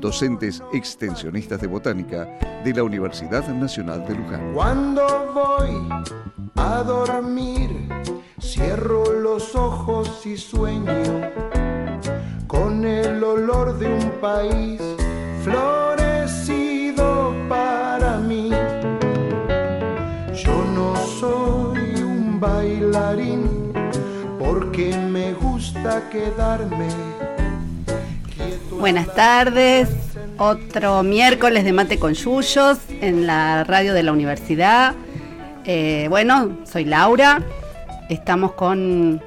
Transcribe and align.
docentes 0.00 0.62
extensionistas 0.72 1.60
de 1.60 1.66
botánica 1.66 2.24
de 2.64 2.72
la 2.74 2.82
Universidad 2.82 3.46
Nacional 3.48 4.06
de 4.06 4.14
Luján. 4.14 4.52
Cuando 4.54 5.32
voy 5.34 5.88
a 6.56 6.82
dormir, 6.82 7.88
cierro 8.40 9.12
los 9.12 9.54
ojos 9.54 10.24
y 10.26 10.36
sueño 10.36 10.92
con 12.46 12.84
el 12.84 13.22
olor 13.24 13.78
de 13.78 13.92
un 13.92 14.10
país 14.20 14.80
florecido 15.42 17.34
para 17.48 18.18
mí. 18.18 18.50
Yo 20.34 20.64
no 20.74 20.96
soy 20.96 22.02
un 22.02 22.38
bailarín 22.38 23.72
porque 24.38 24.96
me 24.96 25.32
gusta 25.34 26.08
quedarme. 26.10 27.33
Buenas 28.84 29.14
tardes, 29.14 29.88
otro 30.36 31.02
miércoles 31.02 31.64
de 31.64 31.72
mate 31.72 31.98
con 31.98 32.12
yuyos 32.12 32.78
en 33.00 33.26
la 33.26 33.64
radio 33.64 33.94
de 33.94 34.02
la 34.02 34.12
universidad. 34.12 34.94
Eh, 35.64 36.04
bueno, 36.10 36.58
soy 36.64 36.84
Laura, 36.84 37.42
estamos 38.10 38.52
con... 38.52 39.22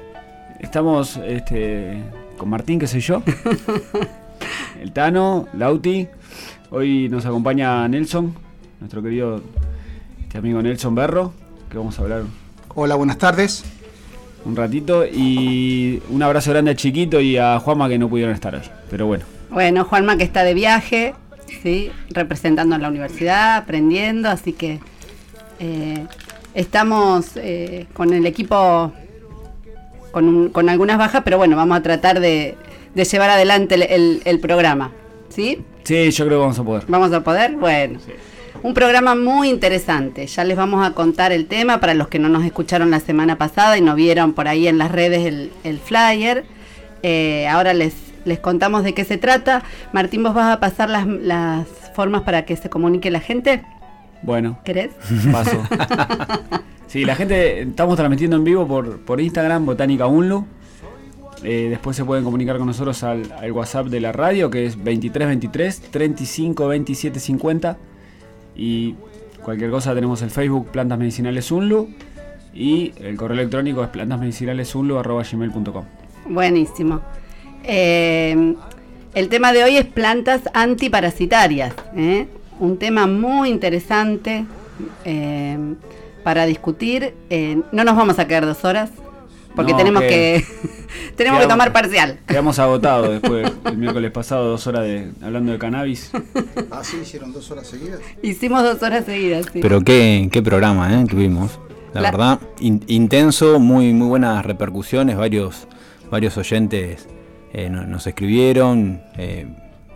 Estamos 0.60 1.16
este, 1.26 2.04
con 2.36 2.50
Martín, 2.50 2.78
que 2.78 2.86
soy 2.86 3.00
yo. 3.00 3.20
el 4.80 4.92
Tano, 4.92 5.48
Lauti. 5.54 6.06
Hoy 6.70 7.08
nos 7.08 7.26
acompaña 7.26 7.88
Nelson, 7.88 8.36
nuestro 8.78 9.02
querido 9.02 9.42
este 10.22 10.38
amigo 10.38 10.62
Nelson 10.62 10.94
Berro, 10.94 11.32
que 11.68 11.78
vamos 11.78 11.98
a 11.98 12.02
hablar 12.02 12.22
Hola, 12.76 12.94
buenas 12.94 13.18
tardes. 13.18 13.64
un 14.44 14.54
ratito. 14.54 15.04
Y 15.04 16.00
un 16.10 16.22
abrazo 16.22 16.52
grande 16.52 16.70
a 16.70 16.76
Chiquito 16.76 17.20
y 17.20 17.38
a 17.38 17.58
Juanma 17.58 17.88
que 17.88 17.98
no 17.98 18.08
pudieron 18.08 18.32
estar 18.32 18.54
hoy. 18.54 18.62
Pero 18.88 19.08
bueno, 19.08 19.24
Bueno, 19.50 19.84
Juanma 19.84 20.16
que 20.16 20.24
está 20.24 20.44
de 20.44 20.54
viaje, 20.54 21.14
¿sí? 21.62 21.90
representando 22.10 22.74
a 22.74 22.78
la 22.78 22.88
universidad, 22.88 23.56
aprendiendo, 23.56 24.28
así 24.28 24.52
que 24.52 24.78
eh, 25.58 26.06
estamos 26.54 27.32
eh, 27.36 27.86
con 27.94 28.12
el 28.12 28.26
equipo 28.26 28.92
con, 30.10 30.28
un- 30.28 30.48
con 30.50 30.68
algunas 30.68 30.98
bajas, 30.98 31.22
pero 31.24 31.38
bueno, 31.38 31.56
vamos 31.56 31.78
a 31.78 31.82
tratar 31.82 32.20
de, 32.20 32.56
de 32.94 33.04
llevar 33.04 33.30
adelante 33.30 33.74
el, 33.76 33.82
el- 33.82 34.22
el 34.24 34.40
programa. 34.40 34.92
¿Sí? 35.28 35.62
sí, 35.84 36.10
yo 36.10 36.24
creo 36.26 36.38
que 36.38 36.42
vamos 36.42 36.58
a 36.58 36.64
poder. 36.64 36.84
¿Vamos 36.88 37.12
a 37.12 37.22
poder? 37.22 37.52
Bueno. 37.56 37.98
Un 38.62 38.74
programa 38.74 39.14
muy 39.14 39.48
interesante. 39.50 40.26
Ya 40.26 40.42
les 40.42 40.56
vamos 40.56 40.84
a 40.84 40.92
contar 40.92 41.30
el 41.30 41.46
tema 41.46 41.78
para 41.78 41.94
los 41.94 42.08
que 42.08 42.18
no 42.18 42.28
nos 42.28 42.44
escucharon 42.44 42.90
la 42.90 42.98
semana 42.98 43.38
pasada 43.38 43.78
y 43.78 43.80
no 43.80 43.94
vieron 43.94 44.32
por 44.32 44.48
ahí 44.48 44.66
en 44.66 44.78
las 44.78 44.90
redes 44.90 45.24
el, 45.26 45.52
el 45.62 45.78
flyer. 45.78 46.44
Eh, 47.04 47.46
ahora 47.46 47.72
les, 47.72 47.94
les 48.24 48.38
contamos 48.38 48.84
de 48.84 48.94
qué 48.94 49.04
se 49.04 49.18
trata. 49.18 49.62
Martín, 49.92 50.22
vos 50.22 50.34
vas 50.34 50.54
a 50.54 50.60
pasar 50.60 50.90
las, 50.90 51.06
las 51.06 51.66
formas 51.94 52.22
para 52.22 52.44
que 52.44 52.56
se 52.56 52.70
comunique 52.70 53.10
la 53.10 53.20
gente. 53.20 53.62
Bueno, 54.22 54.58
¿Querés? 54.64 54.90
paso. 55.32 55.62
Sí, 56.88 57.04
la 57.04 57.14
gente, 57.14 57.60
estamos 57.60 57.96
transmitiendo 57.96 58.36
en 58.36 58.44
vivo 58.44 58.66
por, 58.66 59.00
por 59.00 59.20
Instagram, 59.20 59.66
Botánica 59.66 60.06
Unlu. 60.06 60.46
Eh, 61.44 61.66
después 61.68 61.94
se 61.94 62.02
pueden 62.02 62.24
comunicar 62.24 62.56
con 62.56 62.66
nosotros 62.66 63.02
al, 63.02 63.30
al 63.30 63.52
WhatsApp 63.52 63.88
de 63.88 64.00
la 64.00 64.10
radio, 64.10 64.48
que 64.48 64.64
es 64.64 64.74
2323 64.76 65.82
35 65.90 66.66
27 66.66 67.20
50. 67.20 67.76
Y 68.56 68.94
cualquier 69.44 69.70
cosa 69.70 69.94
tenemos 69.94 70.22
el 70.22 70.30
Facebook 70.30 70.68
Plantas 70.70 70.98
Medicinales 70.98 71.52
Unlu. 71.52 71.90
Y 72.54 72.94
el 73.00 73.18
correo 73.18 73.38
electrónico 73.38 73.84
es 73.84 73.90
plantasmedicinalesunlu.gmail.com 73.90 75.84
Buenísimo. 76.26 77.02
Eh, 77.68 78.54
el 79.14 79.28
tema 79.28 79.52
de 79.52 79.62
hoy 79.64 79.76
es 79.76 79.84
plantas 79.86 80.42
antiparasitarias. 80.54 81.74
¿eh? 81.96 82.26
Un 82.58 82.78
tema 82.78 83.06
muy 83.06 83.50
interesante 83.50 84.44
eh, 85.04 85.56
para 86.24 86.46
discutir. 86.46 87.14
Eh, 87.30 87.60
no 87.72 87.84
nos 87.84 87.94
vamos 87.96 88.18
a 88.18 88.26
quedar 88.26 88.46
dos 88.46 88.64
horas 88.64 88.90
porque 89.54 89.72
No, 89.72 89.78
tenemos 89.78 90.02
que- 90.02 90.08
que 90.08 90.44
tenemos 91.16 91.40
que 91.40 91.46
tomar 91.46 91.72
parcial. 91.72 92.18
Quedamos 92.26 92.58
agotados 92.58 93.10
después 93.20 93.50
el 93.64 93.76
miércoles 93.76 94.10
pasado, 94.12 94.48
dos 94.50 94.66
horas 94.66 94.82
de, 94.84 95.10
hablando 95.22 95.52
de 95.52 95.58
cannabis. 95.58 96.10
Ah, 96.70 96.82
sí, 96.84 96.98
hicieron 97.02 97.32
dos 97.32 97.50
horas 97.50 97.66
seguidas. 97.66 98.00
Hicimos 98.22 98.62
dos 98.62 98.82
horas 98.82 99.04
seguidas. 99.04 99.46
sí. 99.52 99.58
Pero 99.60 99.80
qué, 99.82 100.28
qué 100.32 100.42
programa 100.42 101.00
¿eh? 101.00 101.04
tuvimos. 101.08 101.58
La, 101.92 102.02
La- 102.02 102.10
verdad, 102.10 102.40
in- 102.60 102.84
intenso, 102.86 103.58
muy, 103.58 103.92
muy 103.94 104.06
buenas 104.08 104.44
repercusiones. 104.46 105.16
Varios, 105.16 105.66
varios 106.10 106.36
oyentes 106.36 107.08
eh, 107.52 107.68
no- 107.70 107.86
nos 107.86 108.06
escribieron. 108.06 109.00
eh, 109.16 109.46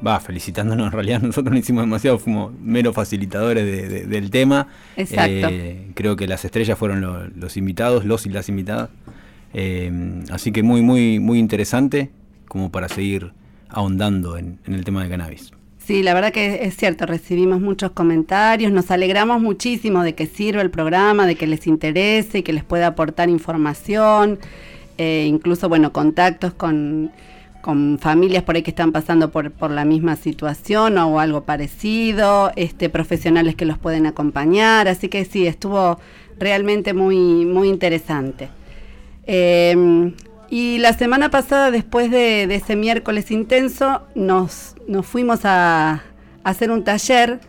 Va, 0.05 0.19
felicitándonos. 0.19 0.87
En 0.89 0.93
realidad, 0.93 1.23
nosotros 1.23 1.53
no 1.53 1.59
hicimos 1.59 1.85
demasiado, 1.85 2.19
fuimos 2.19 2.53
meros 2.61 2.93
facilitadores 2.95 3.65
de- 3.65 3.89
de- 3.89 4.07
del 4.07 4.31
tema. 4.31 4.67
Exacto. 4.97 5.49
Eh, 5.51 5.93
creo 5.95 6.17
que 6.17 6.27
las 6.27 6.45
estrellas 6.45 6.77
fueron 6.77 7.01
lo- 7.01 7.29
los 7.29 7.57
invitados, 7.57 8.05
los 8.05 8.27
y 8.27 8.31
las 8.31 8.49
invitadas. 8.49 8.91
Así 10.31 10.51
que 10.53 10.63
muy, 10.63 10.83
muy, 10.83 11.19
muy 11.21 11.39
interesante 11.39 12.11
como 12.49 12.71
para 12.71 12.89
seguir 12.89 13.33
ahondando 13.69 14.37
en, 14.37 14.59
en 14.67 14.75
el 14.75 14.85
tema 14.85 15.03
de 15.05 15.11
cannabis. 15.11 15.53
Sí, 15.79 16.03
la 16.03 16.15
verdad 16.15 16.33
que 16.33 16.65
es 16.65 16.77
cierto, 16.77 17.07
recibimos 17.07 17.61
muchos 17.61 17.91
comentarios, 17.91 18.71
nos 18.73 18.91
alegramos 18.91 19.41
muchísimo 19.43 20.03
de 20.05 20.15
que 20.15 20.27
sirva 20.27 20.63
el 20.63 20.71
programa, 20.71 21.27
de 21.27 21.35
que 21.35 21.47
les 21.47 21.67
interese 21.67 22.39
y 22.39 22.43
que 22.43 22.53
les 22.53 22.63
pueda 22.65 22.87
aportar 22.89 23.29
información, 23.29 24.39
eh, 24.99 25.27
incluso, 25.29 25.69
bueno, 25.69 25.93
contactos 25.93 26.53
con, 26.55 27.11
con 27.63 27.99
familias 27.99 28.43
por 28.43 28.57
ahí 28.57 28.63
que 28.63 28.71
están 28.71 28.93
pasando 28.93 29.31
por, 29.31 29.51
por 29.53 29.71
la 29.71 29.85
misma 29.85 30.17
situación 30.17 30.99
o 30.99 31.19
algo 31.21 31.45
parecido, 31.45 32.53
este, 32.57 32.91
profesionales 32.91 33.55
que 33.55 33.65
los 33.65 33.79
pueden 33.79 34.07
acompañar, 34.07 34.89
así 34.89 35.09
que 35.09 35.25
sí, 35.25 35.47
estuvo 35.47 35.99
realmente 36.39 36.93
muy, 36.93 37.47
muy 37.47 37.69
interesante. 37.69 38.49
Eh, 39.27 40.13
y 40.51 40.79
la 40.79 40.93
semana 40.93 41.31
pasada, 41.31 41.71
después 41.71 42.11
de, 42.11 42.43
ese 42.55 42.77
miércoles 42.77 43.31
intenso, 43.31 44.03
nos, 44.15 44.75
nos 44.87 45.07
fuimos 45.07 45.45
a, 45.45 45.93
a 45.93 46.01
hacer 46.45 46.71
un 46.71 46.85
taller 46.85 47.41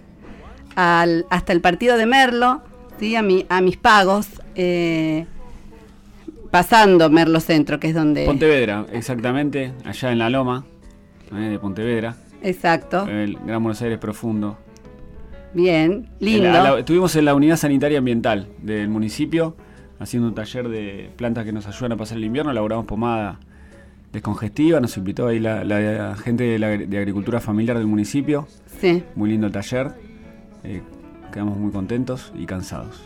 al- 0.76 1.26
hasta 1.30 1.52
el 1.52 1.60
partido 1.60 1.98
de 1.98 2.06
Merlo, 2.06 2.62
¿sí? 3.00 3.16
a, 3.16 3.22
mi, 3.22 3.46
a 3.50 3.60
mis 3.62 3.76
pagos, 3.76 4.28
eh, 4.56 5.26
pasando 6.54 7.10
Merlo 7.10 7.40
Centro, 7.40 7.80
que 7.80 7.88
es 7.88 7.96
donde... 7.96 8.26
Pontevedra, 8.28 8.86
exactamente, 8.94 9.74
allá 9.86 10.12
en 10.12 10.20
la 10.20 10.30
Loma 10.30 10.64
eh, 11.32 11.36
de 11.36 11.58
Pontevedra, 11.58 12.16
Exacto, 12.44 13.08
el 13.08 13.40
Gran 13.44 13.64
Buenos 13.64 13.82
Aires 13.82 13.98
profundo. 13.98 14.60
bien, 15.56 16.10
lindo. 16.20 16.46
En 16.46 16.54
la- 16.54 16.64
la- 16.74 16.80
estuvimos 16.80 17.16
en 17.16 17.26
la 17.26 17.34
unidad 17.34 17.56
sanitaria 17.58 17.98
ambiental 17.98 18.50
del 18.62 18.88
municipio 18.88 19.56
haciendo 20.00 20.28
un 20.28 20.36
taller 20.36 20.70
de 20.70 21.10
plantas 21.16 21.44
que 21.44 21.52
nos 21.54 21.66
ayudan 21.66 21.94
a 21.94 21.98
pasar 21.98 22.18
el 22.20 22.26
invierno. 22.26 22.52
Elaboramos 22.52 22.86
pomada 22.86 23.40
descongestiva. 24.12 24.80
Nos 24.80 24.96
invitó 24.98 25.26
ahí 25.28 25.40
la, 25.40 25.64
la 25.64 26.16
gente 26.18 26.44
de, 26.44 26.60
la, 26.60 26.68
de 26.70 26.98
agricultura 27.00 27.40
familiar 27.40 27.78
del 27.80 27.88
municipio. 27.88 28.48
Sí, 28.80 29.04
Muy 29.16 29.30
lindo 29.32 29.48
el 29.48 29.54
taller. 29.54 29.92
Eh, 30.64 30.82
quedamos 31.32 31.58
muy 31.58 31.72
contentos 31.72 32.32
y 32.38 32.46
cansados. 32.46 33.02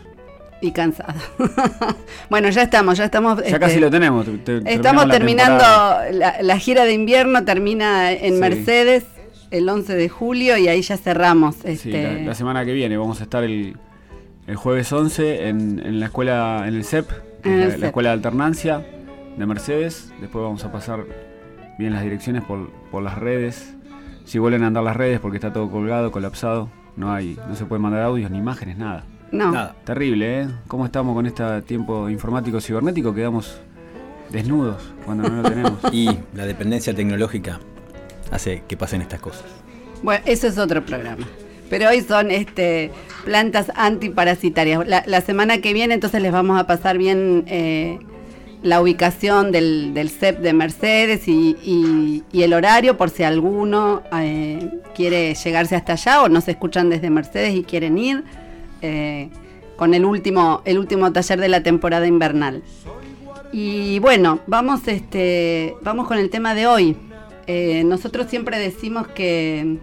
Y 0.61 0.71
cansada. 0.71 1.15
bueno, 2.29 2.49
ya 2.49 2.63
estamos, 2.63 2.97
ya 2.97 3.05
estamos... 3.05 3.37
Ya 3.39 3.45
este, 3.45 3.59
casi 3.59 3.79
lo 3.79 3.89
tenemos. 3.91 4.25
te- 4.25 4.61
te- 4.61 4.73
Estamos 4.73 5.05
la 5.07 5.13
terminando, 5.13 5.63
la, 6.11 6.35
la 6.41 6.57
gira 6.59 6.85
de 6.85 6.93
invierno 6.93 7.43
termina 7.45 8.11
en 8.11 8.33
Sí. 8.35 8.39
Mercedes 8.39 9.05
el 9.51 9.69
11 9.69 9.95
de 9.95 10.09
julio 10.09 10.57
y 10.57 10.67
ahí 10.67 10.81
ya 10.81 10.97
cerramos. 10.97 11.55
Sí, 11.55 11.61
Este, 11.71 12.03
la, 12.03 12.13
la 12.29 12.35
semana 12.35 12.65
que 12.65 12.73
viene 12.73 12.97
vamos 12.97 13.19
a 13.21 13.23
estar 13.23 13.43
el, 13.43 13.77
el 14.47 14.55
jueves 14.55 14.91
11 14.91 15.47
en, 15.47 15.79
en 15.85 15.99
la 15.99 16.07
escuela, 16.07 16.63
en 16.67 16.75
el 16.75 16.83
CEP, 16.83 17.09
En 17.43 17.53
el 17.53 17.59
la, 17.59 17.69
CEP. 17.71 17.79
la 17.81 17.87
escuela 17.87 18.09
de 18.09 18.13
alternancia 18.13 18.85
de 19.37 19.45
Mercedes. 19.45 20.11
Después 20.19 20.43
vamos 20.43 20.63
a 20.65 20.71
pasar 20.71 21.05
bien 21.77 21.93
las 21.93 22.01
direcciones 22.03 22.43
por, 22.43 22.69
por 22.91 23.03
las 23.03 23.17
redes. 23.17 23.75
Si 24.25 24.39
vuelven 24.39 24.63
a 24.63 24.67
andar 24.67 24.83
las 24.83 24.97
redes 24.97 25.19
porque 25.19 25.37
está 25.37 25.53
todo 25.53 25.69
colgado, 25.71 26.11
colapsado, 26.11 26.69
no 26.97 27.13
hay, 27.13 27.37
no 27.47 27.55
se 27.55 27.65
puede 27.65 27.79
mandar 27.81 28.01
audios 28.01 28.29
ni 28.31 28.39
imágenes, 28.39 28.77
nada. 28.77 29.05
No, 29.31 29.51
Nada. 29.51 29.75
Terrible, 29.83 30.41
¿eh? 30.41 30.47
¿Cómo 30.67 30.85
estamos 30.85 31.13
con 31.15 31.25
este 31.25 31.61
tiempo 31.63 32.09
informático 32.09 32.59
cibernético? 32.61 33.13
Quedamos 33.13 33.57
desnudos 34.29 34.81
cuando 35.05 35.29
no 35.29 35.41
lo 35.41 35.49
tenemos. 35.49 35.73
Y 35.91 36.09
la 36.33 36.45
dependencia 36.45 36.93
tecnológica 36.93 37.59
hace 38.31 38.63
que 38.67 38.77
pasen 38.77 39.01
estas 39.01 39.19
cosas. 39.19 39.45
Bueno, 40.03 40.21
eso 40.25 40.47
es 40.47 40.57
otro 40.57 40.85
programa. 40.85 41.25
Pero 41.69 41.89
hoy 41.89 42.01
son 42.01 42.31
este, 42.31 42.91
plantas 43.25 43.71
antiparasitarias. 43.75 44.87
La, 44.87 45.03
la 45.05 45.21
semana 45.21 45.57
que 45.59 45.73
viene 45.73 45.93
entonces 45.95 46.21
les 46.21 46.31
vamos 46.31 46.59
a 46.59 46.65
pasar 46.65 46.97
bien 46.97 47.43
eh, 47.47 47.99
la 48.63 48.81
ubicación 48.81 49.51
del, 49.51 49.93
del 49.93 50.09
CEP 50.09 50.39
de 50.39 50.53
Mercedes 50.53 51.27
y, 51.27 51.57
y- 51.63 52.23
y 52.31 52.43
el 52.43 52.53
horario 52.53 52.95
por 52.97 53.09
si 53.09 53.23
alguno 53.23 54.01
eh, 54.13 54.69
quiere 54.95 55.33
llegarse 55.35 55.75
hasta 55.75 55.93
allá 55.93 56.21
o 56.23 56.29
nos 56.29 56.47
escuchan 56.47 56.89
desde 56.89 57.09
Mercedes 57.09 57.53
y 57.55 57.63
quieren 57.63 57.97
ir 57.97 58.23
eh, 58.81 59.29
con 59.75 59.93
el 59.93 60.05
último, 60.05 60.61
el 60.65 60.77
último 60.79 61.11
taller 61.13 61.39
de 61.39 61.49
la 61.49 61.63
temporada 61.63 62.07
invernal. 62.07 62.63
Y 63.51 63.99
bueno, 63.99 64.39
vamos, 64.47 64.87
este, 64.87 65.75
vamos 65.81 66.07
con 66.07 66.17
el 66.17 66.29
tema 66.29 66.53
de 66.53 66.67
hoy. 66.67 66.97
Eh, 67.47 67.83
nosotros 67.85 68.27
siempre 68.29 68.59
decimos 68.59 69.07
que, 69.07 69.77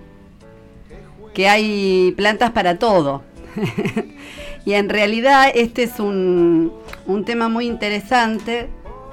que 1.33 1.49
hay 1.49 2.13
plantas 2.17 2.51
para 2.51 2.79
todo. 2.79 3.23
y 4.67 4.75
en 4.75 4.89
realidad 4.89 5.49
este 5.55 5.85
es 5.85 5.99
un, 6.01 6.73
un 7.07 7.25
tema 7.25 7.49
muy 7.49 7.67
interesante, 7.67 8.69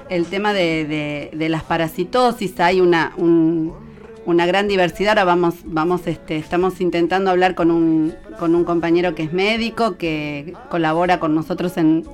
el 0.08 0.26
tema 0.26 0.52
de, 0.52 1.30
de- 1.32 1.48
las 1.48 1.62
parasitosis. 1.62 2.58
Hay 2.60 2.80
una, 2.80 3.12
un- 3.16 3.72
una 4.24 4.46
gran 4.46 4.68
diversidad. 4.68 5.18
Ahora 5.18 5.24
vamos, 5.24 5.54
vamos, 5.64 6.06
este, 6.06 6.36
estamos 6.36 6.80
intentando 6.80 7.30
hablar 7.30 7.54
con 7.54 7.70
un, 7.70 8.14
con 8.38 8.54
un 8.54 8.64
compañero 8.64 9.14
que 9.14 9.24
es 9.24 9.32
médico, 9.32 9.96
que 9.96 10.54
colabora 10.70 11.18
con 11.20 11.34
nosotros 11.34 11.76
en, 11.76 12.04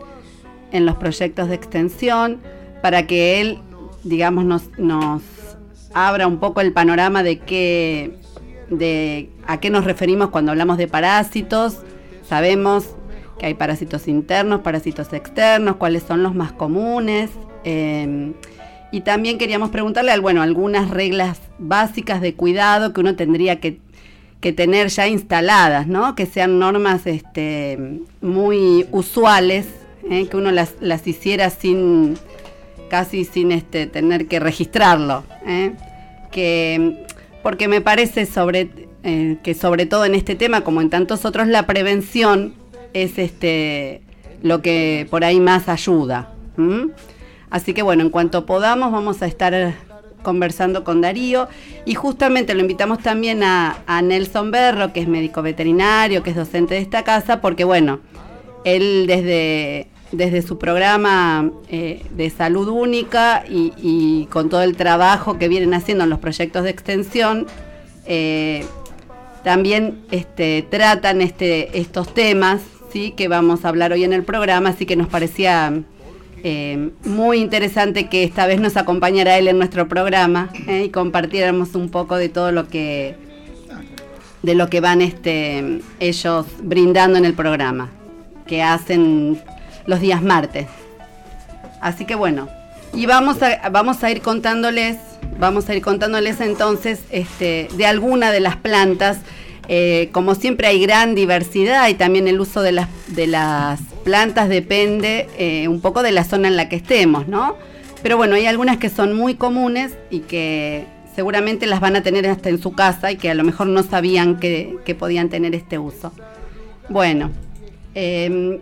en 0.73 0.87
los 0.87 0.97
proyectos 0.97 1.49
de 1.49 1.55
extensión, 1.55 2.41
para 2.83 3.07
que 3.07 3.41
él, 3.41 3.59
digamos, 4.05 4.45
nos, 4.45 4.79
nos 4.79 5.23
abra 5.95 6.27
un 6.27 6.39
poco 6.39 6.61
el 6.61 6.73
panorama 6.73 7.23
de 7.23 7.39
qué, 7.39 8.17
de 8.71 9.31
a 9.47 9.61
qué 9.61 9.71
nos 9.71 9.85
referimos 9.85 10.31
cuando 10.31 10.53
hablamos 10.53 10.79
de 10.79 10.89
parásitos. 10.89 11.79
Sabemos 12.29 12.95
que 13.39 13.47
hay 13.47 13.55
parásitos 13.55 14.09
internos, 14.09 14.61
parásitos 14.61 15.13
externos, 15.13 15.77
cuáles 15.77 16.03
son 16.03 16.23
los 16.23 16.35
más 16.35 16.53
comunes. 16.53 17.31
eh, 17.65 18.33
y 18.91 19.03
también 19.03 19.39
queríamos 19.39 19.71
preguntarle 19.71 20.19
bueno, 20.19 20.43
algunas 20.43 20.91
reglas 20.91 21.41
básicas 21.59 22.21
de 22.21 22.35
cuidado 22.35 22.93
que 22.93 23.01
uno 23.01 23.17
tendría 23.17 23.61
que, 23.61 23.79
que 24.41 24.53
tener 24.53 24.89
ya 24.89 25.09
instaladas, 25.09 25.87
¿no? 25.87 26.15
Que 26.15 26.27
sean 26.27 26.59
normas 26.59 27.07
este, 27.07 28.01
muy 28.21 28.87
usuales, 28.91 29.67
¿eh? 30.11 30.27
que 30.29 30.37
uno 30.37 30.51
las, 30.51 30.75
las 30.81 31.07
hiciera 31.07 31.51
sin 31.51 32.17
casi 32.89 33.25
sin 33.25 33.53
este, 33.53 33.87
tener 33.87 34.27
que 34.27 34.41
registrarlo. 34.41 35.25
¿eh? 35.47 35.73
Que, 36.31 37.05
porque 37.43 37.69
me 37.69 37.81
parece 37.81 38.27
sobre, 38.27 38.71
eh, 39.05 39.37
que 39.43 39.55
sobre 39.55 39.87
todo 39.87 40.05
en 40.05 40.15
este 40.15 40.35
tema, 40.35 40.63
como 40.63 40.81
en 40.81 40.91
tantos 40.91 41.25
otros, 41.25 41.47
la 41.49 41.67
prevención 41.67 42.55
es 42.95 43.19
este, 43.19 44.03
lo 44.43 44.63
que 44.63 45.07
por 45.11 45.25
ahí 45.25 45.41
más 45.41 45.69
ayuda. 45.69 46.33
Así 47.51 47.75
que 47.75 47.83
bueno, 47.83 48.03
en 48.03 48.11
cuanto 48.11 48.47
podamos 48.47 48.93
vamos 48.93 49.23
a 49.23 49.27
estar 49.27 49.75
conversando 50.23 50.85
con 50.85 51.01
Darío 51.01 51.49
y 51.85 51.95
justamente 51.95 52.55
lo 52.55 52.61
invitamos 52.61 52.99
también 52.99 53.43
a, 53.43 53.77
Nelson 54.03 54.51
Berro, 54.51 54.93
que 54.93 55.01
es 55.01 55.09
médico 55.09 55.43
veterinario, 55.43 56.23
que 56.23 56.31
es 56.31 56.37
docente 56.37 56.75
de 56.75 56.81
esta 56.81 57.05
casa, 57.05 57.41
porque 57.41 57.65
bueno, 57.65 58.01
él 58.65 59.05
desde, 59.07 59.89
desde 60.13 60.43
su 60.43 60.59
programa 60.59 61.51
eh, 61.69 62.05
de 62.11 62.31
salud 62.31 62.69
única 62.69 63.45
y, 63.49 63.73
y 63.79 64.27
con 64.27 64.51
todo 64.51 64.63
el 64.63 64.77
trabajo 64.77 65.39
que 65.39 65.49
vienen 65.49 65.75
haciendo 65.75 66.05
en 66.05 66.11
los 66.11 66.19
proyectos 66.19 66.65
de 66.65 66.71
extensión, 66.71 67.47
eh, 68.05 68.65
también 69.45 70.01
este, 70.11 70.67
tratan 70.69 71.23
este, 71.23 71.79
estos 71.79 72.13
temas 72.13 72.61
¿sí? 72.93 73.13
que 73.13 73.29
vamos 73.29 73.65
a 73.65 73.69
hablar 73.69 73.93
hoy 73.93 74.05
en 74.05 74.13
el 74.13 74.25
programa, 74.25 74.71
así 74.71 74.85
que 74.85 74.97
nos 74.97 75.09
parecía 75.09 75.73
eh, 76.45 76.91
muy 77.05 77.39
interesante 77.39 78.09
que 78.09 78.25
esta 78.25 78.47
vez 78.47 78.61
nos 78.61 78.77
acompañara 78.77 79.39
él 79.39 79.49
en 79.49 79.59
nuestro 79.59 79.89
programa 79.89 80.51
¿eh? 80.67 80.85
y 80.87 80.91
compartiéramos 80.91 81.75
un 81.75 81.91
poco 81.91 82.17
de 82.17 82.29
todo 82.29 82.53
lo 82.53 82.69
que 82.69 83.17
de 84.43 84.55
lo 84.55 84.71
que 84.71 84.81
van 84.81 85.03
este, 85.03 85.81
ellos 86.01 86.47
brindando 86.63 87.19
en 87.19 87.25
el 87.25 87.35
programa, 87.35 87.91
que 88.47 88.63
hacen 88.63 89.41
los 89.87 90.01
días 90.01 90.23
martes. 90.23 90.69
Así 91.81 92.05
que 92.05 92.15
bueno, 92.15 92.49
y 92.93 93.07
vamos 93.07 93.43
a, 93.43 93.69
vamos 93.69 94.03
a 94.05 94.11
ir 94.11 94.23
contándoles, 94.23 94.97
vamos 95.39 95.69
a 95.69 95.75
ir 95.75 95.83
contándoles 95.83 96.41
entonces 96.41 97.01
este, 97.11 97.69
de 97.77 97.87
alguna 97.87 98.31
de 98.31 98.41
las 98.41 98.57
plantas. 98.57 99.19
Eh, 99.69 100.09
como 100.13 100.35
siempre 100.35 100.67
hay 100.67 100.81
gran 100.81 101.15
diversidad 101.15 101.89
y 101.89 101.95
también 101.95 102.27
el 102.27 102.41
uso 102.41 102.63
de 102.63 102.73
las, 102.73 102.89
de 103.09 103.27
las 103.27 103.81
plantas 104.03 104.49
depende 104.49 105.29
eh, 105.39 105.69
un 105.69 105.81
poco 105.81 106.03
de 106.03 106.13
la 106.13 106.25
zona 106.25 106.49
en 106.49 106.57
la 106.57 106.69
que 106.69 106.77
estemos, 106.77 107.29
¿no? 107.29 107.57
Pero 108.03 108.17
bueno, 108.17 108.37
hay 108.37 108.47
algunas 108.47 108.79
que 108.79 108.89
son 108.89 109.15
muy 109.15 109.35
comunes 109.35 109.93
y 110.11 110.21
que 110.21 110.87
seguramente 111.15 111.67
las 111.67 111.81
van 111.81 111.97
a 111.97 112.03
tener 112.03 112.27
hasta 112.27 112.49
en 112.49 112.63
su 112.63 112.73
casa 112.73 113.13
y 113.13 113.17
que 113.17 113.31
a 113.31 113.35
lo 113.35 113.45
mejor 113.45 113.67
no 113.67 113.83
sabían 113.83 114.39
que, 114.39 114.77
que 114.85 114.95
podían 114.95 115.29
tener 115.29 115.55
este 115.55 115.79
uso. 115.79 116.13
Bueno, 116.89 117.31
eh, 117.95 118.61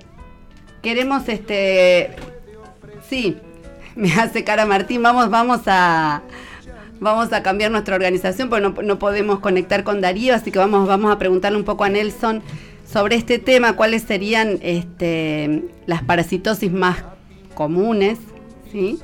queremos 0.82 1.28
este 1.28 2.16
Sí, 3.08 3.36
me 3.96 4.12
hace 4.14 4.44
cara 4.44 4.66
Martín. 4.66 5.02
Vamos, 5.02 5.30
vamos 5.30 5.60
a 5.66 6.22
vamos 7.00 7.32
a 7.32 7.42
cambiar 7.42 7.70
nuestra 7.70 7.94
organización 7.94 8.48
porque 8.48 8.62
no, 8.62 8.74
no 8.82 8.98
podemos 8.98 9.40
conectar 9.40 9.84
con 9.84 10.00
Darío, 10.00 10.34
así 10.34 10.50
que 10.50 10.58
vamos, 10.58 10.86
vamos 10.88 11.12
a 11.12 11.18
preguntarle 11.18 11.58
un 11.58 11.64
poco 11.64 11.84
a 11.84 11.88
Nelson 11.88 12.42
sobre 12.90 13.16
este 13.16 13.38
tema, 13.38 13.74
cuáles 13.74 14.02
serían 14.02 14.58
este, 14.62 15.64
las 15.86 16.02
parasitosis 16.02 16.70
más 16.70 16.98
comunes, 17.54 18.18
¿sí? 18.70 18.98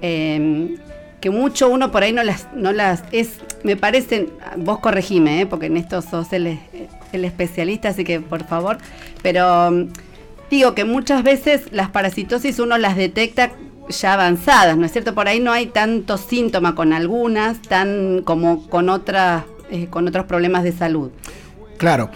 Eh, 0.00 0.76
que 1.20 1.30
mucho 1.30 1.68
uno 1.68 1.92
por 1.92 2.02
ahí 2.02 2.12
no 2.12 2.24
las, 2.24 2.48
no 2.52 2.72
las 2.72 3.04
es, 3.12 3.38
me 3.62 3.76
parece, 3.76 4.28
vos 4.56 4.80
corregime, 4.80 5.42
¿eh? 5.42 5.46
porque 5.46 5.66
en 5.66 5.76
esto 5.76 6.02
sos 6.02 6.32
el 6.32 6.58
especialista, 7.12 7.90
así 7.90 8.02
que 8.02 8.20
por 8.20 8.42
favor, 8.44 8.78
pero 9.22 9.86
digo 10.50 10.74
que 10.74 10.84
muchas 10.84 11.22
veces 11.22 11.68
las 11.70 11.90
parasitosis 11.90 12.58
uno 12.58 12.76
las 12.76 12.96
detecta 12.96 13.52
ya 13.88 14.14
avanzadas, 14.14 14.76
¿no 14.76 14.86
es 14.86 14.92
cierto? 14.92 15.14
Por 15.14 15.28
ahí 15.28 15.40
no 15.40 15.52
hay 15.52 15.66
tanto 15.66 16.18
síntoma 16.18 16.74
con 16.74 16.92
algunas, 16.92 17.60
tan 17.62 18.22
como 18.22 18.68
con 18.68 18.88
otras, 18.88 19.44
eh, 19.70 19.86
con 19.88 20.08
otros 20.08 20.26
problemas 20.26 20.64
de 20.64 20.72
salud. 20.72 21.10
Claro. 21.78 22.10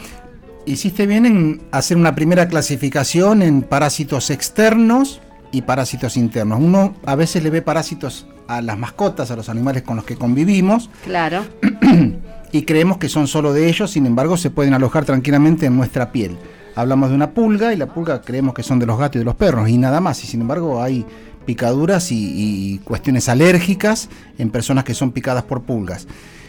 Hiciste 0.64 1.06
bien 1.06 1.26
en 1.26 1.62
hacer 1.70 1.96
una 1.96 2.16
primera 2.16 2.48
clasificación 2.48 3.40
en 3.42 3.62
parásitos 3.62 4.30
externos 4.30 5.20
y 5.52 5.62
parásitos 5.62 6.16
internos. 6.16 6.58
Uno 6.60 6.96
a 7.06 7.14
veces 7.14 7.44
le 7.44 7.50
ve 7.50 7.62
parásitos 7.62 8.26
a 8.48 8.62
las 8.62 8.78
mascotas, 8.78 9.30
a 9.30 9.36
los 9.36 9.48
animales 9.48 9.82
con 9.82 9.96
los 9.96 10.04
que 10.04 10.16
convivimos, 10.16 10.90
Claro, 11.04 11.44
y 12.52 12.62
creemos 12.62 12.98
que 12.98 13.08
son 13.08 13.26
solo 13.26 13.52
de 13.52 13.68
ellos, 13.68 13.90
sin 13.90 14.06
embargo 14.06 14.36
se 14.36 14.50
pueden 14.50 14.74
alojar 14.74 15.04
tranquilamente 15.04 15.66
en 15.66 15.76
nuestra 15.76 16.12
piel. 16.12 16.36
Hablamos 16.74 17.08
de 17.08 17.14
una 17.14 17.30
pulga 17.30 17.72
y 17.72 17.76
la 17.76 17.86
pulga 17.86 18.20
creemos 18.20 18.54
que 18.54 18.62
son 18.62 18.78
de 18.78 18.86
los 18.86 18.98
gatos 18.98 19.16
y 19.16 19.18
de 19.20 19.24
los 19.24 19.34
perros 19.34 19.68
y 19.68 19.78
nada 19.78 20.00
más, 20.00 20.22
y 20.22 20.26
sin 20.26 20.42
embargo 20.42 20.82
hay 20.82 21.06
picaduras 21.46 22.12
y, 22.12 22.80
cuestiones 22.84 23.28
alérgicas 23.28 24.08
en 24.38 24.50
personas 24.50 24.84
que 24.84 24.94
son 24.94 25.12
picadas 25.12 25.44
por 25.44 25.62
pulgas. 25.62 26.06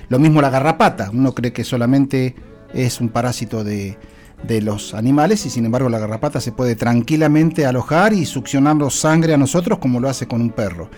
Lo 0.10 0.20
mismo 0.20 0.42
la 0.42 0.50
garrapata, 0.50 1.10
uno 1.14 1.34
cree 1.34 1.54
que 1.54 1.64
solamente 1.64 2.36
es 2.74 3.00
un 3.00 3.10
parásito 3.10 3.64
de, 3.64 3.98
de 4.46 4.62
los 4.62 4.94
animales 4.94 5.46
y 5.46 5.50
sin 5.50 5.66
embargo 5.66 5.90
la 5.90 6.00
garrapata 6.00 6.42
se 6.42 6.52
puede 6.52 6.76
tranquilamente 6.76 7.66
alojar 7.66 8.14
y 8.14 8.26
succionarnos 8.26 9.00
sangre 9.00 9.34
a 9.34 9.38
nosotros 9.38 9.80
como 9.80 10.00
lo 10.00 10.10
hace 10.10 10.28
con 10.28 10.42
un 10.42 10.50
perro. 10.50 10.90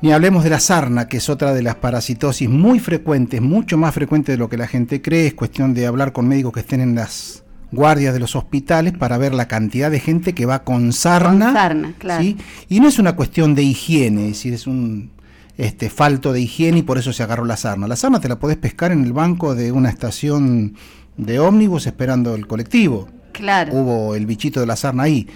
Ni 0.00 0.12
hablemos 0.12 0.44
de 0.44 0.50
la 0.50 0.60
sarna, 0.60 1.08
que 1.08 1.16
es 1.16 1.28
otra 1.28 1.52
de 1.52 1.62
las 1.62 1.74
parasitosis 1.74 2.48
muy 2.48 2.78
frecuentes, 2.78 3.42
mucho 3.42 3.76
más 3.76 3.92
frecuente 3.92 4.30
de 4.30 4.38
lo 4.38 4.48
que 4.48 4.56
la 4.56 4.68
gente 4.68 5.02
cree. 5.02 5.26
Es 5.26 5.34
cuestión 5.34 5.74
de 5.74 5.88
hablar 5.88 6.12
con 6.12 6.28
médicos 6.28 6.52
que 6.52 6.60
estén 6.60 6.80
en 6.80 6.94
las 6.94 7.42
guardias 7.72 8.14
de 8.14 8.20
los 8.20 8.36
hospitales 8.36 8.94
para 8.96 9.18
ver 9.18 9.34
la 9.34 9.48
cantidad 9.48 9.90
de 9.90 10.00
gente 10.00 10.34
que 10.34 10.46
va 10.46 10.64
con 10.64 10.92
sarna. 10.92 11.46
Con 11.46 11.54
sarna, 11.54 11.94
claro. 11.98 12.22
¿sí? 12.22 12.36
Y 12.68 12.80
no 12.80 12.88
es 12.88 12.98
una 12.98 13.14
cuestión 13.14 13.54
de 13.54 13.62
higiene, 13.62 14.22
es 14.22 14.28
decir, 14.38 14.54
es 14.54 14.66
un 14.66 15.10
este, 15.56 15.90
falto 15.90 16.32
de 16.32 16.40
higiene 16.40 16.78
y 16.78 16.82
por 16.82 16.98
eso 16.98 17.12
se 17.12 17.22
agarró 17.22 17.44
la 17.44 17.56
sarna. 17.56 17.88
La 17.88 17.96
sarna 17.96 18.20
te 18.20 18.28
la 18.28 18.38
podés 18.38 18.56
pescar 18.56 18.92
en 18.92 19.04
el 19.04 19.12
banco 19.12 19.54
de 19.54 19.72
una 19.72 19.90
estación 19.90 20.74
de 21.16 21.38
ómnibus 21.40 21.86
esperando 21.86 22.34
el 22.34 22.46
colectivo. 22.46 23.08
claro. 23.32 23.72
Hubo 23.74 24.14
el 24.14 24.24
bichito 24.24 24.60
de 24.60 24.66
la 24.66 24.76
sarna 24.76 25.04
ahí. 25.04 25.26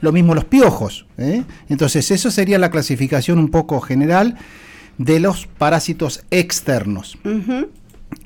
Lo 0.00 0.12
mismo 0.12 0.34
los 0.34 0.44
piojos. 0.44 1.06
¿eh? 1.16 1.44
Entonces, 1.68 2.10
eso 2.10 2.30
sería 2.30 2.58
la 2.58 2.70
clasificación 2.70 3.38
un 3.38 3.48
poco 3.48 3.80
general 3.80 4.36
de 4.98 5.20
los 5.20 5.46
parásitos 5.46 6.24
externos. 6.30 7.18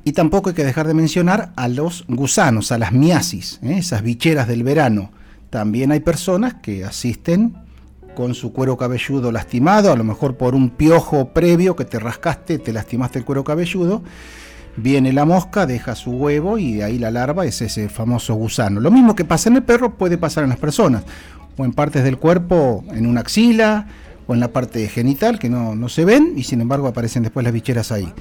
Y 0.05 0.13
tampoco 0.13 0.51
hay 0.51 0.55
que 0.55 0.65
dejar 0.65 0.87
de 0.87 0.95
mencionar 0.95 1.53
a 1.57 1.69
los 1.69 2.05
gusanos, 2.09 2.73
a 2.73 2.79
las 2.79 2.93
miasis, 2.93 3.61
¿eh? 3.63 3.79
esas 3.79 4.03
bicheras 4.03 4.49
del 4.49 4.63
verano. 4.63 5.11
También 5.51 5.93
hay 5.93 6.01
personas 6.01 6.55
que 6.55 6.85
asisten 6.85 7.55
con 8.15 8.35
su 8.35 8.53
cuero 8.53 8.77
cabelludo 8.77 9.33
lastimado, 9.33 9.93
a 9.93 9.97
lo 9.97 10.05
mejor 10.05 10.37
por 10.37 10.55
un 10.55 10.71
piojo 10.71 11.29
previo 11.29 11.77
que 11.77 11.85
te 11.85 11.99
rascaste, 11.99 12.59
te 12.59 12.73
lastimaste 12.73 13.19
el 13.19 13.25
cuero 13.25 13.45
cabelludo. 13.45 14.03
viene 14.77 15.13
la 15.13 15.25
mosca, 15.25 15.67
deja 15.67 15.95
su 15.95 16.13
huevo 16.13 16.57
y 16.57 16.75
de 16.75 16.85
ahí 16.85 16.99
la 16.99 17.11
larva 17.11 17.45
es 17.45 17.61
ese 17.61 17.89
famoso 17.89 18.35
gusano. 18.35 18.81
Lo 18.81 18.91
mismo 18.91 19.15
que 19.15 19.25
pasa 19.25 19.49
en 19.49 19.57
el 19.57 19.63
perro 19.63 19.95
puede 19.97 20.17
pasar 20.17 20.45
en 20.45 20.51
las 20.51 20.59
personas, 20.59 21.03
o 21.57 21.65
en 21.65 21.73
partes 21.73 22.05
del 22.05 22.19
cuerpo, 22.19 22.85
en 22.93 23.07
una 23.07 23.21
axila, 23.21 23.87
o 24.27 24.35
en 24.35 24.41
la 24.41 24.49
parte 24.49 24.87
genital, 24.89 25.39
que 25.39 25.51
no, 25.51 25.75
no 25.75 25.89
se 25.89 26.05
ven, 26.05 26.35
y 26.37 26.45
sin 26.45 26.61
embargo 26.61 26.87
aparecen 26.87 27.23
después 27.23 27.45
las 27.45 27.53
bicheras 27.53 27.93
ahí. 27.93 28.13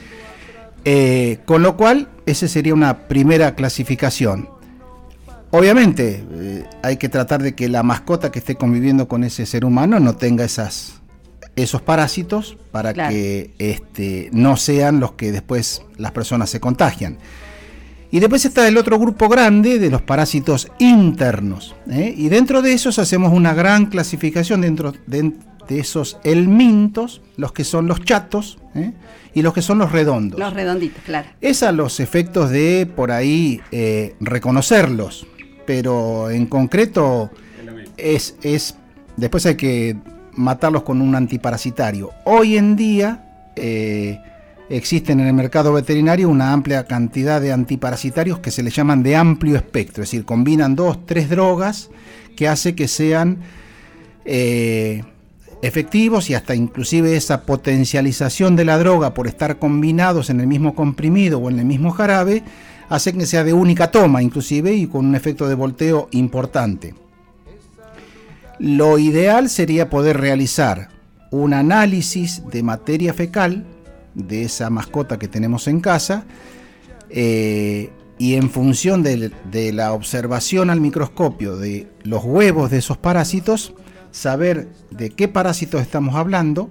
Eh, 0.86 1.40
con 1.46 1.62
lo 1.62 1.76
cual, 1.78 2.10
esa 2.26 2.48
sería 2.48 2.74
una 2.74 3.08
primera 3.08 3.56
clasificación. 3.56 4.50
Obviamente, 5.52 6.24
eh, 6.32 6.64
hay 6.84 6.98
que 6.98 7.10
tratar 7.10 7.42
de 7.42 7.56
que 7.56 7.68
la 7.70 7.84
mascota 7.84 8.32
que 8.32 8.40
esté 8.40 8.56
conviviendo 8.56 9.08
con 9.08 9.24
ese 9.24 9.46
ser 9.46 9.66
humano 9.66 10.00
no 10.00 10.16
tenga 10.16 10.46
esas, 10.46 11.02
esos 11.56 11.82
parásitos 11.82 12.58
para 12.72 12.94
Claro. 12.94 13.12
que 13.14 13.52
este, 13.58 14.30
no 14.32 14.58
sean 14.58 15.00
los 15.00 15.14
que 15.14 15.32
después 15.32 15.84
las 15.98 16.12
personas 16.12 16.50
se 16.50 16.60
contagian. 16.60 17.18
Y 18.12 18.20
después 18.20 18.44
está 18.46 18.68
el 18.68 18.78
otro 18.78 18.98
grupo 18.98 19.30
grande 19.30 19.78
de 19.78 19.90
los 19.90 20.02
parásitos 20.02 20.68
internos. 20.80 21.76
¿eh? 21.90 22.14
Y 22.16 22.30
dentro 22.30 22.62
de 22.62 22.74
esos 22.74 22.98
hacemos 22.98 23.32
una 23.32 23.54
gran 23.54 23.86
clasificación 23.86 24.62
dentro 24.62 24.94
de, 25.06 25.34
de 25.70 25.80
esos 25.80 26.18
helmintos, 26.24 27.22
los 27.38 27.54
que 27.54 27.64
son 27.64 27.88
los 27.88 28.04
chatos 28.04 28.58
¿eh? 28.76 28.92
y 29.34 29.44
los 29.44 29.54
que 29.54 29.62
son 29.62 29.78
los 29.78 29.92
redondos. 29.92 30.40
Los 30.40 30.54
redonditos, 30.54 31.02
claro. 31.04 31.30
Es 31.40 31.64
a 31.64 31.72
los 31.72 32.00
efectos 32.00 32.50
de 32.50 32.90
por 32.94 33.12
ahí 33.12 33.62
eh, 33.72 34.16
reconocerlos, 34.20 35.28
pero 35.66 36.30
en 36.32 36.48
concreto 36.48 37.30
es, 37.98 38.36
es. 38.42 38.76
Después 39.16 39.46
hay 39.46 39.56
que 39.56 39.96
matarlos 40.34 40.84
con 40.84 41.02
un 41.02 41.14
antiparasitario. 41.14 42.12
Hoy 42.26 42.58
en 42.58 42.76
día 42.76 43.52
eh, 43.56 44.20
existen 44.70 45.20
en 45.20 45.28
el 45.28 45.34
mercado 45.34 45.74
veterinario 45.74 46.30
una 46.30 46.52
amplia 46.52 46.86
cantidad 46.86 47.40
de 47.42 47.52
antiparasitarios 47.52 48.40
que 48.40 48.50
se 48.50 48.64
le 48.64 48.72
llaman 48.72 49.04
de 49.04 49.16
amplio 49.16 49.56
espectro, 49.56 50.04
es 50.04 50.10
decir, 50.10 50.26
combinan 50.26 50.76
dos, 50.76 51.06
tres 51.06 51.30
drogas 51.30 51.92
que 52.36 52.48
hace 52.48 52.74
que 52.74 52.88
sean 52.88 53.40
eh, 54.26 55.04
efectivos 55.62 56.30
y 56.30 56.34
hasta 56.34 56.56
inclusive 56.56 57.16
esa 57.16 57.44
potencialización 57.44 58.56
de 58.56 58.66
la 58.66 58.78
droga 58.78 59.14
por 59.14 59.28
estar 59.28 59.60
combinados 59.60 60.30
en 60.30 60.40
el 60.40 60.48
mismo 60.48 60.74
comprimido 60.74 61.40
o 61.40 61.50
en 61.50 61.60
el 61.60 61.66
mismo 61.66 61.92
jarabe 61.92 62.44
hace 62.88 63.14
que 63.14 63.26
sea 63.26 63.44
de 63.44 63.54
única 63.54 63.92
toma 63.92 64.22
inclusive 64.22 64.74
y 64.74 64.88
con 64.88 65.06
un 65.06 65.16
efecto 65.16 65.48
de 65.48 65.56
volteo 65.56 66.08
importante. 66.12 66.96
Lo 68.58 68.98
ideal 68.98 69.50
sería 69.50 69.90
poder 69.90 70.20
realizar 70.20 70.90
un 71.32 71.54
análisis 71.54 72.44
de 72.52 72.64
materia 72.64 73.14
fecal 73.14 73.66
de 74.16 74.44
esa 74.44 74.70
mascota 74.70 75.20
que 75.20 75.28
tenemos 75.28 75.68
en 75.68 75.80
casa 75.80 76.26
eh, 77.10 77.92
y 78.18 78.36
en 78.36 78.50
función 78.50 79.04
de, 79.04 79.32
de 79.50 79.72
la 79.72 79.94
observación 79.94 80.70
al 80.70 80.82
microscopio 80.82 81.56
de 81.56 81.88
los 82.04 82.24
huevos 82.26 82.72
de 82.72 82.80
esos 82.80 82.98
parásitos, 82.98 83.74
saber 84.12 84.68
de 84.92 85.10
qué 85.12 85.28
parásitos 85.28 85.82
estamos 85.82 86.16
hablando, 86.16 86.70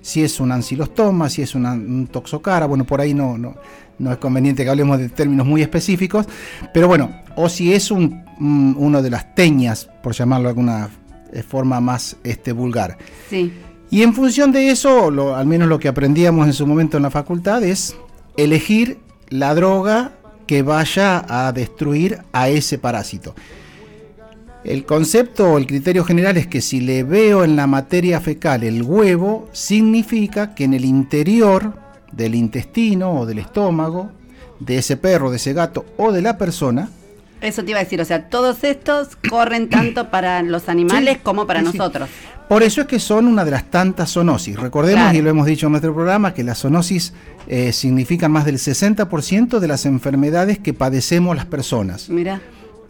si 0.00 0.22
es 0.22 0.38
un 0.38 0.52
ancilostoma, 0.52 1.28
si 1.28 1.42
es 1.42 1.54
una- 1.56 1.72
un 1.72 2.06
toxocara, 2.06 2.66
bueno, 2.66 2.84
por 2.84 3.00
ahí 3.00 3.14
no, 3.14 3.36
no, 3.36 3.56
no 3.98 4.12
es 4.12 4.18
conveniente 4.18 4.62
que 4.62 4.70
hablemos 4.70 4.98
de 4.98 5.08
términos 5.08 5.44
muy 5.46 5.60
específicos, 5.60 6.26
pero 6.72 6.86
bueno, 6.86 7.10
o 7.34 7.48
si 7.48 7.72
es 7.72 7.90
un, 7.90 8.22
un- 8.38 8.76
uno 8.78 9.02
de 9.02 9.10
las 9.10 9.34
teñas, 9.34 9.88
por 10.02 10.12
llamarlo 10.14 10.44
de 10.44 10.50
alguna 10.50 10.88
eh, 11.32 11.42
forma 11.42 11.80
más 11.80 12.16
este, 12.22 12.52
vulgar. 12.52 12.96
Sí. 13.28 13.52
Y 13.90 14.02
en 14.02 14.14
función 14.14 14.52
de 14.52 14.70
eso, 14.70 15.10
lo- 15.10 15.34
al 15.34 15.46
menos 15.46 15.68
lo 15.68 15.80
que 15.80 15.88
aprendíamos 15.88 16.46
en 16.46 16.52
su 16.52 16.64
momento 16.66 16.96
en 16.96 17.02
la 17.02 17.10
facultad, 17.10 17.64
es 17.64 17.96
elegir 18.36 18.98
la 19.30 19.52
droga 19.56 20.12
que 20.46 20.62
vaya 20.62 21.24
a 21.28 21.50
destruir 21.52 22.18
a 22.32 22.48
ese 22.48 22.78
parásito. 22.78 23.34
El 24.64 24.86
concepto 24.86 25.52
o 25.52 25.58
el 25.58 25.66
criterio 25.66 26.04
general 26.04 26.36
es 26.38 26.46
que 26.46 26.60
si 26.62 26.80
le 26.80 27.02
veo 27.02 27.44
en 27.44 27.54
la 27.54 27.66
materia 27.66 28.20
fecal 28.20 28.62
el 28.64 28.82
huevo, 28.82 29.48
significa 29.52 30.54
que 30.54 30.64
en 30.64 30.72
el 30.74 30.84
interior 30.86 31.74
del 32.12 32.34
intestino 32.34 33.12
o 33.12 33.26
del 33.26 33.40
estómago 33.40 34.10
de 34.60 34.78
ese 34.78 34.96
perro, 34.96 35.30
de 35.30 35.36
ese 35.36 35.52
gato 35.52 35.84
o 35.98 36.12
de 36.12 36.22
la 36.22 36.38
persona, 36.38 36.88
Eso 37.42 37.62
te 37.62 37.72
iba 37.72 37.80
a 37.80 37.84
decir, 37.84 38.00
o 38.00 38.04
sea, 38.06 38.30
todos 38.30 38.64
estos 38.64 39.16
corren 39.28 39.68
tanto 39.68 40.08
para 40.10 40.42
los 40.42 40.70
animales 40.70 41.14
Sí, 41.16 41.20
como 41.22 41.46
para 41.46 41.60
sí, 41.60 41.66
nosotros. 41.66 42.08
Por 42.48 42.62
eso 42.62 42.82
es 42.82 42.86
que 42.86 42.98
son 42.98 43.26
una 43.26 43.44
de 43.44 43.50
las 43.50 43.70
tantas 43.70 44.12
zoonosis. 44.12 44.58
Recordemos, 44.58 45.02
Claro. 45.02 45.18
y 45.18 45.22
lo 45.22 45.28
hemos 45.30 45.44
dicho 45.46 45.66
en 45.66 45.72
nuestro 45.72 45.94
programa, 45.94 46.32
que 46.32 46.42
las 46.44 46.60
zoonosis 46.60 47.12
eh, 47.48 47.72
significan 47.72 48.32
más 48.32 48.46
del 48.46 48.56
60% 48.58 49.58
de 49.58 49.68
las 49.68 49.84
enfermedades 49.84 50.58
que 50.58 50.72
padecemos 50.72 51.36
las 51.36 51.44
personas. 51.46 52.08
Mira, 52.08 52.40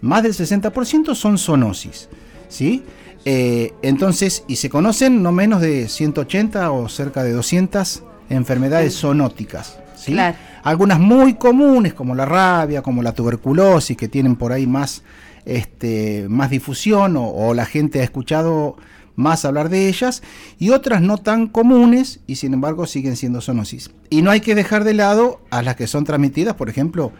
Más 0.04 0.22
del 0.22 0.34
60% 0.34 1.14
son 1.14 1.38
zoonosis. 1.38 2.10
¿sí? 2.48 2.82
Eh, 3.24 3.72
entonces, 3.80 4.44
y 4.46 4.56
se 4.56 4.68
conocen 4.68 5.22
no 5.22 5.32
menos 5.32 5.62
de 5.62 5.88
180 5.88 6.70
o 6.72 6.90
cerca 6.90 7.22
de 7.22 7.32
200 7.32 8.02
enfermedades 8.28 8.98
zoonóticas. 9.00 9.78
¿sí? 9.96 10.12
Claro. 10.12 10.36
Algunas 10.62 11.00
muy 11.00 11.34
comunes, 11.34 11.94
como 11.94 12.14
la 12.14 12.26
rabia, 12.26 12.82
como 12.82 13.02
la 13.02 13.12
tuberculosis, 13.12 13.96
que 13.96 14.08
tienen 14.08 14.36
por 14.36 14.52
ahí 14.52 14.66
más, 14.66 15.02
este, 15.46 16.26
más 16.28 16.50
difusión 16.50 17.16
o, 17.16 17.26
o 17.26 17.54
la 17.54 17.64
gente 17.64 18.00
ha 18.00 18.04
escuchado 18.04 18.76
más 19.16 19.46
hablar 19.46 19.70
de 19.70 19.88
ellas, 19.88 20.22
y 20.58 20.70
otras 20.70 21.00
no 21.00 21.16
tan 21.16 21.46
comunes 21.46 22.20
y 22.26 22.36
sin 22.36 22.52
embargo 22.52 22.86
siguen 22.86 23.16
siendo 23.16 23.40
zoonosis. 23.40 23.90
Y 24.10 24.20
no 24.20 24.30
hay 24.30 24.40
que 24.40 24.54
dejar 24.54 24.84
de 24.84 24.92
lado 24.92 25.40
a 25.50 25.62
las 25.62 25.76
que 25.76 25.86
son 25.86 26.04
transmitidas, 26.04 26.56
por 26.56 26.68
ejemplo, 26.68 27.12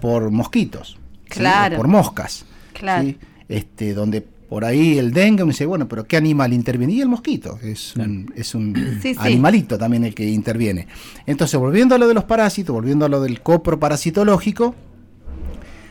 por 0.00 0.30
mosquitos. 0.30 0.97
Claro. 1.28 1.76
por 1.76 1.88
moscas, 1.88 2.44
Claro. 2.72 3.04
¿sí? 3.04 3.18
este, 3.48 3.94
donde 3.94 4.20
por 4.22 4.64
ahí 4.64 4.96
el 4.98 5.12
dengue 5.12 5.42
uno 5.42 5.52
dice, 5.52 5.66
bueno, 5.66 5.88
pero 5.88 6.06
¿qué 6.06 6.16
animal 6.16 6.52
interviene? 6.54 6.94
Y 6.94 7.00
el 7.02 7.08
mosquito, 7.08 7.58
es 7.62 7.94
un, 7.96 8.32
es 8.34 8.54
un 8.54 8.74
Sí, 9.02 9.12
sí. 9.14 9.20
animalito 9.20 9.76
también 9.76 10.04
el 10.04 10.14
que 10.14 10.26
interviene. 10.26 10.86
Entonces, 11.26 11.58
volviendo 11.60 11.94
a 11.94 11.98
lo 11.98 12.08
de 12.08 12.14
los 12.14 12.24
parásitos, 12.24 12.72
volviendo 12.74 13.04
a 13.04 13.08
lo 13.08 13.20
del 13.20 13.42
copro 13.42 13.78
parasitológico, 13.78 14.74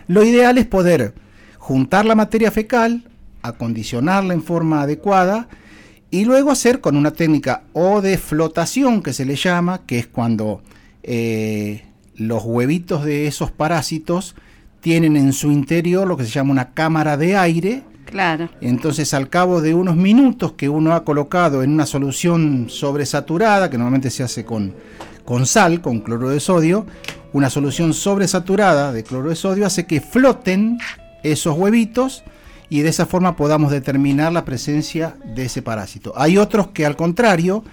lo 0.08 0.24
ideal 0.24 0.58
es 0.58 0.66
poder 0.66 1.14
juntar 1.58 2.06
la 2.06 2.16
materia 2.16 2.50
fecal, 2.50 3.04
acondicionarla 3.42 4.34
en 4.34 4.42
forma 4.42 4.82
adecuada 4.82 5.48
y 6.10 6.26
luego 6.26 6.50
hacer 6.52 6.80
con 6.82 6.96
una 6.98 7.12
técnica 7.12 7.64
o 7.74 8.02
de 8.02 8.18
flotación 8.18 9.04
que 9.04 9.14
se 9.14 9.26
le 9.26 9.36
llama, 9.36 9.82
que 9.86 10.00
es 10.00 10.08
cuando 10.08 10.62
eh, 11.04 11.84
los 12.16 12.44
huevitos 12.44 13.04
de 13.06 13.28
esos 13.28 13.52
parásitos 13.52 14.34
tienen 14.82 15.18
en 15.18 15.34
su 15.34 15.52
interior 15.52 16.08
lo 16.08 16.18
que 16.18 16.24
se 16.24 16.32
llama 16.32 16.52
una 16.52 16.74
cámara 16.74 17.18
de 17.18 17.36
aire. 17.36 17.84
claro. 18.06 18.50
Entonces 18.62 19.14
al 19.14 19.30
cabo 19.30 19.62
de 19.62 19.74
unos 19.74 19.96
minutos 19.96 20.54
que 20.54 20.70
uno 20.70 20.94
ha 20.94 21.04
colocado 21.04 21.64
en 21.64 21.72
una 21.72 21.86
solución 21.86 22.68
sobresaturada, 22.70 23.70
que 23.70 23.78
normalmente 23.78 24.10
se 24.10 24.24
hace 24.24 24.46
con, 24.46 24.74
con 25.26 25.46
sal, 25.46 25.82
con 25.82 26.00
cloro 26.00 26.30
de 26.30 26.40
sodio, 26.40 26.86
una 27.34 27.50
solución 27.50 27.94
sobresaturada 27.94 28.92
de 28.92 29.04
cloro 29.04 29.30
de 29.30 29.36
sodio 29.36 29.66
hace 29.66 29.86
que 29.86 30.00
floten 30.00 30.78
esos 31.24 31.58
huevitos 31.58 32.24
y 32.70 32.82
de 32.82 32.90
esa 32.90 33.06
forma 33.06 33.36
podamos 33.36 33.72
determinar 33.72 34.32
la 34.32 34.46
presencia 34.46 35.16
de 35.24 35.46
ese 35.46 35.62
parásito. 35.62 36.14
Hay 36.16 36.38
otros 36.38 36.68
que 36.70 36.86
al 36.86 36.96
contrario 36.96 37.64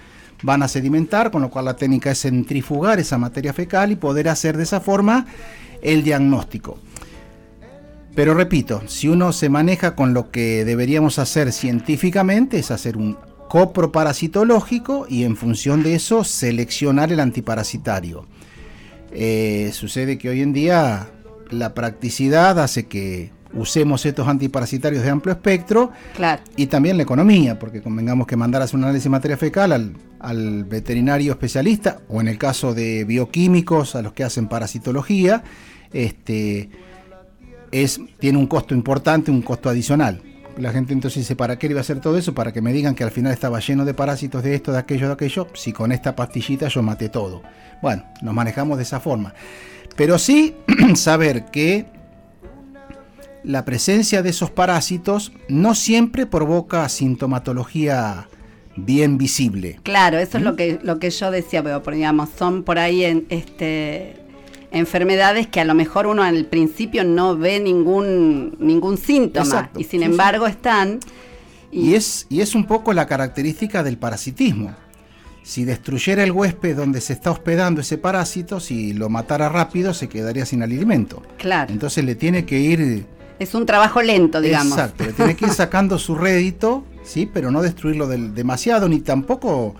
van 0.43 0.63
a 0.63 0.67
sedimentar, 0.67 1.31
con 1.31 1.41
lo 1.41 1.49
cual 1.49 1.65
la 1.65 1.75
técnica 1.75 2.11
es 2.11 2.21
centrifugar 2.21 2.99
esa 2.99 3.17
materia 3.17 3.53
fecal 3.53 3.91
y 3.91 3.95
poder 3.95 4.29
hacer 4.29 4.57
de 4.57 4.63
esa 4.63 4.81
forma 4.81 5.25
el 5.81 6.03
diagnóstico. 6.03 6.79
Pero 8.15 8.33
repito, 8.33 8.81
si 8.87 9.09
uno 9.09 9.33
se 9.33 9.49
maneja 9.49 9.95
con 9.95 10.13
lo 10.13 10.31
que 10.31 10.63
deberíamos 10.63 11.19
hacer 11.19 11.51
científicamente, 11.51 12.57
es 12.59 12.71
hacer 12.71 12.95
un 12.95 13.17
copro 13.49 13.91
parasitológico 13.91 15.05
y 15.09 15.23
en 15.23 15.35
función 15.35 15.83
de 15.83 15.95
eso 15.95 16.23
seleccionar 16.23 17.11
el 17.11 17.19
antiparasitario. 17.19 18.25
Eh, 19.11 19.69
sucede 19.73 20.17
que 20.17 20.29
hoy 20.29 20.41
en 20.41 20.53
día 20.53 21.09
la 21.51 21.73
practicidad 21.73 22.59
hace 22.59 22.87
que 22.87 23.31
usemos 23.53 24.05
estos 24.05 24.27
antiparasitarios 24.27 25.03
de 25.03 25.09
amplio 25.09 25.33
espectro 25.33 25.91
Claro. 26.15 26.41
y 26.57 26.65
también 26.65 26.97
la 26.97 27.03
economía, 27.03 27.59
porque 27.59 27.81
convengamos 27.81 28.27
que 28.27 28.35
mandar 28.35 28.61
a 28.61 28.65
hacer 28.65 28.75
un 28.77 28.83
análisis 28.83 29.05
de 29.05 29.09
materia 29.11 29.37
fecal 29.37 29.71
al, 29.71 29.93
al 30.19 30.63
veterinario 30.65 31.31
especialista, 31.33 31.99
o 32.09 32.19
en 32.19 32.27
el 32.27 32.37
caso 32.37 32.73
de 32.73 33.05
bioquímicos, 33.05 33.95
a 33.95 34.01
los 34.01 34.11
que 34.13 34.23
hacen 34.23 34.47
parasitología, 34.47 35.43
este, 35.93 36.69
es, 37.83 37.99
tiene 38.19 38.37
un 38.37 38.47
costo 38.47 38.73
importante, 38.73 39.31
un 39.31 39.41
costo 39.41 39.69
adicional. 39.69 40.21
La 40.57 40.71
gente 40.71 40.93
entonces 40.93 41.23
dice, 41.23 41.35
¿para 41.35 41.59
qué 41.59 41.67
le 41.67 41.73
iba 41.73 41.79
a 41.79 41.81
hacer 41.81 41.99
todo 41.99 42.17
eso? 42.17 42.33
Para 42.33 42.53
que 42.53 42.61
me 42.61 42.71
digan 42.71 42.95
que 42.95 43.03
al 43.03 43.11
final 43.11 43.33
estaba 43.33 43.59
lleno 43.59 43.83
de 43.83 43.93
parásitos 43.93 44.41
de 44.43 44.55
esto, 44.55 44.71
de 44.71 44.79
aquello, 44.79 45.07
de 45.07 45.13
aquello, 45.13 45.47
si 45.53 45.73
con 45.73 45.91
esta 45.91 46.15
pastillita 46.15 46.69
yo 46.69 46.81
maté 46.81 47.09
todo. 47.09 47.43
Bueno, 47.81 48.05
nos 48.21 48.33
manejamos 48.33 48.77
de 48.77 48.83
esa 48.83 49.01
forma. 49.01 49.33
Pero 49.97 50.17
sí 50.17 50.55
saber 50.95 51.45
que 51.45 51.85
la 53.43 53.65
presencia 53.65 54.23
de 54.23 54.29
esos 54.29 54.49
parásitos 54.49 55.33
no 55.49 55.75
siempre 55.75 56.25
provoca 56.25 56.87
sintomatología 56.87 58.29
bien 58.75 59.17
visible. 59.17 59.79
Claro, 59.83 60.17
eso 60.17 60.37
es 60.37 60.43
¿Mm? 60.43 60.45
lo 60.45 60.55
que 60.55 60.79
lo 60.81 60.99
que 60.99 61.09
yo 61.09 61.31
decía, 61.31 61.63
pero 61.63 61.81
digamos, 61.91 62.29
son 62.37 62.63
por 62.63 62.79
ahí 62.79 63.03
en 63.03 63.25
este 63.29 64.24
enfermedades 64.75 65.47
que 65.47 65.59
a 65.61 65.65
lo 65.65 65.73
mejor 65.73 66.05
uno 66.07 66.21
al 66.23 66.45
principio 66.45 67.03
no 67.03 67.35
ve 67.37 67.59
ningún, 67.59 68.55
ningún 68.59 68.97
síntoma 68.97 69.45
Exacto, 69.45 69.79
y 69.79 69.83
sin 69.85 70.01
sí, 70.01 70.05
embargo 70.05 70.45
están. 70.47 70.99
Y 71.71 71.95
es, 71.95 72.27
y 72.29 72.41
es 72.41 72.55
un 72.55 72.65
poco 72.65 72.93
la 72.93 73.05
característica 73.07 73.83
del 73.83 73.97
parasitismo. 73.97 74.73
Si 75.43 75.63
destruyera 75.63 76.23
el 76.23 76.31
huésped 76.31 76.75
donde 76.75 77.01
se 77.01 77.13
está 77.13 77.31
hospedando 77.31 77.81
ese 77.81 77.97
parásito, 77.97 78.59
si 78.59 78.93
lo 78.93 79.09
matara 79.09 79.47
rápido, 79.49 79.93
se 79.93 80.09
quedaría 80.09 80.45
sin 80.45 80.63
alimento. 80.63 81.21
Claro. 81.37 81.71
Entonces 81.71 82.03
le 82.03 82.15
tiene 82.15 82.45
que 82.45 82.59
ir. 82.59 83.05
Es 83.39 83.53
un 83.53 83.65
trabajo 83.65 84.01
lento, 84.01 84.41
digamos. 84.41 84.71
Exacto, 84.77 85.03
le 85.05 85.13
tiene 85.13 85.35
que 85.35 85.45
ir 85.45 85.51
sacando 85.51 85.99
su 85.99 86.15
rédito, 86.15 86.83
¿sí? 87.03 87.29
pero 87.31 87.51
no 87.51 87.61
destruirlo 87.61 88.07
del- 88.07 88.33
demasiado, 88.33 88.87
ni 88.89 89.01
tampoco 89.01 89.75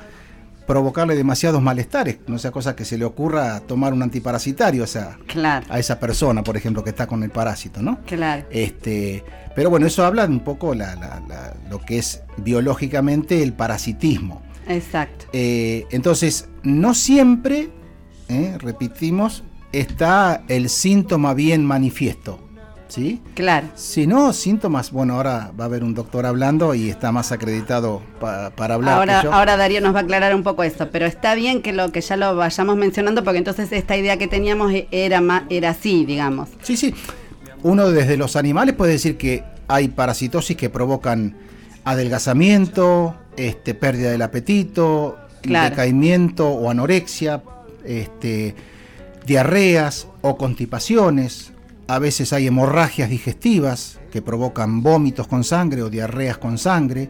provocarle 0.67 1.15
demasiados 1.15 1.61
malestares. 1.61 2.17
No 2.27 2.37
sea 2.39 2.51
cosa 2.51 2.75
que 2.75 2.85
se 2.85 2.97
le 2.97 3.05
ocurra 3.05 3.59
tomar 3.61 3.93
un 3.93 4.01
antiparasitario 4.03 4.83
o 4.83 4.87
sea, 4.87 5.17
Claro, 5.27 5.65
a 5.69 5.79
esa 5.79 5.99
persona, 5.99 6.43
por 6.43 6.57
ejemplo, 6.57 6.83
que 6.83 6.89
está 6.89 7.07
con 7.07 7.23
el 7.23 7.29
parásito, 7.29 7.81
¿no? 7.81 7.99
claro. 8.05 8.45
Este, 8.49 9.23
pero 9.55 9.69
bueno, 9.69 9.85
eso 9.87 10.05
habla 10.05 10.25
un 10.25 10.39
poco 10.41 10.73
la- 10.75 10.95
la- 10.95 11.21
la- 11.27 11.53
lo 11.69 11.79
que 11.79 11.97
es 11.99 12.21
biológicamente 12.37 13.43
el 13.43 13.53
parasitismo. 13.53 14.41
Exacto. 14.67 15.25
Eh, 15.33 15.85
entonces, 15.91 16.49
no 16.63 16.93
siempre, 16.95 17.69
eh, 18.29 18.57
repetimos, 18.59 19.43
está 19.71 20.43
el 20.47 20.69
síntoma 20.69 21.33
bien 21.33 21.63
manifiesto. 21.65 22.44
¿Sí? 22.87 23.19
Claro. 23.33 23.67
Si 23.75 24.05
no, 24.05 24.31
síntomas, 24.31 24.91
bueno, 24.91 25.15
ahora 25.15 25.51
va 25.59 25.63
a 25.63 25.67
haber 25.67 25.83
un 25.83 25.95
doctor 25.95 26.25
hablando 26.27 26.75
y 26.75 26.89
está 26.89 27.11
más 27.11 27.31
acreditado 27.31 28.01
pa- 28.19 28.51
para 28.51 28.75
hablar. 28.75 28.99
Ahora, 28.99 29.17
que 29.21 29.25
yo. 29.25 29.33
ahora 29.33 29.57
Darío 29.57 29.81
nos 29.81 29.95
va 29.95 29.99
a 29.99 30.03
aclarar 30.03 30.35
un 30.35 30.43
poco 30.43 30.63
eso, 30.63 30.89
pero 30.91 31.07
está 31.07 31.33
bien 31.33 31.61
que 31.63 31.73
lo 31.73 31.91
que 31.91 32.01
ya 32.01 32.15
lo 32.15 32.35
vayamos 32.35 32.75
mencionando 32.77 33.23
porque 33.23 33.39
entonces 33.39 33.71
esta 33.71 33.97
idea 33.97 34.17
que 34.17 34.27
teníamos 34.27 34.71
e- 34.71 34.87
era 34.91 35.45
era 35.49 35.71
así, 35.71 36.05
digamos. 36.05 36.49
Sí, 36.61 36.77
sí. 36.77 36.93
Uno 37.63 37.89
desde 37.89 38.17
los 38.17 38.35
animales 38.35 38.75
puede 38.75 38.91
decir 38.93 39.17
que 39.17 39.43
hay 39.67 39.87
parasitosis 39.87 40.55
que 40.55 40.69
provocan 40.69 41.35
adelgazamiento, 41.85 43.15
este, 43.35 43.73
pérdida 43.73 44.11
del 44.11 44.21
apetito, 44.21 45.17
Claro. 45.41 45.71
decaimiento 45.71 46.47
o 46.49 46.69
anorexia, 46.69 47.41
este, 47.83 48.55
diarreas 49.25 50.07
o 50.21 50.37
constipaciones. 50.37 51.51
A 51.87 51.99
veces 51.99 52.33
hay 52.33 52.47
hemorragias 52.47 53.09
digestivas 53.09 53.99
que 54.11 54.21
provocan 54.21 54.81
vómitos 54.81 55.27
con 55.27 55.43
sangre 55.43 55.83
o 55.83 55.89
diarreas 55.89 56.37
con 56.39 56.57
sangre. 56.57 57.09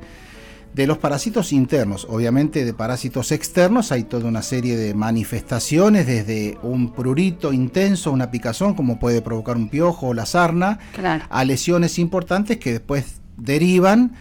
De 0.74 0.86
los 0.86 0.98
parásitos 0.98 1.54
internos, 1.54 2.06
obviamente 2.10 2.66
de 2.66 2.74
parásitos 2.74 3.32
externos 3.32 3.94
hay 3.94 4.04
toda 4.04 4.28
una 4.28 4.42
serie 4.42 4.76
de 4.76 4.94
manifestaciones, 4.94 6.06
desde 6.06 6.58
un 6.64 6.92
prurito 6.92 7.54
intenso, 7.54 8.12
una 8.12 8.30
picazón, 8.30 8.74
como 8.74 9.00
puede 9.00 9.22
provocar 9.22 9.56
un 9.56 9.70
piojo 9.70 10.08
o 10.08 10.14
la 10.14 10.26
sarna, 10.26 10.80
Claro. 10.94 11.24
a 11.30 11.46
lesiones 11.46 11.98
importantes 11.98 12.58
que 12.58 12.74
después 12.74 13.22
derivan 13.38 14.16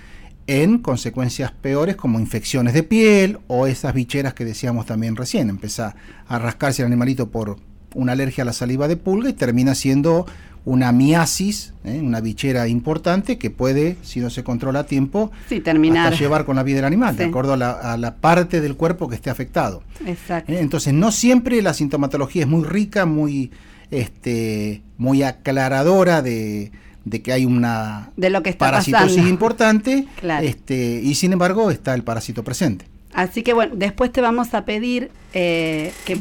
en 0.46 0.78
consecuencias 0.78 1.50
peores 1.50 1.96
como 1.96 2.20
infecciones 2.20 2.74
de 2.74 2.84
piel 2.84 3.40
o 3.48 3.66
esas 3.66 3.92
bicheras 3.92 4.34
que 4.34 4.44
decíamos 4.44 4.86
también 4.86 5.16
recién. 5.16 5.48
Empieza 5.48 5.96
a 6.28 6.38
rascarse 6.38 6.82
el 6.82 6.86
animalito 6.86 7.30
por 7.30 7.56
una 7.94 8.12
alergia 8.12 8.42
a 8.42 8.44
la 8.44 8.52
saliva 8.52 8.88
de 8.88 8.96
pulga 8.96 9.28
y 9.30 9.32
termina 9.32 9.74
siendo 9.74 10.26
una 10.66 10.92
miasis, 10.92 11.74
¿eh? 11.84 12.00
una 12.02 12.20
bichera 12.22 12.66
importante 12.68 13.36
que 13.36 13.50
puede, 13.50 13.96
si 14.02 14.20
no 14.20 14.30
se 14.30 14.42
controla 14.42 14.80
a 14.80 14.86
tiempo, 14.86 15.30
Sí, 15.48 15.60
terminar. 15.60 16.06
hasta 16.10 16.18
llevar 16.18 16.46
con 16.46 16.56
la 16.56 16.62
vida 16.62 16.76
del 16.76 16.86
animal, 16.86 17.16
de 17.16 17.24
acuerdo 17.24 17.52
a 17.52 17.56
la, 17.58 17.70
a 17.72 17.96
la 17.98 18.14
parte 18.16 18.62
del 18.62 18.74
cuerpo 18.74 19.06
que 19.08 19.14
esté 19.16 19.28
afectado. 19.28 19.82
Exacto. 20.06 20.50
¿eh? 20.52 20.60
Entonces, 20.60 20.94
no 20.94 21.12
siempre 21.12 21.60
la 21.60 21.74
sintomatología 21.74 22.42
es 22.44 22.48
muy 22.48 22.64
rica, 22.64 23.04
muy, 23.04 23.50
este, 23.90 24.82
muy 24.96 25.22
aclaradora 25.22 26.22
de, 26.22 26.72
de 27.04 27.22
que 27.22 27.32
hay 27.32 27.44
una 27.44 28.10
De 28.16 28.30
lo 28.30 28.42
que 28.42 28.50
está 28.50 28.66
parasitosis 28.66 29.06
pasando. 29.08 29.28
importante, 29.28 30.06
Claro. 30.20 30.46
este, 30.46 31.00
y 31.02 31.14
sin 31.14 31.32
embargo 31.34 31.70
está 31.70 31.94
el 31.94 32.04
parásito 32.04 32.42
presente. 32.42 32.86
Así 33.12 33.42
que 33.44 33.52
bueno, 33.52 33.74
después 33.76 34.10
te 34.10 34.20
vamos 34.20 34.54
a 34.54 34.64
pedir 34.64 35.10
eh, 35.34 35.92
que, 36.04 36.18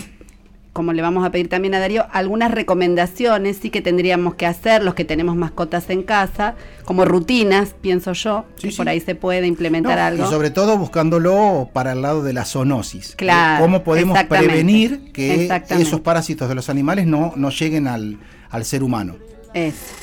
como 0.73 0.91
le 0.91 1.01
vamos 1.03 1.23
a 1.23 1.29
pedir 1.29 1.49
también 1.49 1.75
a 1.75 1.79
Darío, 1.79 2.05
algunas 2.11 2.49
recomendaciones 2.51 3.57
sí 3.61 3.69
que 3.69 3.81
tendríamos 3.81 4.33
que 4.35 4.47
hacer 4.47 4.83
los 4.83 4.95
que 4.95 5.05
tenemos 5.05 5.35
mascotas 5.35 5.87
en 5.91 6.01
casa, 6.03 6.55
como 6.83 7.05
rutinas, 7.05 7.75
pienso 7.79 8.13
yo, 8.13 8.45
Sí, 8.55 8.63
que 8.67 8.71
sí. 8.71 8.77
por 8.77 8.89
ahí 8.89 8.99
se 8.99 9.13
puede 9.13 9.45
implementar 9.45 9.97
No, 9.99 10.03
algo. 10.05 10.25
Y 10.25 10.27
sobre 10.29 10.49
todo 10.49 10.77
buscándolo 10.77 11.69
para 11.73 11.91
el 11.91 12.01
lado 12.01 12.23
de 12.23 12.33
la 12.33 12.43
zoonosis. 12.43 13.15
Claro, 13.15 13.63
¿Cómo 13.63 13.83
podemos 13.83 14.17
prevenir 14.23 15.11
que 15.13 15.47
esos 15.69 15.99
parásitos 16.01 16.49
de 16.49 16.55
los 16.55 16.69
animales 16.69 17.05
no, 17.05 17.33
no 17.35 17.49
lleguen 17.51 17.87
al, 17.87 18.17
al 18.49 18.65
ser 18.65 18.81
humano? 18.83 19.15
Eso. 19.53 19.93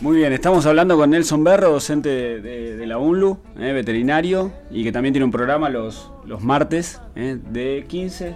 Muy 0.00 0.16
bien, 0.16 0.32
estamos 0.32 0.66
hablando 0.66 0.96
con 0.96 1.10
Nelson 1.10 1.44
Berro, 1.44 1.70
docente 1.70 2.08
de, 2.08 2.40
de- 2.40 2.76
de 2.76 2.86
la 2.86 2.98
UNLU, 2.98 3.38
eh, 3.58 3.72
veterinario, 3.72 4.52
y 4.70 4.82
que 4.82 4.90
también 4.90 5.12
tiene 5.12 5.24
un 5.24 5.30
programa 5.30 5.68
los, 5.68 6.10
los 6.26 6.42
martes 6.42 7.00
eh, 7.14 7.38
de 7.50 7.84
15 7.88 8.34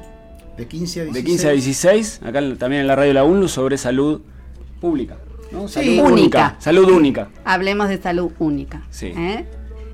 De 0.57 0.67
15 0.67 1.01
a 1.01 1.05
16. 1.05 1.15
de 1.25 1.31
15 1.31 1.49
a 1.49 1.53
16, 1.53 2.21
acá 2.25 2.41
también 2.59 2.83
en 2.83 2.87
la 2.87 2.97
radio 2.97 3.13
La 3.13 3.25
UNLU, 3.25 3.49
sobre 3.49 3.77
salud 3.79 4.23
pública. 4.81 5.17
¿no? 5.53 5.69
Sí. 5.69 5.75
Salud 5.99 6.11
Única. 6.13 6.57
Salud 6.59 6.91
única. 6.91 7.29
Hablemos 7.45 7.89
de 7.89 8.01
salud 8.03 8.33
única. 8.39 8.83
Sí. 8.91 9.13
¿eh? 9.17 9.45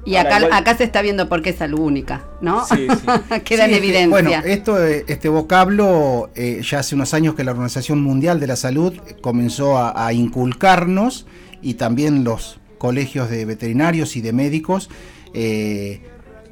Y 0.04 0.16
Ahora, 0.16 0.30
acá, 0.36 0.44
igual- 0.46 0.60
acá 0.60 0.76
se 0.76 0.84
está 0.84 1.02
viendo 1.02 1.28
por 1.28 1.42
qué 1.42 1.50
es 1.50 1.56
salud 1.56 1.78
única, 1.80 2.24
¿no? 2.40 2.64
Sí, 2.66 2.88
sí. 2.88 3.40
Queda 3.44 3.66
en 3.66 3.74
evidencia. 3.74 4.08
Bueno, 4.08 4.30
esto, 4.44 4.84
eh, 4.84 5.04
este 5.06 5.28
vocablo, 5.28 6.30
eh, 6.34 6.60
ya 6.68 6.80
hace 6.80 6.94
unos 6.96 7.14
años 7.14 7.34
que 7.34 7.44
la 7.44 7.52
Organización 7.52 8.02
Mundial 8.02 8.40
de 8.40 8.46
la 8.48 8.56
Salud 8.56 8.94
comenzó 9.20 9.78
a, 9.78 10.06
a 10.06 10.12
inculcarnos 10.12 11.26
y 11.60 11.74
también 11.74 12.24
los 12.24 12.58
colegios 12.78 13.30
de 13.30 13.44
veterinarios 13.44 14.16
y 14.16 14.20
de 14.22 14.32
médicos. 14.32 14.90
eh, 15.34 16.00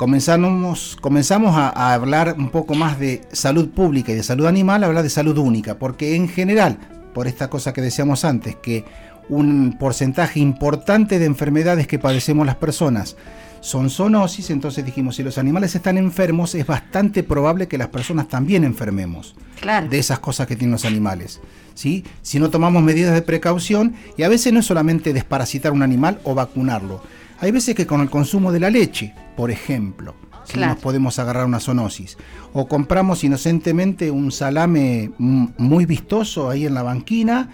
comenzamos, 0.00 0.96
comenzamos 0.98 1.56
a, 1.56 1.68
a 1.68 1.92
hablar 1.92 2.36
un 2.38 2.48
poco 2.48 2.74
más 2.74 2.98
de 2.98 3.20
salud 3.32 3.68
pública 3.68 4.12
y 4.12 4.14
de 4.14 4.22
salud 4.22 4.46
animal, 4.46 4.82
hablar 4.82 5.02
de 5.02 5.10
salud 5.10 5.36
única, 5.36 5.78
porque 5.78 6.14
en 6.16 6.26
general, 6.26 6.78
por 7.12 7.26
esta 7.26 7.50
cosa 7.50 7.74
que 7.74 7.82
decíamos 7.82 8.24
antes, 8.24 8.56
que 8.56 8.86
un 9.28 9.76
porcentaje 9.78 10.40
importante 10.40 11.18
de 11.18 11.26
enfermedades 11.26 11.86
que 11.86 11.98
padecemos 11.98 12.46
las 12.46 12.56
personas 12.56 13.18
son 13.60 13.90
zoonosis, 13.90 14.48
entonces 14.48 14.86
dijimos, 14.86 15.16
si 15.16 15.22
los 15.22 15.36
animales 15.36 15.74
están 15.74 15.98
enfermos, 15.98 16.54
es 16.54 16.66
bastante 16.66 17.22
probable 17.22 17.68
que 17.68 17.76
las 17.76 17.88
personas 17.88 18.26
también 18.26 18.64
enfermemos 18.64 19.34
claro. 19.60 19.86
de 19.86 19.98
esas 19.98 20.18
cosas 20.18 20.46
que 20.46 20.56
tienen 20.56 20.72
los 20.72 20.86
animales. 20.86 21.42
¿sí? 21.74 22.04
Si 22.22 22.38
no 22.38 22.48
tomamos 22.48 22.82
medidas 22.82 23.12
de 23.12 23.20
precaución, 23.20 23.96
y 24.16 24.22
a 24.22 24.30
veces 24.30 24.50
no 24.54 24.60
es 24.60 24.66
solamente 24.66 25.12
desparasitar 25.12 25.72
un 25.72 25.82
animal 25.82 26.20
o 26.24 26.34
vacunarlo, 26.34 27.02
hay 27.40 27.50
veces 27.50 27.74
que 27.74 27.86
con 27.86 28.00
el 28.00 28.10
consumo 28.10 28.52
de 28.52 28.60
la 28.60 28.70
leche, 28.70 29.14
por 29.36 29.50
ejemplo. 29.50 30.14
Claro. 30.48 30.72
nos 30.72 30.82
podemos 30.82 31.18
agarrar 31.20 31.46
una 31.46 31.60
zoonosis. 31.60 32.16
O 32.52 32.66
compramos 32.66 33.22
inocentemente 33.22 34.10
un 34.10 34.32
salame 34.32 35.12
muy 35.18 35.86
vistoso 35.86 36.50
ahí 36.50 36.66
en 36.66 36.74
la 36.74 36.82
banquina 36.82 37.50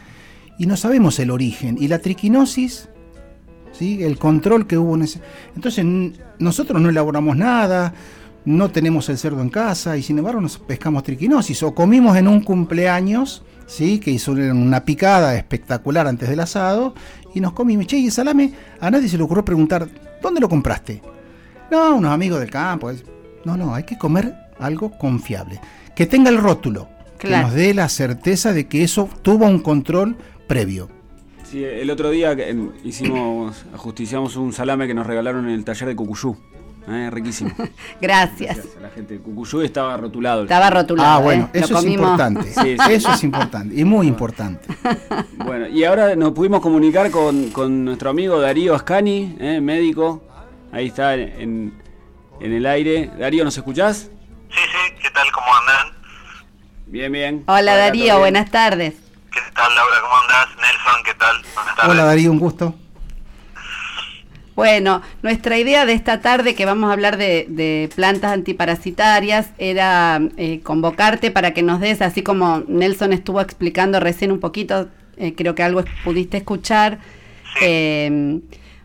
y 0.58 0.66
no 0.66 0.76
sabemos 0.76 1.18
el 1.18 1.30
origen. 1.30 1.76
Y 1.78 1.88
la 1.88 1.98
triquinosis, 1.98 2.88
¿sí? 3.72 4.02
el 4.02 4.18
control 4.18 4.66
que 4.66 4.78
hubo 4.78 4.94
en 4.94 5.02
ese... 5.02 5.20
Entonces 5.54 5.84
nosotros 6.38 6.80
no 6.80 6.88
elaboramos 6.88 7.36
nada, 7.36 7.92
no 8.46 8.70
tenemos 8.70 9.08
el 9.10 9.18
cerdo 9.18 9.42
en 9.42 9.50
casa 9.50 9.96
y 9.98 10.02
sin 10.02 10.18
embargo 10.18 10.40
nos 10.40 10.58
pescamos 10.58 11.02
triquinosis. 11.02 11.62
O 11.64 11.74
comimos 11.74 12.16
en 12.16 12.28
un 12.28 12.40
cumpleaños, 12.40 13.42
¿sí? 13.66 13.98
que 13.98 14.10
hizo 14.10 14.32
una 14.32 14.84
picada 14.84 15.36
espectacular 15.36 16.06
antes 16.06 16.30
del 16.30 16.40
asado 16.40 16.94
y 17.36 17.40
nos 17.40 17.52
comimos. 17.52 17.86
Che, 17.86 17.98
y 17.98 18.06
el 18.06 18.12
salame, 18.12 18.50
a 18.80 18.90
nadie 18.90 19.08
se 19.08 19.18
le 19.18 19.22
ocurrió 19.22 19.44
preguntar, 19.44 19.86
¿dónde 20.22 20.40
lo 20.40 20.48
compraste? 20.48 21.02
No, 21.70 21.96
unos 21.96 22.10
amigos 22.10 22.40
del 22.40 22.50
campo. 22.50 22.90
No, 23.44 23.58
no, 23.58 23.74
hay 23.74 23.84
que 23.84 23.98
comer 23.98 24.34
algo 24.58 24.90
confiable. 24.96 25.60
Que 25.94 26.06
tenga 26.06 26.30
el 26.30 26.38
rótulo, 26.38 26.88
que 27.18 27.28
nos 27.28 27.52
dé 27.52 27.74
la 27.74 27.90
certeza 27.90 28.54
de 28.54 28.66
que 28.66 28.82
eso 28.82 29.10
tuvo 29.20 29.44
un 29.44 29.58
control 29.58 30.16
previo. 30.46 30.88
Sí, 31.44 31.62
el 31.62 31.90
otro 31.90 32.10
día 32.10 32.34
hicimos, 32.82 33.66
ajusticiamos 33.74 34.36
un 34.36 34.54
salame 34.54 34.86
que 34.86 34.94
nos 34.94 35.06
regalaron 35.06 35.44
en 35.46 35.54
el 35.54 35.64
taller 35.64 35.88
de 35.88 35.96
Cucuyú. 35.96 36.36
Eh, 36.88 37.10
riquísimo. 37.10 37.50
Gracias. 38.00 38.56
Gracias 38.56 38.76
a 38.76 38.80
la 38.80 38.90
gente 38.90 39.14
de 39.14 39.20
Cucuyú 39.20 39.60
estaba 39.62 39.96
rotulado. 39.96 40.42
Estaba 40.44 40.70
rotulado. 40.70 41.08
Ah, 41.08 41.18
bueno, 41.18 41.50
¿eh? 41.52 41.60
Lo 41.60 41.66
eso 41.66 41.74
es 41.74 41.80
comimos. 41.84 42.02
importante. 42.10 42.42
Sí, 42.52 42.76
sí. 42.78 42.92
Eso 42.92 43.12
es 43.12 43.24
importante 43.24 43.74
y 43.74 43.84
muy 43.84 44.06
importante. 44.06 44.66
Bueno, 45.46 45.68
y 45.68 45.84
ahora 45.84 46.16
nos 46.16 46.32
pudimos 46.32 46.60
comunicar 46.60 47.10
con, 47.12 47.50
con 47.50 47.84
nuestro 47.84 48.10
amigo 48.10 48.40
Darío 48.40 48.74
Ascani, 48.74 49.36
eh, 49.38 49.60
médico. 49.60 50.22
Ahí 50.72 50.88
está 50.88 51.14
en, 51.14 51.72
en 52.40 52.52
el 52.52 52.66
aire. 52.66 53.10
Darío, 53.16 53.44
¿nos 53.44 53.56
escuchás? 53.56 54.10
Sí, 54.50 54.58
sí, 54.58 54.94
¿qué 55.00 55.10
tal? 55.10 55.30
¿Cómo 55.30 55.46
andan? 55.54 55.96
Bien, 56.86 57.12
bien. 57.12 57.44
Hola 57.46 57.76
Darío, 57.76 58.18
buenas 58.18 58.50
tardes. 58.50 58.94
¿Qué 59.32 59.40
tal, 59.54 59.72
Laura? 59.74 59.96
¿Cómo 60.00 60.14
andás? 60.22 60.48
Nelson, 60.56 61.02
¿qué 61.04 61.14
tal? 61.14 61.36
Buenas 61.54 61.76
tardes. 61.76 61.90
Hola 61.92 62.04
Darío, 62.04 62.30
un 62.32 62.38
gusto. 62.40 62.74
Bueno, 64.56 65.02
nuestra 65.22 65.58
idea 65.58 65.84
de 65.84 65.92
esta 65.92 66.22
tarde, 66.22 66.54
que 66.54 66.64
vamos 66.64 66.88
a 66.88 66.94
hablar 66.94 67.18
de, 67.18 67.44
de 67.46 67.90
plantas 67.94 68.32
antiparasitarias, 68.32 69.50
era 69.58 70.18
eh, 70.38 70.60
convocarte 70.62 71.30
para 71.30 71.52
que 71.52 71.62
nos 71.62 71.78
des, 71.78 72.00
así 72.00 72.22
como 72.22 72.64
Nelson 72.66 73.12
estuvo 73.12 73.42
explicando 73.42 74.00
recién 74.00 74.32
un 74.32 74.40
poquito, 74.40 74.88
eh, 75.18 75.34
creo 75.34 75.54
que 75.54 75.62
algo 75.62 75.84
pudiste 76.04 76.38
escuchar. 76.38 77.00
Eh, 77.60 78.40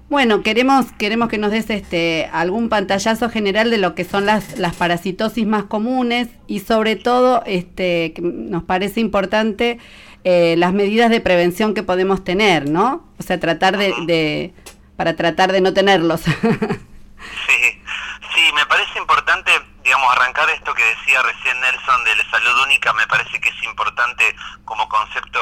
bueno, 0.10 0.44
queremos, 0.44 0.92
queremos 0.98 1.30
que 1.30 1.38
nos 1.38 1.52
des 1.52 1.70
este, 1.70 2.28
algún 2.34 2.68
pantallazo 2.68 3.30
general 3.30 3.72
de 3.72 3.78
lo 3.78 3.96
que 3.96 4.04
son 4.04 4.26
las, 4.26 4.60
las 4.60 4.76
parasitosis 4.76 5.48
más 5.48 5.64
comunes 5.64 6.28
y 6.48 6.60
sobre 6.60 6.98
todo, 6.98 7.44
este, 7.46 8.12
que 8.12 8.22
nos 8.22 8.64
parece 8.64 9.00
importante, 9.00 9.78
eh, 10.26 10.56
las 10.58 10.74
medidas 10.74 11.10
de 11.10 11.22
prevención 11.22 11.74
que 11.74 11.82
podemos 11.82 12.26
tener, 12.26 12.70
¿no? 12.70 13.06
O 13.18 13.24
sea, 13.24 13.40
tratar 13.40 13.78
de, 13.78 13.94
de 14.06 14.54
para 15.02 15.16
tratar 15.16 15.52
de 15.52 15.62
no 15.62 15.74
tenerlos. 15.74 16.22
Sí, 17.48 17.84
sí, 18.34 18.52
me 18.54 18.66
parece 18.66 18.98
importante, 18.98 19.52
digamos, 19.84 20.12
arrancar 20.16 20.50
esto 20.50 20.74
que 20.74 20.84
decía 20.84 21.22
recién 21.22 21.60
Nelson 21.60 22.04
de 22.04 22.16
la 22.16 22.30
salud 22.32 22.64
única, 22.64 22.94
me 22.94 23.06
parece 23.08 23.40
que 23.40 23.50
es 23.50 23.64
importante 23.64 24.36
como 24.66 24.88
concepto, 24.90 25.40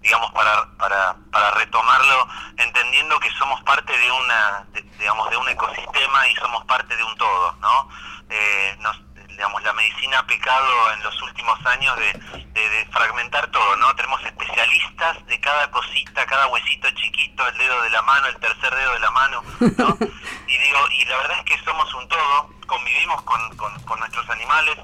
digamos, 0.00 0.32
para, 0.32 0.66
para, 0.76 1.14
para 1.30 1.50
retomarlo, 1.52 2.26
entendiendo 2.56 3.18
que 3.20 3.30
somos 3.38 3.62
parte 3.62 3.96
de 3.96 4.10
una, 4.10 4.64
digamos, 4.98 5.30
de 5.30 5.36
un 5.36 5.48
ecosistema 5.50 6.26
y 6.28 6.34
somos 6.36 6.64
parte 6.64 6.96
de 6.96 7.04
un 7.04 7.16
todo, 7.16 7.52
¿no? 7.60 7.88
Eh, 8.28 8.76
nos- 8.80 9.00
digamos, 9.30 9.62
la 9.62 9.72
medicina 9.72 10.18
ha 10.18 10.26
pecado 10.26 10.92
en 10.92 11.02
los 11.02 11.22
últimos 11.22 11.58
años 11.66 11.96
de, 11.98 12.12
de- 12.52 12.68
de 12.70 12.86
fragmentar 12.92 13.46
todo, 13.50 13.76
¿no? 13.76 13.94
Tenemos 13.96 14.22
especialistas 14.24 15.24
de 15.26 15.40
cada 15.40 15.70
cosita, 15.70 16.26
cada 16.26 16.46
huesito 16.48 16.90
chiquito, 16.92 17.46
el 17.48 17.58
dedo 17.58 17.82
de 17.82 17.90
la 17.90 18.02
mano, 18.02 18.26
el 18.26 18.36
tercer 18.36 18.74
dedo 18.74 18.92
de 18.94 19.00
la 19.00 19.10
mano, 19.10 19.42
¿no? 19.78 19.98
Y 20.46 20.58
digo, 20.58 20.78
y 20.98 21.04
la 21.04 21.16
verdad 21.18 21.38
es 21.38 21.44
que 21.44 21.64
somos 21.64 21.94
un 21.94 22.08
todo, 22.08 22.50
convivimos 22.66 23.22
con, 23.22 23.56
con- 23.56 23.80
con 23.84 23.98
nuestros 24.00 24.28
animales, 24.30 24.76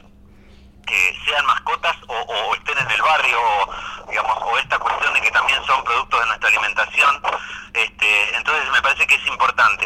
que 0.87 1.19
sean 1.25 1.45
mascotas 1.47 1.97
o, 2.09 2.55
estén 2.55 2.79
en 2.79 2.91
el 2.91 3.03
barrio, 3.03 3.39
o, 3.41 4.07
digamos, 4.09 4.39
o 4.43 4.59
esta 4.59 4.79
cuestión 4.79 5.13
de 5.15 5.21
que 5.21 5.31
también 5.33 5.63
son 5.67 5.83
productos 5.85 6.21
de 6.21 6.27
nuestra 6.27 6.49
alimentación. 6.49 7.23
Este, 7.75 8.37
entonces 8.37 8.71
me 8.71 8.81
parece 8.81 9.07
que 9.07 9.17
es 9.17 9.27
importante 9.27 9.85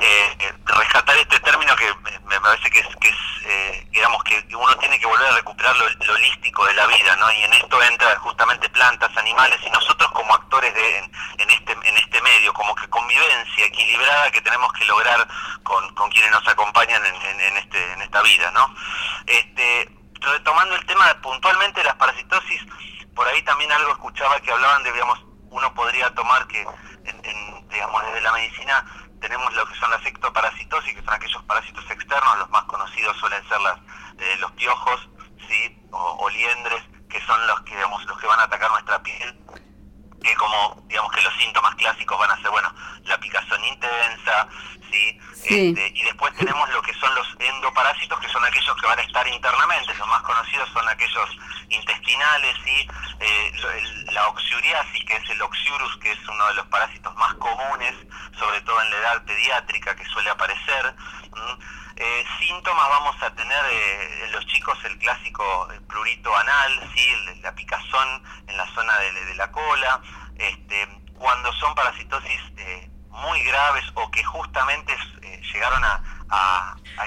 eh, 0.00 0.36
eh, 0.38 0.52
rescatar 0.66 1.16
este 1.16 1.40
término 1.40 1.74
que 1.74 1.92
me 2.26 2.40
parece 2.40 2.70
que 2.70 2.78
es, 2.78 2.86
que 3.00 3.08
es 3.08 3.16
eh, 3.46 3.86
digamos, 3.90 4.22
que 4.22 4.44
uno 4.54 4.74
tiene 4.76 4.98
que 5.00 5.06
volver 5.06 5.26
a 5.28 5.34
recuperar 5.36 5.74
lo, 5.76 5.88
lo 5.88 6.12
holístico 6.14 6.64
de 6.66 6.74
la 6.74 6.86
vida, 6.86 7.16
¿no? 7.16 7.30
Y 7.32 7.42
en 7.42 7.52
esto 7.54 7.82
entra 7.82 8.16
justamente 8.20 8.68
plantas, 8.68 9.14
animales 9.16 9.58
y 9.66 9.70
nosotros 9.70 10.10
como 10.12 10.32
actores 10.34 10.72
de, 10.74 10.98
en, 10.98 11.10
en 11.38 11.50
este, 11.50 11.72
en 11.72 11.96
este 11.96 12.20
medio, 12.22 12.52
como 12.54 12.74
que 12.76 12.88
convivencia 12.88 13.66
equilibrada 13.66 14.30
que 14.30 14.40
tenemos 14.40 14.72
que 14.72 14.84
lograr 14.84 15.26
con, 15.64 15.92
con 15.96 16.08
quienes 16.10 16.30
nos 16.30 16.46
acompañan 16.46 17.04
en, 17.04 17.14
en- 17.16 17.40
en 17.40 17.56
este, 17.56 17.92
en 17.94 18.02
esta 18.02 18.22
vida, 18.22 18.50
¿no? 18.52 18.72
Este, 19.26 19.90
retomando 20.26 20.74
el 20.76 20.86
tema 20.86 21.04
puntualmente 21.22 21.80
de 21.80 21.86
las 21.86 21.96
parasitosis, 21.96 22.62
por 23.14 23.26
ahí 23.28 23.42
también 23.42 23.70
algo 23.72 23.92
escuchaba 23.92 24.40
que 24.40 24.50
hablaban 24.52 24.82
de, 24.82 24.92
digamos, 24.92 25.20
uno 25.50 25.72
podría 25.74 26.12
tomar 26.14 26.46
que, 26.48 26.62
en- 27.04 27.68
digamos, 27.68 28.02
desde 28.06 28.20
la 28.22 28.32
medicina 28.32 28.84
tenemos 29.20 29.52
lo 29.54 29.66
que 29.66 29.74
son 29.76 29.90
las 29.90 30.04
ectoparasitosis, 30.04 30.94
que 30.94 31.02
son 31.02 31.14
aquellos 31.14 31.42
parásitos 31.44 31.88
externos, 31.90 32.38
los 32.38 32.50
más 32.50 32.64
conocidos 32.64 33.16
suelen 33.18 33.46
ser 33.48 33.60
las, 33.60 33.78
eh, 34.18 34.36
los 34.38 34.50
piojos, 34.52 35.08
¿sí? 35.48 35.80
O, 35.92 35.98
o 36.20 36.28
liendres, 36.30 36.82
que 37.08 37.20
son 37.24 37.46
los 37.46 37.60
que, 37.62 37.74
digamos, 37.76 38.04
los 38.06 38.18
que 38.18 38.26
van 38.26 38.40
a 38.40 38.44
atacar 38.44 38.70
nuestra 38.70 39.02
piel, 39.02 39.38
que 40.22 40.34
como, 40.36 40.82
digamos 40.86 41.12
que 41.12 41.22
los 41.22 41.34
síntomas 41.36 41.74
clásicos 41.76 42.18
van 42.18 42.30
a 42.30 42.36
ser, 42.40 42.50
bueno, 42.50 42.74
la 43.04 43.18
picazón 43.18 43.62
intensa, 43.64 44.48
¿sí? 44.90 45.20
Este, 45.46 45.92
y 45.94 46.02
después 46.04 46.34
tenemos 46.34 46.68
lo 46.70 46.80
que 46.82 46.94
son 46.94 47.14
los 47.14 47.26
endoparásitos, 47.38 48.18
que 48.20 48.28
son 48.28 48.44
aquellos 48.44 48.76
que 48.80 48.86
van 48.86 48.98
a 48.98 49.02
estar 49.02 49.26
internamente. 49.28 49.94
Los 49.94 50.08
más 50.08 50.22
conocidos 50.22 50.68
son 50.72 50.88
aquellos 50.88 51.36
intestinales, 51.68 52.56
¿sí? 52.64 52.88
Eh, 53.20 53.52
el- 53.78 54.04
la 54.14 54.28
oxiuriasis, 54.28 55.04
que 55.04 55.16
es 55.16 55.30
el 55.30 55.42
oxiurus, 55.42 55.96
que 55.98 56.12
es 56.12 56.18
uno 56.28 56.46
de 56.48 56.54
los 56.54 56.66
parásitos 56.66 57.14
más 57.16 57.34
comunes, 57.34 57.94
sobre 58.38 58.60
todo 58.62 58.80
en 58.82 58.90
la 58.90 58.96
edad 58.98 59.24
pediátrica, 59.24 59.94
que 59.96 60.04
suele 60.06 60.30
aparecer. 60.30 60.94
¿m? 61.36 61.58
Eh, 61.96 62.24
síntomas 62.40 62.88
vamos 62.88 63.22
a 63.22 63.32
tener 63.34 63.64
eh, 63.70 64.24
en 64.24 64.32
los 64.32 64.44
chicos 64.46 64.76
el 64.84 64.98
clásico 64.98 65.70
eh, 65.72 65.80
prurito 65.88 66.34
anal, 66.36 66.90
¿sí? 66.94 67.08
El- 67.08 67.42
la 67.42 67.54
picazón 67.54 68.22
en 68.48 68.56
la 68.56 68.66
zona 68.74 68.96
de, 68.98 69.34
la 69.36 69.50
cola. 69.52 70.00
Este, 70.36 70.88
cuando 71.14 71.52
son 71.54 71.74
parasitosis 71.74 72.40
muy 73.14 73.42
graves 73.42 73.84
o 73.94 74.10
que 74.10 74.22
justamente 74.24 74.96
eh, 75.22 75.40
llegaron 75.52 75.82
a, 75.84 76.02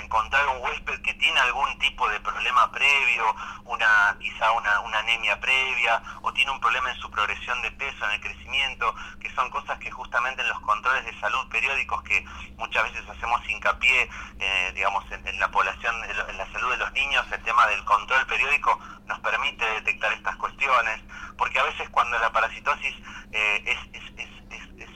encontrar 0.04 0.48
un 0.48 0.64
huésped 0.64 1.02
que 1.02 1.14
tiene 1.16 1.40
algún 1.40 1.78
tipo 1.80 2.08
de 2.08 2.20
problema 2.22 2.72
previo, 2.72 3.36
una 3.66 4.16
quizá 4.20 4.52
una, 4.52 5.00
anemia 5.00 5.40
previa 5.40 6.02
o 6.22 6.32
tiene 6.32 6.52
un 6.52 6.60
problema 6.60 6.90
en 6.92 6.98
su 6.98 7.10
progresión 7.12 7.62
de 7.62 7.72
peso, 7.72 8.06
en 8.06 8.12
el 8.12 8.22
crecimiento, 8.22 8.94
que 9.20 9.34
son 9.34 9.50
cosas 9.50 9.78
que 9.80 9.92
justamente 9.92 10.42
en 10.42 10.48
los 10.50 10.60
controles 10.62 11.04
de 11.06 11.20
salud 11.20 11.48
periódicos 11.50 12.04
que 12.04 12.24
muchas 12.58 12.84
veces 12.84 13.10
hacemos 13.10 13.42
hincapié, 13.50 14.10
eh, 14.40 14.72
digamos, 14.76 15.04
en, 15.12 15.40
la 15.40 15.50
población, 15.50 15.96
en 16.06 16.38
la- 16.38 16.52
salud 16.52 16.72
de 16.72 16.78
los 16.78 16.92
niños, 16.94 17.26
el 17.32 17.44
tema 17.44 17.68
del 17.68 17.84
control 17.84 18.26
periódico 18.28 18.80
nos 19.06 19.20
permite 19.20 19.66
detectar 19.66 20.14
estas 20.14 20.36
cuestiones, 20.38 21.02
porque 21.38 21.60
a 21.60 21.64
veces 21.64 21.90
cuando 21.90 22.18
la 22.20 22.32
parasitosis 22.32 22.96
eh, 23.32 23.64
es 23.66 24.37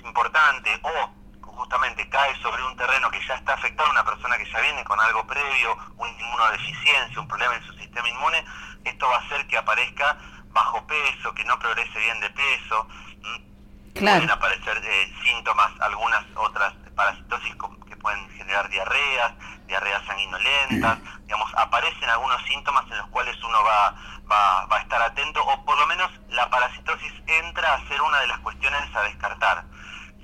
importante 0.03 0.79
o 0.83 1.21
justamente 1.61 2.09
cae 2.09 2.35
sobre 2.41 2.63
un 2.63 2.75
terreno 2.75 3.11
que 3.11 3.25
ya 3.25 3.35
está 3.35 3.53
afectado, 3.53 3.89
una 3.91 4.03
persona 4.03 4.37
que 4.37 4.49
ya 4.51 4.59
viene 4.61 4.83
con 4.83 4.99
algo 4.99 5.25
previo, 5.27 5.77
una 5.97 6.11
inmunodeficiencia, 6.11 7.19
un 7.19 7.27
problema 7.27 7.55
en 7.55 7.63
su 7.63 7.73
sistema 7.73 8.09
inmune, 8.09 8.43
esto 8.83 9.07
va 9.07 9.17
a 9.17 9.19
hacer 9.19 9.45
que 9.47 9.57
aparezca 9.57 10.17
bajo 10.49 10.85
peso, 10.87 11.33
que 11.33 11.43
no 11.45 11.57
progrese 11.59 11.99
bien 11.99 12.19
de 12.19 12.29
peso. 12.31 12.87
¿m? 13.23 13.45
Claro. 13.93 14.17
Pueden 14.17 14.31
aparecer 14.31 14.81
eh, 14.83 15.13
síntomas, 15.23 15.71
algunas 15.81 16.25
otras 16.35 16.73
parasitosis 16.95 17.55
que 17.87 17.95
pueden 17.97 18.29
generar 18.31 18.69
diarreas, 18.69 19.33
diarreas 19.67 20.05
sanguinolentas, 20.05 20.97
digamos, 21.25 21.53
aparecen 21.55 22.09
algunos 22.09 22.41
síntomas 22.43 22.85
en 22.91 22.97
los 22.97 23.07
cuales 23.07 23.37
uno 23.43 23.63
va, 23.63 23.95
va, 24.29 24.65
va 24.65 24.77
a 24.77 24.81
estar 24.81 25.01
atento, 25.01 25.43
o 25.45 25.65
por 25.65 25.77
lo 25.77 25.87
menos 25.87 26.11
la 26.29 26.49
parasitosis 26.49 27.13
entra 27.27 27.73
a 27.73 27.87
ser 27.87 28.01
una 28.01 28.19
de 28.19 28.27
las 28.27 28.39
cuestiones 28.39 28.95
a 28.95 29.01
descartar. 29.03 29.63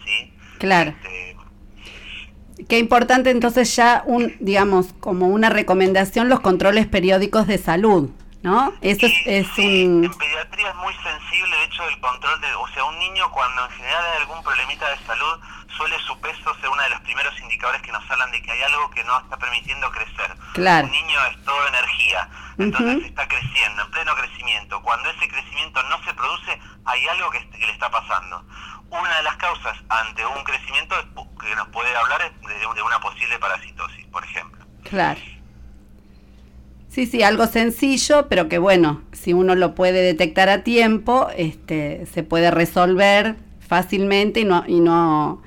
¿Sí? 0.07 0.33
Claro. 0.59 0.91
Este, 0.91 1.27
Qué 2.67 2.79
importante 2.79 3.29
entonces 3.29 3.75
ya 3.75 4.03
un, 4.05 4.35
digamos, 4.39 4.87
como 4.99 5.27
una 5.27 5.49
recomendación 5.49 6.27
los 6.27 6.39
controles 6.39 6.87
periódicos 6.87 7.45
de 7.45 7.59
salud, 7.59 8.09
¿no? 8.41 8.73
Eso 8.81 9.05
es, 9.05 9.13
es 9.25 9.47
sí, 9.55 9.85
un... 9.85 10.03
En 10.03 10.13
pediatría 10.13 10.69
es 10.69 10.75
muy 10.75 10.93
sensible 10.95 11.55
el 11.55 11.71
hecho 11.71 11.83
del 11.83 11.99
control 11.99 12.41
de, 12.41 12.55
o 12.55 12.67
sea, 12.69 12.83
un 12.85 12.97
niño 12.97 13.31
cuando 13.31 13.63
en 13.65 13.71
general 13.71 14.03
hay 14.11 14.21
algún 14.21 14.43
problemita 14.43 14.89
de 14.89 14.97
salud, 15.05 15.39
suele 15.77 15.95
su 15.99 16.19
peso 16.19 16.55
ser 16.59 16.69
uno 16.69 16.81
de 16.81 16.89
los 16.89 17.01
primeros 17.01 17.39
indicadores 17.39 17.81
que 17.83 17.91
nos 17.91 18.09
hablan 18.09 18.31
de 18.31 18.41
que 18.41 18.51
hay 18.51 18.61
algo 18.63 18.89
que 18.89 19.03
no 19.03 19.19
está 19.19 19.37
permitiendo 19.37 19.91
crecer. 19.91 20.35
Claro. 20.53 20.87
Un 20.87 20.93
niño 20.93 21.19
es 21.31 21.43
todo 21.45 21.67
energía, 21.67 22.29
entonces 22.57 23.05
está 23.05 23.27
creciendo, 23.27 23.83
en 23.83 23.91
pleno 23.91 24.15
crecimiento. 24.15 24.81
Cuando 24.81 25.09
ese 25.11 25.27
crecimiento 25.27 25.83
no 25.83 26.03
se 26.03 26.13
produce, 26.15 26.59
hay 26.85 27.07
algo 27.07 27.29
que, 27.29 27.47
que 27.51 27.67
le 27.67 27.71
está 27.71 27.89
pasando. 27.91 28.43
Una 28.89 29.17
de 29.17 29.23
las 29.23 29.35
causas 29.37 29.77
ante 29.89 30.25
un 30.25 30.43
crecimiento 30.43 30.95
que 31.39 31.55
nos 31.55 31.67
puede 31.69 31.95
hablar 31.95 32.21
es 32.21 32.47
de, 32.47 32.55
de 32.75 32.81
una 32.81 32.99
posible 32.99 33.37
parasitosis, 33.39 34.05
por 34.07 34.23
ejemplo. 34.23 34.65
Claro. 34.83 35.19
Sí, 36.89 37.05
sí, 37.05 37.21
algo 37.21 37.45
sencillo, 37.47 38.27
pero 38.27 38.47
que 38.49 38.57
bueno, 38.57 39.03
si 39.11 39.33
uno 39.33 39.55
lo 39.55 39.75
puede 39.75 40.01
detectar 40.01 40.49
a 40.49 40.63
tiempo, 40.63 41.29
este, 41.35 42.05
se 42.07 42.23
puede 42.23 42.49
resolver 42.49 43.35
fácilmente 43.67 44.39
y 44.39 44.45
no, 44.45 44.63
y 44.65 44.79
no, 44.79 45.43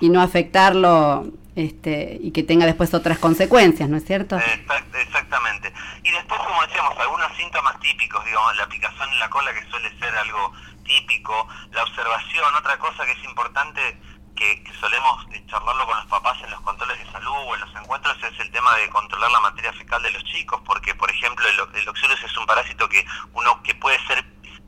y 0.00 0.08
no 0.08 0.22
afectarlo, 0.22 1.26
este, 1.56 2.18
y 2.22 2.30
que 2.30 2.44
tenga 2.44 2.64
después 2.66 2.94
otras 2.94 3.18
consecuencias, 3.18 3.88
¿no 3.88 3.96
es 3.96 4.04
cierto? 4.06 4.38
Exact- 4.38 4.94
exactamente. 4.94 5.72
Y 6.04 6.10
después, 6.12 6.40
como 6.40 6.62
decíamos, 6.62 6.96
algunos 6.98 7.36
síntomas 7.36 7.78
típicos, 7.80 8.24
digamos, 8.24 8.56
la 8.56 8.68
picazón 8.68 9.10
en 9.10 9.18
la 9.18 9.28
cola 9.28 9.52
que 9.52 9.68
suele 9.68 9.90
ser 9.98 10.14
algo 10.14 10.52
típico, 10.86 11.48
la 11.72 11.82
observación, 11.82 12.54
otra 12.54 12.78
cosa 12.78 13.04
que 13.04 13.12
es 13.12 13.24
importante 13.24 14.00
que, 14.36 14.62
que 14.64 14.72
solemos 14.80 15.24
eh, 15.32 15.42
charlarlo 15.46 15.86
con 15.86 15.96
los 15.96 16.06
papás 16.06 16.36
en 16.42 16.50
los 16.50 16.60
controles 16.60 16.98
de 16.98 17.10
salud 17.12 17.32
o 17.34 17.54
en 17.54 17.60
los 17.62 17.74
encuentros 17.76 18.16
es 18.22 18.38
el 18.40 18.50
tema 18.50 18.74
de 18.76 18.88
controlar 18.90 19.30
la 19.30 19.40
materia 19.40 19.72
fecal 19.72 20.02
de 20.02 20.10
los 20.10 20.22
chicos, 20.24 20.60
porque 20.64 20.94
por 20.94 21.10
ejemplo 21.10 21.46
el, 21.48 21.58
el 21.80 21.88
oxurus 21.88 22.22
es 22.22 22.36
un 22.36 22.46
parásito 22.46 22.88
que 22.88 23.04
uno 23.32 23.62
que 23.62 23.74
puede 23.74 23.98
ser 24.06 24.22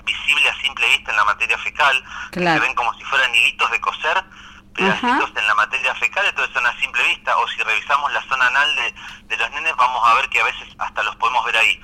visible 0.04 0.48
a 0.48 0.60
simple 0.62 0.86
vista 0.88 1.10
en 1.10 1.16
la 1.18 1.24
materia 1.24 1.58
fecal, 1.58 2.02
que 2.30 2.40
se 2.54 2.60
ven 2.60 2.74
como 2.74 2.94
si 2.94 3.04
fueran 3.04 3.34
hilitos 3.34 3.70
de 3.70 3.80
coser, 3.80 4.24
pedacitos 4.74 5.30
en 5.36 5.46
la 5.46 5.54
materia 5.54 5.94
fecal, 5.96 6.24
entonces 6.26 6.54
son 6.54 6.64
a 6.66 6.78
simple 6.80 7.02
vista, 7.08 7.36
o 7.36 7.48
si 7.48 7.62
revisamos 7.62 8.10
la 8.12 8.22
zona 8.22 8.46
anal 8.46 8.74
de, 8.76 8.94
de 9.24 9.36
los 9.36 9.50
nenes, 9.50 9.76
vamos 9.76 10.00
a 10.06 10.14
ver 10.14 10.28
que 10.30 10.40
a 10.40 10.44
veces 10.44 10.68
hasta 10.78 11.02
los 11.02 11.14
podemos 11.16 11.44
ver 11.44 11.56
ahí. 11.58 11.78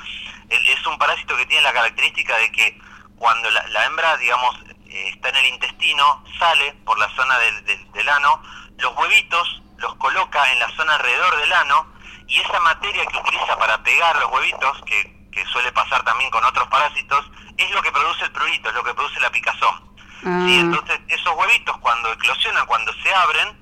El- 0.49 0.67
es 0.69 0.87
un 0.87 0.97
parásito 0.97 1.37
que 1.37 1.45
tiene 1.47 1.63
la 1.65 1.73
característica 1.73 2.37
de 2.39 2.53
que 2.53 2.81
cuando 3.19 3.51
la, 3.51 3.67
la 3.69 3.85
hembra, 3.87 4.17
digamos, 4.17 4.57
eh, 4.87 5.09
está 5.15 5.29
en 5.31 5.37
el 5.37 5.47
intestino, 5.47 6.25
sale 6.39 6.73
por 6.85 6.99
la 6.99 7.09
zona 7.17 7.39
del, 7.39 7.65
del- 7.65 7.93
del 7.93 8.09
ano, 8.09 8.43
los 8.79 8.95
huevitos 8.97 9.63
los 9.79 9.95
coloca 9.97 10.51
en 10.53 10.59
la 10.61 10.69
zona 10.77 10.95
alrededor 10.95 11.37
del 11.37 11.53
ano 11.53 11.87
y 12.27 12.41
esa 12.41 12.59
materia 12.61 13.05
que 13.07 13.19
utiliza 13.19 13.57
para 13.59 13.83
pegar 13.83 14.17
los 14.17 14.31
huevitos, 14.33 14.81
que, 14.87 15.29
que 15.31 15.45
suele 15.47 15.73
pasar 15.73 16.03
también 16.05 16.31
con 16.31 16.43
otros 16.45 16.67
parásitos, 16.69 17.25
es 17.57 17.71
lo 17.71 17.83
que 17.83 17.93
produce 17.93 18.25
el 18.25 18.33
prurito, 18.33 18.69
es 18.69 18.75
lo 18.75 18.83
que 18.85 18.95
produce 18.95 19.21
la 19.21 19.31
picazón. 19.31 19.97
Ah. 20.25 20.45
¿sí? 20.47 20.59
Entonces, 20.59 21.01
esos 21.09 21.35
huevitos 21.35 21.77
cuando 21.79 22.11
eclosionan, 22.13 22.67
cuando 22.67 22.93
se 23.03 23.15
abren, 23.15 23.59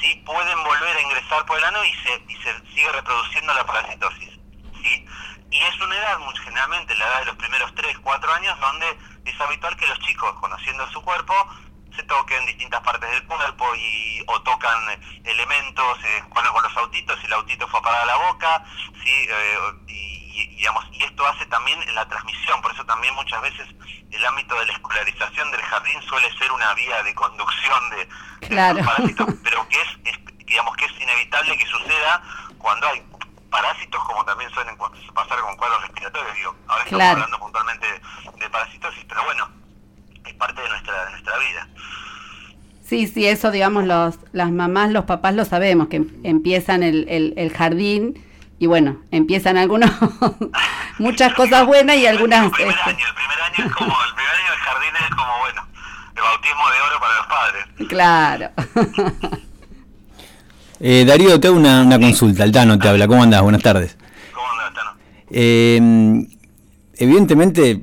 ¿sí? 0.00 0.22
pueden 0.24 0.64
volver 0.64 0.96
a 0.96 1.00
ingresar 1.02 1.44
por 1.44 1.58
el 1.58 1.64
ano 1.64 1.84
y 1.84 1.92
se, 1.96 2.22
y 2.28 2.36
se 2.36 2.54
sigue 2.74 2.90
reproduciendo 2.92 3.52
la 3.52 3.66
parasitosis. 3.66 4.30
¿sí? 4.82 5.06
Y 5.50 5.58
es 5.58 5.80
una 5.80 5.96
edad, 5.96 6.18
muy 6.18 6.36
generalmente 6.38 6.94
la 6.94 7.06
edad 7.06 7.18
de 7.20 7.26
los 7.26 7.36
primeros 7.36 7.74
3, 7.74 7.98
4 8.02 8.32
años, 8.34 8.60
donde 8.60 8.98
es 9.24 9.40
habitual 9.40 9.76
que 9.76 9.86
los 9.86 9.98
chicos, 10.00 10.32
conociendo 10.40 10.88
su 10.90 11.00
cuerpo, 11.02 11.34
se 11.96 12.02
toquen 12.04 12.44
distintas 12.46 12.80
partes 12.82 13.10
del 13.10 13.24
cuerpo 13.24 13.74
y 13.74 14.22
o 14.28 14.40
tocan 14.42 14.90
eh, 14.90 15.00
elementos, 15.24 15.98
eh, 16.04 16.22
juegan 16.30 16.52
con 16.52 16.62
los 16.62 16.76
autitos 16.76 17.18
y 17.22 17.26
el 17.26 17.32
autito 17.32 17.66
fue 17.68 17.80
a 17.80 17.82
parar 17.82 18.02
a 18.02 18.06
la 18.06 18.16
boca, 18.16 18.64
¿sí? 19.02 19.26
Eh, 19.28 19.58
y, 19.88 20.42
y, 20.42 20.46
digamos, 20.58 20.84
y 20.92 21.02
esto 21.02 21.26
hace 21.26 21.44
también 21.46 21.78
la 21.94 22.06
transmisión, 22.08 22.60
por 22.62 22.72
eso 22.72 22.84
también 22.84 23.14
muchas 23.14 23.40
veces 23.42 23.66
el 24.10 24.24
ámbito 24.26 24.54
de 24.60 24.66
la 24.66 24.72
escolarización 24.74 25.50
del 25.50 25.62
jardín 25.62 26.00
suele 26.02 26.30
ser 26.38 26.52
una 26.52 26.72
vía 26.74 27.02
de 27.02 27.14
conducción 27.14 27.90
de, 27.90 27.96
de 28.40 28.48
Claro. 28.48 28.78
estos 28.78 28.94
parásitos, 28.94 29.26
pero 29.42 29.68
que 29.68 29.80
es, 29.80 29.88
es, 30.04 30.18
digamos 30.46 30.76
que 30.76 30.84
es 30.84 30.92
inevitable 31.00 31.58
que 31.58 31.66
suceda 31.66 32.22
cuando 32.58 32.86
hay 32.88 33.00
parásitos 33.50 34.02
como 34.04 34.24
también 34.24 34.50
suelen 34.50 34.76
pasar 35.14 35.40
con 35.40 35.56
cuadros 35.56 35.82
respiratorios, 35.82 36.34
digo, 36.36 36.54
ahora 36.68 36.84
estamos 36.84 36.98
Claro. 37.00 37.14
hablando 37.22 37.38
puntualmente 37.38 37.86
de, 37.86 38.38
de 38.44 38.50
parasitosis, 38.50 39.04
pero 39.08 39.24
bueno, 39.24 39.48
es 40.26 40.34
parte 40.34 40.60
de 40.60 40.68
nuestra, 40.68 41.04
de 41.06 41.10
nuestra 41.12 41.38
vida. 41.38 41.68
Sí, 42.84 43.06
sí, 43.06 43.26
eso, 43.26 43.50
digamos, 43.50 43.84
los, 43.84 44.18
las 44.32 44.50
mamás, 44.50 44.90
los 44.90 45.04
papás 45.04 45.34
lo 45.34 45.44
sabemos, 45.44 45.88
que 45.88 46.02
empiezan 46.24 46.82
el, 46.82 47.06
el, 47.08 47.34
el 47.36 47.52
jardín 47.54 48.24
y 48.58 48.66
bueno, 48.66 49.00
empiezan 49.10 49.56
algunos, 49.58 49.90
muchas 50.98 51.34
cosas 51.34 51.66
buenas 51.66 51.96
y 51.96 52.06
algunas... 52.06 52.44
El 52.46 52.50
primer 52.50 52.74
este, 52.74 52.90
año, 52.90 53.06
el 53.06 53.14
primer 53.14 53.40
año 53.42 53.64
es 53.66 53.74
como, 53.74 53.96
el 54.04 54.14
primer 54.14 54.32
año 54.34 54.50
del 54.50 54.60
jardín 54.60 54.90
es 54.96 55.14
como, 55.14 55.38
bueno, 55.38 55.66
el 56.16 56.22
bautismo 56.22 56.70
de 56.70 56.80
oro 56.80 57.00
para 57.00 57.16
los 57.16 57.26
padres. 57.26 57.66
claro. 57.88 58.50
Eh, 60.80 61.04
Darío, 61.06 61.40
te 61.40 61.48
hago 61.48 61.56
una, 61.56 61.82
una 61.82 61.98
consulta. 61.98 62.44
Altano 62.44 62.78
te 62.78 62.88
habla. 62.88 63.06
¿Cómo 63.08 63.22
andás? 63.22 63.42
Buenas 63.42 63.62
tardes. 63.62 63.96
¿Cómo 64.32 64.46
anda, 64.52 64.80
Tano? 64.80 64.90
Eh, 65.30 66.26
evidentemente 66.96 67.82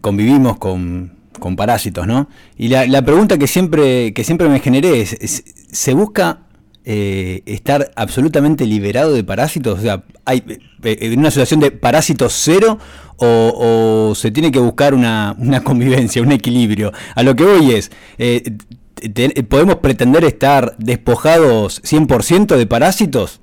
convivimos 0.00 0.58
con, 0.58 1.12
con 1.40 1.56
parásitos, 1.56 2.06
¿no? 2.06 2.28
Y 2.56 2.68
la, 2.68 2.86
la 2.86 3.02
pregunta 3.02 3.38
que 3.38 3.46
siempre, 3.46 4.12
que 4.14 4.24
siempre 4.24 4.48
me 4.48 4.60
generé 4.60 5.00
es, 5.00 5.14
es, 5.14 5.44
¿se 5.72 5.94
busca 5.94 6.40
eh, 6.84 7.42
estar 7.46 7.90
absolutamente 7.96 8.66
liberado 8.66 9.12
de 9.12 9.24
parásitos? 9.24 9.80
O 9.80 9.82
sea, 9.82 10.04
¿hay 10.24 10.42
eh, 10.84 10.98
en 11.00 11.18
una 11.18 11.30
situación 11.30 11.60
de 11.60 11.72
parásitos 11.72 12.32
cero 12.34 12.78
o, 13.16 14.08
o 14.10 14.14
se 14.14 14.30
tiene 14.30 14.52
que 14.52 14.60
buscar 14.60 14.94
una, 14.94 15.34
una 15.38 15.64
convivencia, 15.64 16.22
un 16.22 16.32
equilibrio? 16.32 16.92
A 17.16 17.22
lo 17.24 17.34
que 17.34 17.44
voy 17.44 17.72
es... 17.72 17.90
eh, 18.18 18.56
te- 19.00 19.42
¿Podemos 19.44 19.76
pretender 19.76 20.24
estar 20.24 20.76
despojados 20.78 21.82
100% 21.82 22.56
de 22.56 22.66
parásitos? 22.66 23.40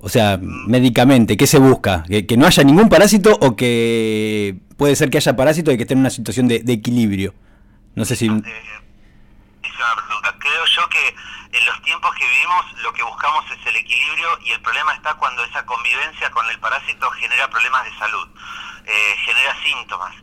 O 0.00 0.08
sea, 0.08 0.38
médicamente, 0.40 1.36
¿qué 1.36 1.46
se 1.46 1.58
busca? 1.58 2.04
¿Que, 2.04 2.36
no 2.36 2.46
haya 2.46 2.62
ningún 2.62 2.88
parásito 2.88 3.36
o 3.40 3.56
que 3.56 4.56
puede 4.76 4.94
ser 4.94 5.10
que 5.10 5.18
haya 5.18 5.34
parásitos 5.34 5.74
y 5.74 5.76
que 5.76 5.82
esté 5.82 5.94
en 5.94 6.00
una 6.00 6.10
situación 6.10 6.46
de, 6.46 6.62
equilibrio? 6.68 7.34
No 7.94 8.04
sé 8.04 8.14
si... 8.14 8.26
Eh, 8.26 8.30
es 8.30 9.72
una 9.74 9.96
pregunta. 9.96 10.34
Creo 10.38 10.64
yo 10.76 10.88
que 10.88 11.08
en 11.58 11.66
los 11.66 11.82
tiempos 11.82 12.14
que 12.14 12.24
vivimos 12.24 12.64
lo 12.82 12.92
que 12.92 13.02
buscamos 13.02 13.44
es 13.50 13.66
el 13.66 13.76
equilibrio 13.76 14.28
y 14.44 14.52
el 14.52 14.60
problema 14.60 14.94
está 14.94 15.14
cuando 15.14 15.42
esa 15.44 15.64
convivencia 15.66 16.30
con 16.30 16.48
el 16.50 16.58
parásito 16.60 17.10
genera 17.10 17.48
problemas 17.50 17.84
de 17.84 17.98
salud, 17.98 18.28
eh, 18.84 19.16
genera 19.24 19.56
síntomas. 19.64 20.14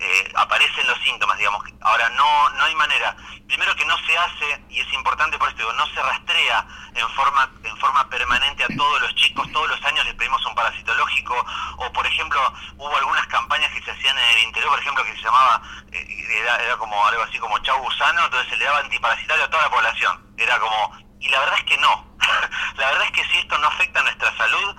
Eh, 0.00 0.32
aparecen 0.36 0.86
los 0.86 0.98
síntomas, 1.00 1.36
digamos. 1.38 1.64
Ahora, 1.80 2.08
no 2.10 2.50
no 2.50 2.64
hay 2.64 2.74
manera. 2.76 3.16
Primero 3.48 3.74
que 3.74 3.84
no 3.84 3.96
se 4.06 4.16
hace, 4.16 4.62
y 4.68 4.78
es 4.78 4.92
importante 4.92 5.38
por 5.38 5.48
esto, 5.48 5.62
digo, 5.62 5.72
no 5.72 5.86
se 5.86 6.00
rastrea 6.02 6.64
en 6.94 7.08
forma 7.10 7.50
en 7.64 7.76
forma 7.78 8.08
permanente 8.08 8.62
a 8.62 8.76
todos 8.76 9.00
los 9.00 9.14
chicos, 9.16 9.50
todos 9.52 9.68
los 9.68 9.84
años 9.84 10.04
les 10.04 10.14
pedimos 10.14 10.44
un 10.46 10.54
parasitológico, 10.54 11.34
o 11.78 11.92
por 11.92 12.06
ejemplo, 12.06 12.40
hubo 12.76 12.96
algunas 12.96 13.26
campañas 13.26 13.72
que 13.72 13.82
se 13.82 13.90
hacían 13.90 14.16
en 14.18 14.36
el 14.36 14.44
interior, 14.44 14.70
por 14.70 14.78
ejemplo, 14.78 15.04
que 15.04 15.16
se 15.16 15.22
llamaba, 15.22 15.62
eh, 15.90 16.26
era, 16.42 16.56
era 16.62 16.76
como 16.76 17.06
algo 17.06 17.22
así 17.22 17.38
como 17.38 17.58
chau 17.60 17.82
gusano, 17.82 18.24
entonces 18.24 18.50
se 18.50 18.56
le 18.56 18.64
daba 18.66 18.78
antiparasitario 18.78 19.44
a 19.44 19.50
toda 19.50 19.62
la 19.62 19.70
población. 19.70 20.34
Era 20.36 20.60
como, 20.60 20.96
y 21.18 21.28
la 21.28 21.40
verdad 21.40 21.58
es 21.58 21.64
que 21.64 21.78
no. 21.78 22.06
la 22.76 22.86
verdad 22.86 23.04
es 23.04 23.12
que 23.12 23.24
si 23.24 23.38
esto 23.38 23.58
no 23.58 23.66
afecta 23.66 24.00
a 24.00 24.04
nuestra 24.04 24.36
salud, 24.36 24.76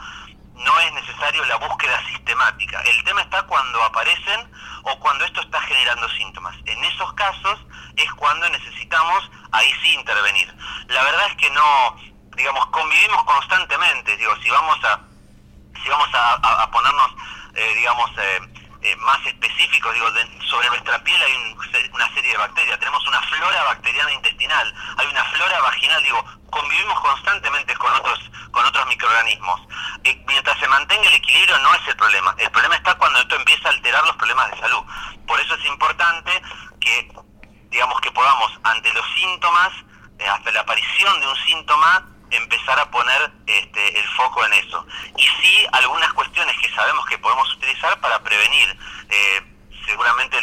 no 0.53 0.79
es 0.79 0.93
necesario 0.93 1.43
la 1.45 1.55
búsqueda 1.58 2.01
sistemática. 2.08 2.82
El 2.82 3.03
tema 3.03 3.21
está 3.21 3.43
cuando 3.43 3.84
aparecen 3.84 4.51
o 4.83 4.99
cuando 4.99 5.25
esto 5.25 5.41
está 5.41 5.61
generando 5.61 6.07
síntomas. 6.09 6.55
En 6.65 6.83
esos 6.83 7.11
casos 7.13 7.59
es 7.95 8.11
cuando 8.13 8.49
necesitamos 8.49 9.29
ahí 9.51 9.71
sí 9.81 9.93
intervenir. 9.95 10.53
La 10.87 11.03
verdad 11.03 11.27
es 11.29 11.35
que 11.35 11.49
no, 11.51 11.95
digamos, 12.35 12.65
convivimos 12.67 13.23
constantemente. 13.23 14.15
Digo, 14.17 14.35
si 14.41 14.49
vamos 14.49 14.77
a, 14.83 14.99
si 15.83 15.89
vamos 15.89 16.09
a, 16.13 16.69
ponernos, 16.71 17.11
eh, 17.55 17.73
digamos, 17.75 18.09
eh, 18.17 18.39
eh, 18.81 18.95
más 18.97 19.25
específicos, 19.25 19.93
digo, 19.93 20.07
sobre 20.49 20.69
nuestra 20.69 21.03
piel 21.03 21.21
hay 21.21 21.33
un- 21.35 21.59
una 21.93 22.13
serie 22.13 22.31
de 22.31 22.37
bacterias. 22.37 22.79
Tenemos 22.79 23.05
una 23.07 23.21
flora 23.23 23.63
bacteriana 23.63 24.11
intestinal, 24.13 24.73
hay 24.97 25.07
una 25.07 25.23
flora 25.25 25.59
vaginal, 25.61 26.01
digo, 26.03 26.23
convivimos 26.49 26.99
constantemente 27.01 27.75
con 27.75 27.91
otros 27.93 28.19
con 28.51 28.65
otros 28.65 28.87
microorganismos. 28.87 29.61
Se 30.59 30.67
mantenga 30.67 31.07
el 31.07 31.15
equilibrio 31.15 31.57
no 31.59 31.73
es 31.75 31.88
el 31.88 31.95
problema. 31.95 32.35
El 32.38 32.49
problema 32.51 32.75
está 32.75 32.95
cuando 32.95 33.19
esto 33.19 33.35
empieza 33.35 33.69
a 33.69 33.71
alterar 33.71 34.03
los 34.05 34.15
problemas 34.15 34.51
de 34.51 34.59
salud. 34.59 34.83
Por 35.27 35.39
eso 35.39 35.55
es 35.55 35.65
importante 35.65 36.41
que, 36.79 37.12
digamos, 37.69 38.01
que 38.01 38.12
podamos 38.12 38.51
ante 38.63 38.91
los 38.93 39.05
síntomas, 39.15 39.69
eh, 40.19 40.27
hasta 40.27 40.51
la 40.51 40.62
aparición 40.62 41.19
de 41.19 41.27
un 41.27 41.35
síntoma, 41.45 42.05
empezar 42.31 42.79
a 42.79 42.89
poner 42.91 43.31
este, 43.47 43.99
el 43.99 44.07
foco 44.09 44.45
en 44.45 44.53
eso. 44.53 44.85
Y 45.17 45.23
sí, 45.23 45.67
algunas 45.71 46.12
cuestiones 46.13 46.55
que 46.59 46.73
sabemos 46.73 47.05
que 47.05 47.17
podemos 47.17 47.53
utilizar 47.55 47.99
para 47.99 48.19
prevenir. 48.21 48.77
Eh, 49.09 49.55
seguramente 49.85 50.38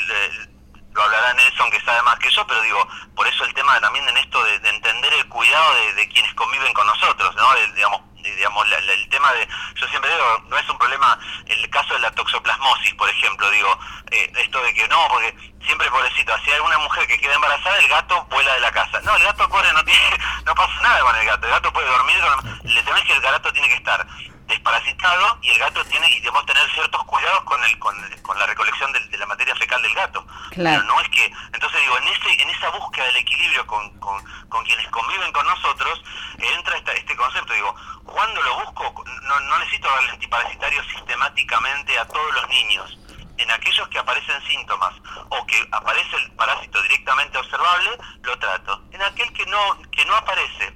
lo 0.93 1.03
hablará 1.03 1.35
Nelson 1.35 1.71
que 1.71 1.81
sabe 1.83 2.03
más 2.03 2.19
que 2.19 2.31
yo, 2.31 2.47
pero 2.47 2.61
digo, 2.63 2.89
por 3.15 3.27
eso 3.27 3.45
el 3.45 3.55
tema 3.55 3.79
también 3.81 4.09
en 4.09 4.17
esto 4.17 4.43
de, 4.45 4.59
de 4.61 4.71
entender 4.71 5.13
el 5.15 5.29
cuidado 5.29 5.75
de, 5.95 6.09
quienes 6.09 6.33
conviven 6.35 6.73
con 6.73 6.87
nosotros, 6.87 7.35
¿no? 7.37 7.55
Digamos, 7.75 8.01
digamos 8.35 8.69
la- 8.69 8.79
el 8.79 9.09
tema 9.09 9.33
de, 9.33 9.49
yo 9.75 9.87
siempre 9.89 10.11
digo, 10.11 10.43
no 10.49 10.59
es 10.59 10.69
un 10.69 10.79
problema, 10.79 11.19
el 11.47 11.71
caso 11.71 11.95
de 11.95 12.01
la 12.01 12.11
toxoplasmosis, 12.13 12.95
por 12.95 13.09
ejemplo, 13.09 13.51
digo, 13.51 13.79
eh, 14.11 14.33
esto 14.37 14.63
de 14.63 14.75
que 14.75 14.89
no, 14.89 15.07
porque 15.09 15.35
siempre 15.65 15.91
pobrecito, 15.91 16.33
si 16.45 16.51
hay 16.51 16.57
alguna 16.57 16.79
mujer 16.79 17.07
que 17.07 17.19
queda 17.21 17.35
embarazada, 17.35 17.77
el 17.79 17.89
gato 17.89 18.25
vuela 18.31 18.53
de 18.55 18.61
la 18.61 18.73
casa. 18.73 19.01
No, 19.03 19.17
el 19.17 19.23
gato 19.23 19.49
pobre 19.49 19.73
no 19.73 19.85
tiene, 19.85 20.19
no 20.45 20.55
pasa 20.55 20.81
nada 20.83 21.01
con 21.01 21.17
el 21.17 21.27
gato, 21.27 21.47
el 21.47 21.53
gato 21.53 21.73
puede 21.73 21.89
dormir, 21.89 22.17
le 22.65 22.83
tema 22.83 22.99
es 22.99 23.05
que 23.05 23.13
el 23.15 23.21
gato 23.21 23.53
tiene 23.53 23.69
que 23.69 23.75
estar 23.75 24.07
desparasitado 24.47 25.39
y 25.43 25.51
el 25.51 25.59
gato 25.59 25.85
tiene 25.87 26.09
y 26.11 26.21
debemos 26.21 26.47
tener 26.47 26.71
ciertos 26.73 27.03
cuidados 27.05 27.43
con 27.45 27.63
el 27.65 27.79
con, 27.79 27.97
con 28.23 28.39
la 28.39 28.47
recolección 28.47 28.93
de, 28.93 29.01
la 29.19 29.27
materia 29.27 29.55
fecal 29.57 29.81
del 29.83 29.95
gato. 29.95 30.27
Claro. 30.51 30.81
pero 30.81 30.83
no 30.85 31.01
es 31.01 31.09
que 31.11 31.27
entonces 31.53 31.81
digo 31.81 31.99
en 31.99 32.09
ese 32.09 32.43
en 32.43 32.51
esa 32.51 32.69
búsqueda 32.71 33.05
del 33.07 33.17
equilibrio 33.17 33.67
con, 33.67 33.91
con, 33.99 34.23
con 34.49 34.65
quienes 34.65 34.87
conviven 34.89 35.33
con 35.33 35.47
nosotros 35.47 36.03
entra 36.39 36.77
esta- 36.79 36.93
este 36.93 37.17
concepto 37.17 37.53
digo 37.53 37.75
cuando 38.05 38.41
lo 38.43 38.65
busco 38.65 39.05
no, 39.23 39.41
no 39.41 39.59
necesito 39.59 39.89
darle 39.89 40.11
antiparasitario 40.11 40.83
sistemáticamente 40.85 41.99
a 41.99 42.07
todos 42.07 42.35
los 42.35 42.49
niños. 42.49 42.99
En 43.39 43.51
aquellos 43.51 43.87
que 43.89 43.99
aparecen 43.99 44.41
síntomas 44.47 44.95
o 45.29 45.47
que 45.47 45.69
aparece 45.73 46.17
el 46.17 46.31
parásito 46.33 46.81
directamente 46.83 47.37
observable 47.37 47.91
lo 48.23 48.39
trato. 48.39 48.83
En 48.93 49.03
aquel 49.03 49.31
que 49.35 49.45
no 49.47 49.79
que 49.91 50.05
no 50.07 50.15
aparece 50.17 50.73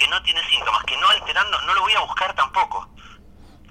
que 0.00 0.08
no 0.08 0.20
tiene 0.22 0.40
síntomas, 0.50 0.82
que 0.84 0.96
no 0.96 1.08
alterando, 1.08 1.60
no 1.66 1.74
lo 1.74 1.82
voy 1.82 1.92
a 1.92 2.00
buscar 2.00 2.34
tampoco. 2.34 2.88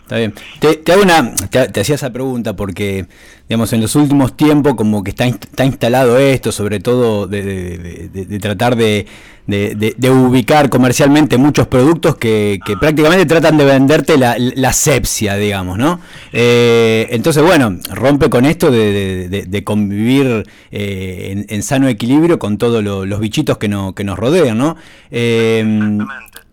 Está 0.04 0.18
bien. 0.18 0.34
Te, 0.60 0.76
te 0.78 0.92
hago 0.94 1.04
una, 1.04 1.36
te, 1.36 1.82
hacía 1.82 1.94
esa 1.96 2.12
pregunta 2.12 2.56
porque, 2.56 3.06
digamos, 3.48 3.74
en 3.74 3.82
los 3.82 3.96
últimos 3.96 4.36
tiempos 4.36 4.74
como 4.76 5.04
que 5.04 5.12
está, 5.12 5.26
está 5.26 5.66
instalado 5.66 6.18
esto, 6.18 6.52
sobre 6.52 6.80
todo 6.80 7.28
de- 7.28 7.44
de- 7.44 8.10
de- 8.10 8.26
de 8.26 8.40
tratar 8.40 8.76
de, 8.76 9.06
de- 9.50 9.76
de- 9.76 9.96
de 9.98 10.10
ubicar 10.12 10.70
comercialmente 10.70 11.38
muchos 11.38 11.68
productos 11.68 12.16
que, 12.18 12.60
que 12.66 12.78
prácticamente 12.78 13.26
tratan 13.26 13.58
de 13.58 13.66
venderte 13.66 14.18
la, 14.18 14.36
la 14.38 14.72
sepsia, 14.74 15.36
digamos, 15.36 15.78
¿no? 15.78 16.00
Eh, 16.32 17.08
entonces, 17.12 17.44
bueno, 17.44 17.78
rompe 17.92 18.30
con 18.30 18.46
esto 18.46 18.70
de, 18.72 19.28
de- 19.48 19.64
convivir 19.64 20.46
eh, 20.72 21.30
en, 21.32 21.46
en 21.50 21.64
sano 21.64 21.88
equilibrio 21.88 22.38
con 22.40 22.58
todos 22.58 22.84
lo- 22.84 23.06
los 23.06 23.20
bichitos 23.20 23.58
que, 23.58 23.68
no, 23.68 23.94
que 23.96 24.04
nos 24.04 24.18
rodean, 24.20 24.58
¿no? 24.58 24.78
Eh, 25.12 25.98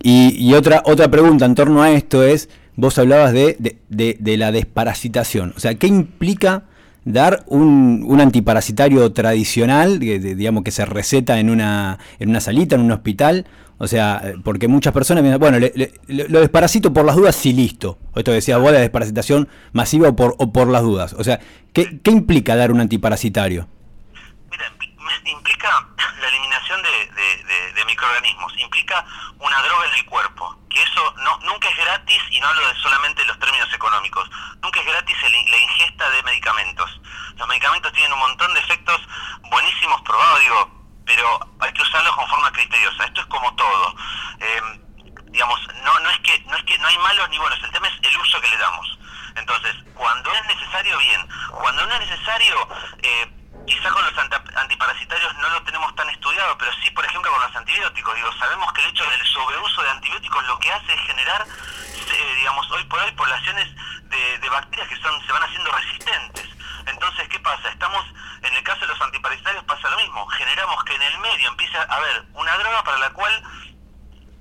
y, 0.03 0.35
y 0.37 0.53
otra, 0.53 0.81
otra 0.85 1.09
pregunta 1.09 1.45
en 1.45 1.55
torno 1.55 1.81
a 1.83 1.91
esto 1.91 2.23
es, 2.23 2.49
vos 2.75 2.97
hablabas 2.97 3.33
de, 3.33 3.55
de- 3.59 3.77
de- 3.89 4.17
de 4.19 4.37
la 4.37 4.51
desparasitación. 4.51 5.53
O 5.55 5.59
sea, 5.59 5.75
¿qué 5.75 5.87
implica 5.87 6.63
dar 7.11 7.43
un, 7.47 8.03
un 8.05 8.21
antiparasitario 8.21 9.11
tradicional, 9.13 9.99
que, 9.99 10.19
digamos 10.19 10.63
que 10.63 10.71
se 10.71 10.85
receta 10.85 11.39
en 11.39 11.49
una, 11.49 11.97
en 12.19 12.29
una 12.29 12.39
salita, 12.41 12.75
en 12.75 12.81
un 12.81 12.91
hospital. 12.91 13.45
O 13.79 13.87
sea, 13.87 14.33
porque 14.43 14.67
muchas 14.67 14.91
personas 14.91 15.23
dicen, 15.23 15.39
bueno, 15.39 15.59
le- 15.59 15.93
lo 16.07 16.39
desparasito 16.39 16.91
por 16.93 17.05
las 17.05 17.15
dudas, 17.15 17.35
sí, 17.35 17.53
listo. 17.53 17.99
Esto 18.15 18.31
decía 18.31 18.57
vos, 18.57 18.71
la 18.71 18.79
desparasitación 18.79 19.47
masiva 19.71 20.09
o 20.09 20.15
por, 20.15 20.35
o 20.39 20.51
por 20.51 20.67
las 20.67 20.81
dudas. 20.81 21.13
O 21.13 21.23
sea, 21.23 21.39
¿qué, 21.73 21.99
qué 22.01 22.09
implica 22.11 22.55
dar 22.55 22.71
un 22.71 22.79
antiparasitario? 22.81 23.67
Mira, 24.49 24.63
impl- 24.79 25.31
implica 25.37 25.69
la 26.21 26.27
eliminación 26.27 26.79
de- 26.81 27.77
de 27.77 27.85
microorganismos, 27.85 28.51
implica 28.63 29.05
una 29.39 29.57
droga 29.61 29.85
en 29.93 29.99
el 29.99 30.05
cuerpo, 30.09 30.57
eso 30.81 31.13
no, 31.17 31.37
nunca 31.39 31.69
es 31.69 31.77
gratis, 31.77 32.21
y 32.31 32.39
no 32.39 32.47
hablo 32.47 32.67
de 32.67 32.75
solamente 32.81 33.25
los 33.25 33.39
términos 33.39 33.71
económicos, 33.73 34.29
nunca 34.61 34.79
es 34.79 34.85
gratis 34.85 35.15
el- 35.23 35.51
la 35.51 35.57
ingesta 35.57 36.09
de 36.09 36.23
medicamentos. 36.23 37.01
Los 37.35 37.47
medicamentos 37.47 37.91
tienen 37.93 38.13
un 38.13 38.19
montón 38.19 38.53
de 38.53 38.59
efectos 38.59 39.01
buenísimos 39.49 40.01
probados, 40.01 40.39
digo, 40.41 40.71
pero 41.05 41.39
hay 41.59 41.71
que 41.73 41.81
usarlos 41.81 42.15
con 42.15 42.27
forma 42.27 42.51
criteriosa. 42.51 43.05
Esto 43.05 43.21
es 43.21 43.27
como 43.27 43.55
todo. 43.55 43.95
Eh, 44.39 44.61
digamos, 45.29 45.59
no, 45.83 45.99
no 45.99 46.09
es 46.09 46.19
que 46.19 46.39
no 46.47 46.55
es 46.57 46.63
que 46.63 46.77
no 46.79 46.87
hay 46.87 46.97
malos 46.97 47.29
ni 47.29 47.37
buenos, 47.37 47.61
el 47.63 47.71
tema 47.71 47.87
es 47.87 47.93
el 48.01 48.17
uso 48.17 48.41
que 48.41 48.49
le 48.49 48.57
damos. 48.57 48.97
Entonces, 49.35 49.75
cuando 49.93 50.33
es 50.33 50.45
necesario, 50.45 50.97
bien. 50.97 51.27
Cuando 51.51 51.85
no 51.85 51.93
es 51.93 52.09
necesario, 52.09 52.67
eh, 53.03 53.36
quizá 53.67 53.89
con 53.91 54.03
los 54.05 54.17
antiparasitarios 54.55 55.35
no 55.37 55.49
lo 55.49 55.61
tenemos 55.63 55.93
tan 55.95 56.09
estudiado, 56.09 56.57
pero 56.57 56.71
sí, 56.81 56.89
por 56.91 57.05
ejemplo, 57.05 57.31
con 57.31 57.41
los 57.41 57.55
antibióticos. 57.55 58.15
Digo, 58.15 58.31
sabemos 58.39 58.71
que 58.73 58.81
el 58.81 58.89
hecho 58.89 59.09
del 59.09 59.25
sobreuso 59.27 59.83
de 59.83 59.89
antibióticos 59.89 60.47
lo 60.47 60.57
que 60.59 60.71
hace 60.71 60.93
es 60.93 61.01
generar, 61.01 61.45
eh, 61.47 62.33
digamos, 62.37 62.69
hoy 62.71 62.83
por 62.85 62.99
hoy 63.01 63.11
poblaciones 63.11 63.67
de, 64.09 64.49
bacterias 64.49 64.87
que 64.87 64.95
son 65.01 65.25
se 65.25 65.31
van 65.31 65.43
haciendo 65.43 65.71
resistentes. 65.71 66.47
Entonces, 66.85 67.27
¿qué 67.27 67.39
pasa? 67.39 67.67
Estamos, 67.69 68.05
en 68.41 68.53
el 68.55 68.63
caso 68.63 68.79
de 68.81 68.87
los 68.87 69.01
antiparasitarios 69.01 69.63
pasa 69.65 69.89
lo 69.89 69.97
mismo. 69.97 70.25
Generamos 70.27 70.83
que 70.85 70.95
en 70.95 71.01
el 71.01 71.17
medio 71.19 71.49
empiece 71.49 71.77
a 71.77 71.81
haber 71.83 72.23
una 72.33 72.57
droga 72.57 72.81
para 72.83 72.97
la 72.99 73.09
cual 73.11 73.43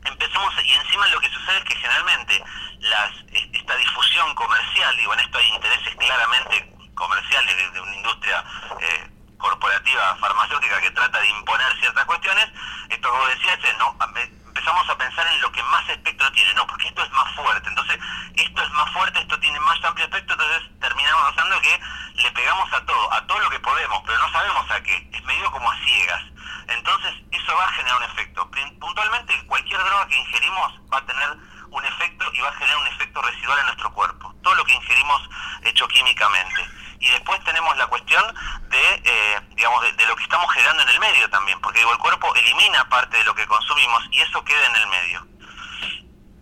empecemos 0.05 0.55
y 0.65 0.73
encima 0.73 1.07
lo 1.09 1.19
que 1.21 1.29
sucede 1.31 1.59
es 1.59 1.65
que 1.65 1.75
generalmente 1.77 2.45
las 2.79 3.11
es- 3.33 3.49
esta 3.53 3.75
difusión 3.77 4.33
comercial 4.37 4.97
digo 4.97 5.13
en 5.15 5.19
esto 5.21 5.39
hay 5.39 5.49
intereses 5.49 5.97
claramente 5.97 6.73
comerciales 6.95 7.57
de, 7.57 7.71
de 7.73 7.81
una 7.81 7.95
industria 7.97 8.45
eh, 8.81 9.11
corporativa 9.39 10.17
farmacéutica 10.17 10.81
que 10.81 10.91
trata 10.91 11.21
de 11.21 11.29
imponer 11.29 11.79
ciertas 11.79 12.05
cuestiones 12.05 12.49
esto 12.89 13.11
que 13.13 13.19
vos 13.19 13.29
decías 13.29 13.59
no 13.79 13.97
me- 14.13 14.23
empezamos 14.23 14.89
a 14.89 14.97
pensar 14.99 15.27
en 15.27 15.41
lo 15.41 15.53
que 15.53 15.63
más 15.65 15.89
espectro 15.89 16.31
tiene 16.33 16.55
no 16.55 16.67
porque 16.67 16.89
esto 16.89 17.03
es 17.03 17.11
más 17.13 17.35
fuerte 17.35 17.69
entonces 17.69 17.99
esto 18.35 18.63
es 18.63 18.71
más 18.71 18.91
fuerte 18.93 19.21
esto 19.21 19.39
tiene 19.41 19.61
más 19.61 19.83
amplio 19.85 20.07
espectro 20.07 20.35
entonces 20.35 20.71
terminamos 20.81 21.25
pensando 21.27 21.61
que 21.61 21.81
le 22.23 22.31
pegamos 22.33 22.73
a 22.73 22.85
todo 22.87 23.13
a 23.13 23.27
todo 23.27 23.39
lo 23.41 23.51
que 23.51 23.61
podemos 23.61 24.03
pero 24.07 24.19
no 24.19 24.33
sabemos 24.33 24.71
a 24.71 24.81
qué 24.83 25.09
es 25.13 25.25
medio 25.25 25.51
como 25.53 25.71
a 25.71 25.77
ciegas 25.85 26.23
entonces, 26.69 27.15
eso 27.31 27.55
va 27.57 27.65
a 27.65 27.73
generar 27.75 27.97
un 27.99 28.03
efecto. 28.05 28.51
Puntualmente, 28.81 29.47
cualquier 29.47 29.79
droga 29.79 30.09
que 30.09 30.19
ingerimos 30.19 30.73
va 30.93 30.99
a 30.99 31.07
tener 31.07 31.29
un 31.71 31.85
efecto 31.85 32.25
y 32.33 32.41
va 32.41 32.49
a 32.49 32.53
generar 32.55 32.79
un 32.79 32.87
efecto 32.89 33.23
residual 33.23 33.59
en 33.61 33.67
nuestro 33.67 33.93
cuerpo. 33.93 34.35
Todo 34.43 34.55
lo 34.57 34.65
que 34.65 34.75
ingerimos 34.75 35.29
hecho 35.63 35.87
químicamente. 35.87 36.69
Y 37.01 37.11
después 37.11 37.43
tenemos 37.45 37.77
la 37.77 37.87
cuestión 37.87 38.23
de, 38.71 38.95
eh, 39.05 39.41
digamos, 39.55 39.83
de, 39.83 39.93
de 39.93 40.07
lo 40.07 40.17
que 40.17 40.23
estamos 40.25 40.51
generando 40.53 40.83
en 40.83 40.89
el 40.89 41.01
medio 41.01 41.29
también. 41.31 41.61
Porque 41.61 41.79
digo, 41.81 41.93
el 41.93 41.99
cuerpo 41.99 42.35
elimina 42.35 42.89
parte 42.89 43.17
de 43.19 43.25
lo 43.25 43.35
que 43.35 43.47
consumimos 43.47 44.03
y 44.13 44.21
eso 44.21 44.43
queda 44.45 44.67
en 44.67 44.77
el 44.83 44.89
medio. 44.89 45.27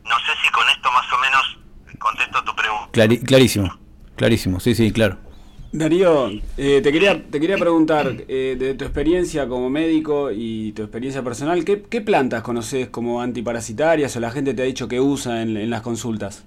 No 0.05 0.19
sé 0.21 0.33
si 0.43 0.49
con 0.51 0.69
esto 0.69 0.91
más 0.93 1.11
o 1.13 1.19
menos 1.19 1.59
contesto 1.99 2.45
tu 2.45 2.55
pregunta. 2.55 2.89
Clari- 2.93 3.25
clarísimo, 3.25 3.79
clarísimo, 4.17 4.61
sí, 4.61 4.75
sí, 4.75 4.93
claro. 4.93 5.19
Darío, 5.73 6.29
eh, 6.57 6.81
te 6.85 6.93
quería 6.93 7.21
te 7.29 7.41
quería 7.41 7.57
preguntar, 7.57 8.07
eh, 8.29 8.55
de 8.57 8.75
tu 8.75 8.85
experiencia 8.85 9.49
como 9.49 9.71
médico 9.71 10.31
y 10.31 10.71
tu 10.73 10.83
experiencia 10.83 11.25
personal, 11.25 11.65
¿qué, 11.65 11.83
qué 11.91 12.01
plantas 12.01 12.43
conoces 12.43 12.91
como 12.91 13.21
antiparasitarias 13.21 14.15
o 14.15 14.21
la 14.21 14.31
gente 14.31 14.55
te 14.55 14.63
ha 14.63 14.67
dicho 14.67 14.87
que 14.87 15.01
usa 15.01 15.43
en, 15.43 15.57
en 15.57 15.71
las 15.71 15.83
consultas? 15.83 16.45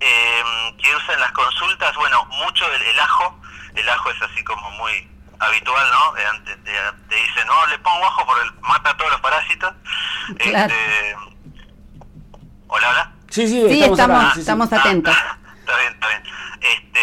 eh, 0.00 0.42
que 0.80 0.94
usa 0.94 1.14
en 1.14 1.20
las 1.20 1.32
consultas, 1.32 1.94
bueno, 1.96 2.27
mucho 2.38 2.64
el, 2.72 2.82
el 2.82 3.00
ajo, 3.00 3.40
el 3.74 3.88
ajo 3.88 4.10
es 4.10 4.22
así 4.22 4.42
como 4.44 4.70
muy 4.72 5.08
habitual, 5.40 5.86
¿no? 5.90 6.16
Eh, 6.16 6.26
ante- 6.26 6.56
te, 6.56 6.72
te 7.08 7.14
dicen, 7.14 7.46
no, 7.46 7.66
le 7.66 7.78
pongo 7.78 8.04
ajo 8.06 8.26
porque 8.26 8.42
el- 8.42 8.60
mata 8.60 8.90
a 8.90 8.96
todos 8.96 9.10
los 9.12 9.20
parásitos. 9.20 9.72
Claro. 10.38 10.72
Este, 10.74 11.16
hola, 12.68 12.88
hola. 12.90 13.12
Sí, 13.30 13.46
sí, 13.46 13.62
Sí, 13.68 13.82
estamos, 13.82 13.98
estamos, 13.98 14.16
acá, 14.20 14.28
sí, 14.30 14.34
sí. 14.34 14.40
estamos 14.40 14.72
atentos. 14.72 15.16
Está 15.68 15.76
bien, 15.80 15.92
está 15.92 16.08
bien. 16.08 16.22
Este, 16.62 17.00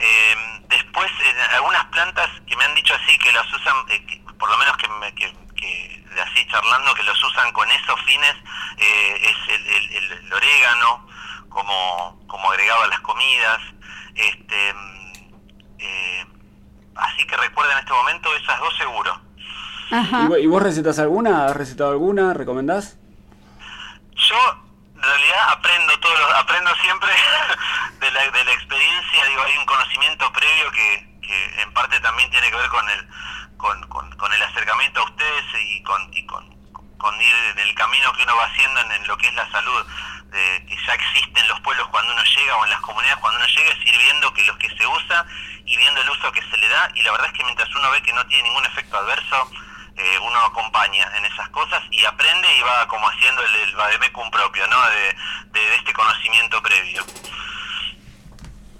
eh, 0.00 0.36
después, 0.68 1.10
en 1.24 1.54
algunas 1.54 1.84
plantas 1.86 2.28
que 2.46 2.56
me 2.56 2.64
han 2.64 2.74
dicho 2.74 2.92
así 2.94 3.16
que 3.18 3.32
las 3.32 3.46
usan, 3.52 3.74
eh, 3.88 4.04
que- 4.04 4.20
por 4.36 4.50
lo 4.50 4.58
menos 4.58 4.76
que, 4.78 4.88
me, 4.88 5.14
que, 5.14 5.32
que 5.56 6.04
de 6.12 6.20
así 6.22 6.44
charlando, 6.48 6.92
que 6.94 7.04
los 7.04 7.22
usan 7.22 7.52
con 7.52 7.70
esos 7.70 8.00
fines, 8.02 8.34
eh, 8.78 9.20
es 9.30 9.54
el, 9.54 9.66
el- 9.66 9.92
el- 9.96 10.12
el 10.24 10.32
orégano 10.32 11.06
como, 11.48 12.20
como 12.26 12.50
agregado 12.50 12.82
a 12.82 12.88
las 12.88 13.00
comidas. 13.00 13.60
Este, 14.16 14.74
mm, 14.74 15.12
eh, 15.78 16.26
así 16.96 17.26
que 17.26 17.36
recuerda 17.36 17.72
en 17.74 17.78
este 17.80 17.92
momento 17.92 18.34
esas 18.36 18.58
dos 18.60 18.76
seguro. 18.76 19.20
Ajá. 19.90 20.22
¿Y, 20.22 20.26
vo- 20.26 20.42
y 20.42 20.46
vos 20.46 20.62
recetas 20.62 20.98
alguna? 20.98 21.46
¿Has 21.46 21.56
recetado 21.56 21.90
alguna? 21.92 22.34
¿Recomendás? 22.34 22.96
Yo 24.14 24.36
en 24.96 25.02
realidad 25.02 25.50
aprendo 25.50 25.98
todo, 26.00 26.16
lo- 26.18 26.36
aprendo 26.36 26.70
siempre 26.82 27.10
de 28.00 28.10
la, 28.10 28.30
de 28.30 28.44
la 28.44 28.52
experiencia, 28.52 29.24
digo, 29.26 29.42
hay 29.42 29.56
un 29.58 29.66
conocimiento 29.66 30.32
previo 30.32 30.70
que, 30.72 31.18
que 31.22 31.62
en 31.62 31.72
parte 31.72 32.00
también 32.00 32.30
tiene 32.30 32.50
que 32.50 32.56
ver 32.56 32.68
con 32.70 32.88
el 32.90 33.06
con, 33.58 33.80
con- 33.88 34.10
con 34.16 34.32
el 34.32 34.42
acercamiento 34.42 35.00
a 35.00 35.04
ustedes 35.04 35.44
y 35.60 35.82
con, 35.82 36.12
y 36.14 36.26
con, 36.26 36.44
con 36.98 37.14
ir 37.20 37.34
en 37.52 37.58
el 37.60 37.74
camino 37.74 38.12
que 38.14 38.22
uno 38.24 38.36
va 38.36 38.44
haciendo 38.46 38.80
en, 38.80 38.92
en 38.92 39.06
lo 39.08 39.16
que 39.16 39.28
es 39.28 39.34
la 39.34 39.50
salud, 39.50 39.86
de, 40.30 40.66
que 40.66 40.76
ya 40.86 40.94
existe 40.94 41.40
en 41.40 41.48
los 41.48 41.60
pueblos 41.60 41.86
cuando 41.88 42.12
uno 42.12 42.22
llega 42.24 42.56
o 42.56 42.64
en 42.64 42.70
las 42.70 42.80
comunidades 42.80 43.18
cuando 43.20 43.38
uno 43.38 43.48
llega, 43.48 43.70
es 43.72 43.86
ir 43.86 43.98
viendo 43.98 44.32
que 44.34 44.44
los 44.44 44.56
que 44.58 44.68
se 44.76 44.86
usa 44.86 45.26
y 45.64 45.76
viendo 45.76 46.00
el 46.02 46.10
uso 46.10 46.30
que 46.32 46.42
se 46.42 46.56
le 46.58 46.68
da, 46.68 46.90
y 46.94 47.02
la 47.02 47.12
verdad 47.12 47.26
es 47.28 47.32
que 47.38 47.44
mientras 47.44 47.68
uno 47.74 47.90
ve 47.90 48.02
que 48.02 48.12
no 48.12 48.26
tiene 48.26 48.44
ningún 48.48 48.64
efecto 48.66 48.96
adverso, 48.96 49.50
eh, 49.96 50.18
uno 50.20 50.38
acompaña 50.40 51.08
en 51.16 51.24
esas 51.24 51.48
cosas 51.48 51.82
y 51.90 52.04
aprende 52.04 52.46
y 52.58 52.60
va 52.62 52.86
como 52.86 53.08
haciendo 53.08 53.42
el, 53.42 53.54
el 53.68 53.76
vademecum 53.76 54.30
propio, 54.30 54.66
¿no? 54.68 54.76
De, 54.90 55.58
de- 55.58 55.66
de 55.70 55.76
este 55.76 55.92
conocimiento 55.92 56.62
previo. 56.62 57.02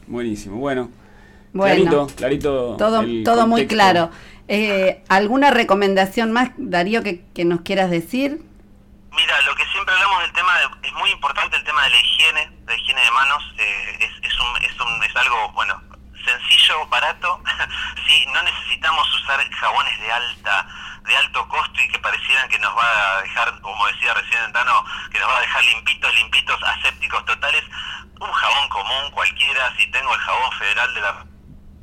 Buenísimo, 0.07 0.57
bueno. 0.59 0.91
Bueno. 1.53 1.75
Clarito, 1.91 2.07
clarito. 2.17 2.77
Todo, 2.77 3.01
el 3.01 3.25
todo 3.25 3.47
muy 3.47 3.67
claro. 3.67 4.11
Eh, 4.49 5.03
¿Alguna 5.09 5.51
recomendación 5.51 6.31
más, 6.33 6.51
Darío, 6.57 7.03
que, 7.03 7.25
que 7.35 7.45
nos 7.45 7.63
quieras 7.63 7.91
decir? 7.91 8.43
Mira, 9.12 9.40
lo 9.42 9.55
que 9.55 9.64
siempre 9.66 9.95
hablamos 9.95 10.21
del 10.23 10.33
tema, 10.33 10.53
de- 10.59 10.88
es 10.88 10.92
muy 10.95 11.11
importante 11.11 11.57
el 11.57 11.64
tema 11.64 11.83
de 11.85 11.90
la 11.90 11.97
higiene, 11.97 12.51
la 12.66 12.75
higiene 12.75 13.01
de 13.03 13.11
manos, 13.12 13.42
eh, 13.59 14.11
es, 14.23 14.38
un, 14.38 14.62
es, 14.62 14.81
un, 14.81 15.03
es 15.05 15.16
algo, 15.16 15.51
bueno, 15.53 15.83
sencillo, 16.25 16.87
barato, 16.88 17.40
sí, 18.07 18.27
no 18.33 18.42
necesitamos 18.42 19.09
usar 19.21 19.49
jabones 19.55 20.01
de 20.01 20.12
alta 20.12 20.66
de 21.07 21.16
alto 21.16 21.47
costo 21.49 21.81
y 21.81 21.88
que 21.88 22.01
parecieran 22.01 22.49
que 22.49 22.59
nos 22.59 22.77
va 22.77 23.19
a 23.19 23.23
dejar, 23.23 23.61
como 23.61 23.87
decía 23.87 24.12
recién 24.12 24.53
Tano, 24.53 24.85
que 25.12 25.21
nos 25.21 25.29
va 25.31 25.37
a 25.37 25.40
dejar 25.40 25.64
limpitos, 25.64 26.12
limpitos, 26.16 26.61
asépticos 26.64 27.25
totales, 27.27 27.62
un 28.19 28.33
jabón 28.33 28.69
común 28.71 29.11
cualquiera, 29.12 29.73
si 29.77 29.88
tengo 29.92 30.12
el 30.12 30.21
jabón 30.21 30.51
federal 30.59 30.92
de 30.95 31.01
la 31.01 31.25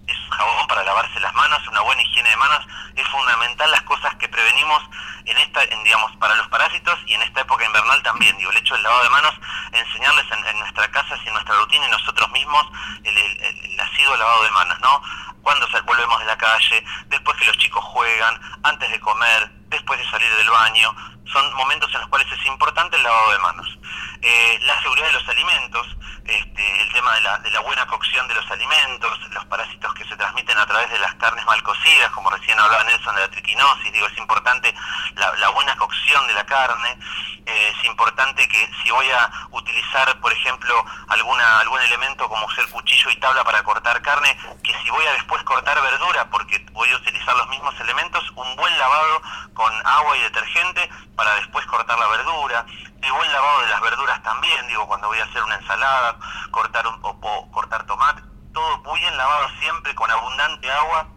es 0.07 0.17
un 0.19 0.29
jabón 0.31 0.67
para 0.67 0.83
lavarse 0.83 1.17
las 1.21 1.33
manos, 1.33 1.65
una 1.69 1.79
buena 1.79 2.01
higiene 2.01 2.29
de 2.31 2.35
manos, 2.35 2.67
es 2.95 3.07
fundamental 3.07 3.71
las 3.71 3.81
cosas 3.83 4.13
que 4.15 4.27
prevenimos 4.27 4.83
en 5.25 5.37
esta, 5.37 5.63
en, 5.63 5.83
digamos, 5.83 6.15
para 6.17 6.35
los 6.35 6.47
parásitos 6.47 6.99
y 7.05 7.13
en 7.13 7.21
esta 7.21 7.41
época 7.41 7.65
invernal 7.65 8.01
también, 8.03 8.37
digo, 8.37 8.51
el 8.51 8.57
hecho 8.57 8.75
del 8.75 8.83
lavado 8.83 9.03
de 9.03 9.09
manos, 9.09 9.33
enseñarles 9.71 10.25
en, 10.31 10.45
en 10.45 10.59
nuestra 10.59 10.89
casa 10.91 11.17
y 11.23 11.27
en 11.27 11.33
nuestra 11.33 11.55
rutina 11.55 11.87
y 11.87 11.91
nosotros 11.91 12.29
mismos 12.31 12.65
el, 13.03 13.17
el, 13.17 13.43
el, 13.43 13.77
lavado 13.77 14.43
de 14.43 14.51
manos, 14.51 14.79
¿no? 14.81 15.01
Cuando 15.41 15.67
volvemos 15.85 16.19
de 16.19 16.25
la 16.25 16.37
calle, 16.37 16.83
después 17.07 17.37
que 17.37 17.45
los 17.45 17.57
chicos 17.57 17.83
juegan, 17.83 18.39
antes 18.63 18.89
de 18.89 18.99
comer, 18.99 19.49
después 19.69 19.99
de 19.99 20.09
salir 20.09 20.33
del 20.35 20.49
baño, 20.49 20.95
son 21.25 21.53
momentos 21.55 21.93
en 21.93 22.01
los 22.01 22.09
cuales 22.09 22.31
es 22.31 22.45
importante 22.45 22.95
el 22.95 23.03
lavado 23.03 23.31
de 23.31 23.39
manos. 23.39 23.79
Eh, 24.21 24.59
la 24.61 24.81
seguridad 24.81 25.07
de 25.07 25.13
los 25.13 25.27
alimentos, 25.27 25.87
este, 26.25 26.81
el 26.81 26.93
tema 26.93 27.13
de 27.15 27.21
la, 27.21 27.37
de 27.39 27.51
la 27.51 27.59
buena 27.59 27.85
cocción 27.85 28.27
de 28.27 28.35
los 28.35 28.49
alimentos, 28.49 29.19
los 29.31 29.45
parásitos 29.45 29.93
que 29.93 30.05
se 30.05 30.15
transmiten 30.15 30.57
a 30.57 30.65
través 30.65 30.89
de 30.89 30.99
las 30.99 31.13
carnes 31.15 31.45
mal 31.45 31.61
cocidas, 31.63 32.11
como 32.11 32.29
recién 32.29 32.57
hablaba 32.59 32.83
Nelson 32.85 33.15
de 33.15 33.21
la 33.21 33.29
triquinosis, 33.29 33.91
digo, 33.91 34.07
es 34.07 34.17
importante 34.17 34.73
la, 35.15 35.49
buena 35.49 35.75
cocción 35.75 36.25
de 36.27 36.33
la 36.33 36.45
carne, 36.45 36.97
eh, 37.45 37.73
es 37.77 37.85
importante 37.85 38.47
que 38.47 38.69
si 38.81 38.89
voy 38.89 39.09
a 39.11 39.29
utilizar, 39.51 40.19
por 40.21 40.31
ejemplo, 40.31 40.85
alguna 41.09 41.59
algún 41.59 41.81
elemento 41.81 42.27
como 42.29 42.49
ser 42.51 42.67
cuchillo 42.69 43.11
y 43.11 43.17
tabla 43.17 43.43
para 43.43 43.63
cortar 43.63 44.01
carne, 44.01 44.37
que 44.63 44.73
si 44.81 44.89
voy 44.89 45.05
a 45.05 45.13
después 45.13 45.43
cortar 45.43 45.81
verdura, 45.81 46.29
porque 46.29 46.65
voy 46.71 46.89
a 46.89 46.95
utilizar 46.95 47.35
los 47.35 47.49
mismos 47.49 47.77
elementos, 47.81 48.23
un 48.35 48.55
buen 48.55 48.77
lavado 48.77 49.21
con 49.53 49.71
agua 49.85 50.17
y 50.17 50.21
detergente 50.21 50.89
para 51.15 51.35
después 51.35 51.65
cortar 51.65 51.99
la 51.99 52.07
verdura, 52.07 52.65
el 53.03 53.11
buen 53.11 53.31
lavado 53.31 53.61
de 53.61 53.67
las 53.67 53.81
verduras 53.81 54.23
también, 54.23 54.67
digo, 54.67 54.87
cuando 54.87 55.07
voy 55.07 55.19
a 55.19 55.25
hacer 55.25 55.43
una 55.43 55.55
ensalada, 55.55 56.17
cortar 56.51 56.87
un, 56.87 56.99
o, 57.01 57.09
o 57.09 57.51
cortar 57.51 57.85
tomate, 57.85 58.21
todo 58.53 58.77
muy 58.79 58.99
bien 58.99 59.17
lavado 59.17 59.49
siempre, 59.59 59.93
con 59.95 60.09
abundante 60.09 60.71
agua. 60.71 61.07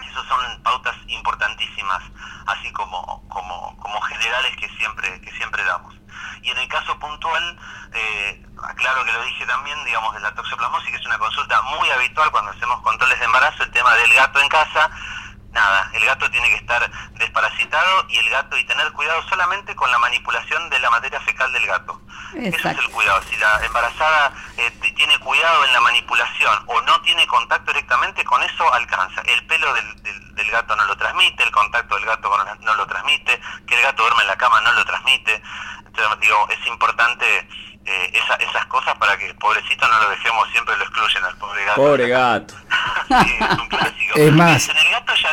Esas 0.00 0.26
son 0.26 0.62
pautas 0.62 0.96
importantísimas, 1.06 2.02
así 2.46 2.72
como, 2.72 3.26
como, 3.28 3.76
como 3.78 4.00
generales 4.02 4.56
que 4.56 4.68
siempre, 4.76 5.20
que 5.20 5.30
siempre 5.32 5.64
damos. 5.64 5.94
Y 6.42 6.50
en 6.50 6.58
el 6.58 6.68
caso 6.68 6.98
puntual, 6.98 7.58
eh, 7.94 8.46
aclaro 8.62 9.04
que 9.04 9.12
lo 9.12 9.22
dije 9.22 9.46
también, 9.46 9.82
digamos, 9.84 10.12
de 10.14 10.20
la 10.20 10.34
toxoplasmosis, 10.34 10.90
que 10.90 10.96
es 10.96 11.06
una 11.06 11.18
consulta 11.18 11.62
muy 11.62 11.88
habitual 11.90 12.30
cuando 12.30 12.50
hacemos 12.50 12.80
controles 12.82 13.18
de 13.18 13.24
embarazo, 13.24 13.62
el 13.62 13.70
tema 13.70 13.94
del 13.94 14.12
gato 14.12 14.40
en 14.40 14.48
casa, 14.48 14.90
nada, 15.52 15.90
el 15.94 16.04
gato 16.04 16.30
tiene 16.30 16.48
que 16.48 16.56
estar 16.56 16.90
desparasitado 17.14 18.06
y 18.08 18.18
el 18.18 18.28
gato 18.30 18.56
y 18.56 18.64
tener 18.64 18.90
cuidado 18.92 19.22
solamente 19.28 19.74
con 19.76 19.90
la 19.90 19.98
manipulación 19.98 20.68
de 20.70 20.78
la 20.80 20.90
materia 20.90 21.20
fecal 21.20 21.52
del 21.52 21.66
gato. 21.66 22.00
Ese 22.34 22.56
es 22.56 22.78
el 22.78 22.88
cuidado. 22.90 23.22
Si 23.28 23.36
la 23.36 23.64
embarazada 23.64 24.32
eh, 24.56 24.70
tiene 24.96 25.18
cuidado 25.18 25.64
en 25.64 25.72
la 25.72 25.80
manipulación 25.80 26.64
o 26.66 26.80
no 26.82 27.00
tiene 27.02 27.26
contacto 27.26 27.72
directamente, 27.72 28.24
con 28.24 28.42
eso 28.42 28.72
alcanza. 28.72 29.20
El 29.22 29.46
pelo 29.46 29.72
del, 29.74 30.02
del- 30.02 30.34
del 30.34 30.50
gato 30.50 30.74
no 30.74 30.84
lo 30.86 30.96
transmite, 30.96 31.42
el 31.42 31.50
contacto 31.50 31.94
del 31.96 32.06
gato 32.06 32.30
con 32.30 32.42
la- 32.44 32.54
no 32.56 32.74
lo 32.74 32.86
transmite, 32.86 33.38
que 33.66 33.74
el 33.74 33.82
gato 33.82 34.02
duerme 34.02 34.22
en 34.22 34.28
la 34.28 34.36
cama 34.36 34.60
no 34.62 34.72
lo 34.72 34.84
transmite. 34.84 35.42
Entonces, 35.86 36.20
digo, 36.20 36.48
es 36.48 36.66
importante 36.66 37.48
eh, 37.84 38.10
esa- 38.14 38.36
esas 38.36 38.66
cosas 38.66 38.94
para 38.96 39.16
que 39.18 39.32
pobrecito 39.34 39.86
no 39.88 40.00
lo 40.02 40.10
dejemos, 40.10 40.48
siempre 40.52 40.76
lo 40.76 40.82
excluyen 40.84 41.24
al 41.24 41.36
pobre 41.36 41.64
gato. 41.64 41.80
Pobre 41.82 42.08
gato. 42.08 42.54
Sí, 43.08 43.30
es 43.40 43.58
un 43.58 43.68
clásico. 43.68 44.12
Es 44.16 44.32
más- 44.32 44.54
Dicen, 44.54 44.76
el 44.86 44.90
gato 44.92 45.12
ya, 45.14 45.28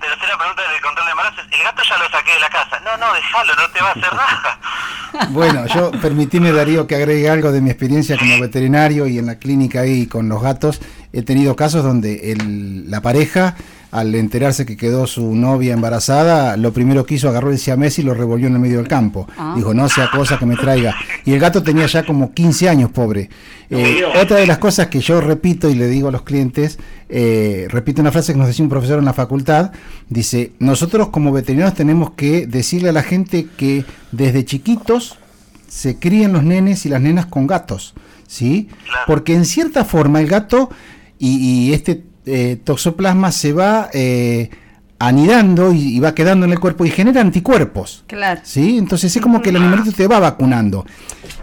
tercera 0.00 0.36
pregunta 0.38 0.62
del 0.70 0.80
control 0.82 1.06
de 1.06 1.10
embarazo 1.12 1.40
es, 1.40 1.46
el 1.58 1.64
gato 1.64 1.82
ya 1.88 1.96
lo 1.98 2.10
saqué 2.10 2.32
de 2.32 2.40
la 2.40 2.48
casa. 2.48 2.80
No, 2.84 2.96
no, 2.98 3.12
déjalo, 3.14 3.54
no 3.54 3.68
te 3.70 3.80
va 3.80 3.88
a 3.88 3.92
hacer 3.92 4.12
nada. 5.14 5.26
Bueno, 5.30 5.66
yo 5.66 5.90
permitime 6.02 6.52
Darío 6.52 6.86
que 6.86 6.96
agregue 6.96 7.30
algo 7.30 7.52
de 7.52 7.60
mi 7.62 7.70
experiencia 7.70 8.18
como 8.18 8.38
veterinario 8.40 9.06
y 9.06 9.18
en 9.18 9.26
la 9.26 9.38
clínica 9.38 9.80
ahí 9.80 10.06
con 10.06 10.28
los 10.28 10.42
gatos. 10.42 10.80
He 11.12 11.22
tenido 11.22 11.56
casos 11.56 11.82
donde 11.82 12.32
el- 12.32 12.90
la 12.90 13.00
pareja, 13.00 13.54
al 13.96 14.14
enterarse 14.14 14.66
que 14.66 14.76
quedó 14.76 15.06
su 15.06 15.34
novia 15.34 15.72
embarazada, 15.72 16.58
lo 16.58 16.70
primero 16.70 17.06
que 17.06 17.14
hizo 17.14 17.30
agarró 17.30 17.50
el 17.50 17.58
siamés 17.58 17.98
y 17.98 18.02
lo 18.02 18.12
revolvió 18.12 18.46
en 18.46 18.52
el 18.52 18.58
medio 18.58 18.76
del 18.76 18.88
campo. 18.88 19.26
Ah. 19.38 19.54
Dijo, 19.56 19.72
no 19.72 19.88
sea 19.88 20.10
cosa 20.10 20.38
que 20.38 20.44
me 20.44 20.54
traiga. 20.54 20.94
Y 21.24 21.32
el 21.32 21.40
gato 21.40 21.62
tenía 21.62 21.86
ya 21.86 22.04
como 22.04 22.34
15 22.34 22.68
años, 22.68 22.90
pobre. 22.90 23.30
Eh, 23.70 24.02
otra 24.20 24.36
de 24.36 24.46
las 24.46 24.58
cosas 24.58 24.88
que 24.88 25.00
yo 25.00 25.22
repito 25.22 25.70
y 25.70 25.74
le 25.74 25.88
digo 25.88 26.08
a 26.08 26.12
los 26.12 26.22
clientes, 26.22 26.78
eh, 27.08 27.68
repito 27.70 28.02
una 28.02 28.12
frase 28.12 28.34
que 28.34 28.38
nos 28.38 28.48
decía 28.48 28.64
un 28.64 28.68
profesor 28.68 28.98
en 28.98 29.06
la 29.06 29.14
facultad, 29.14 29.72
dice, 30.10 30.52
nosotros 30.58 31.08
como 31.08 31.32
veterinarios 31.32 31.74
tenemos 31.74 32.10
que 32.10 32.46
decirle 32.46 32.90
a 32.90 32.92
la 32.92 33.02
gente 33.02 33.46
que 33.56 33.86
desde 34.12 34.44
chiquitos 34.44 35.16
se 35.68 35.98
crían 35.98 36.34
los 36.34 36.42
nenes 36.42 36.84
y 36.84 36.90
las 36.90 37.00
nenas 37.00 37.24
con 37.24 37.46
gatos, 37.46 37.94
¿sí? 38.28 38.68
Porque 39.06 39.34
en 39.34 39.46
cierta 39.46 39.86
forma 39.86 40.20
el 40.20 40.26
gato 40.26 40.68
y, 41.18 41.38
y 41.38 41.72
este 41.72 42.04
eh, 42.26 42.58
toxoplasma 42.62 43.32
se 43.32 43.52
va 43.52 43.88
eh, 43.92 44.50
anidando 44.98 45.72
y, 45.72 45.96
y 45.96 46.00
va 46.00 46.14
quedando 46.14 46.46
en 46.46 46.52
el 46.52 46.58
cuerpo 46.60 46.84
y 46.84 46.90
genera 46.90 47.20
anticuerpos. 47.20 48.04
Claro. 48.06 48.40
¿Sí? 48.44 48.78
Entonces 48.78 49.14
es 49.14 49.22
como 49.22 49.42
que 49.42 49.50
el 49.50 49.56
animalito 49.56 49.92
te 49.92 50.06
va 50.06 50.18
vacunando. 50.18 50.84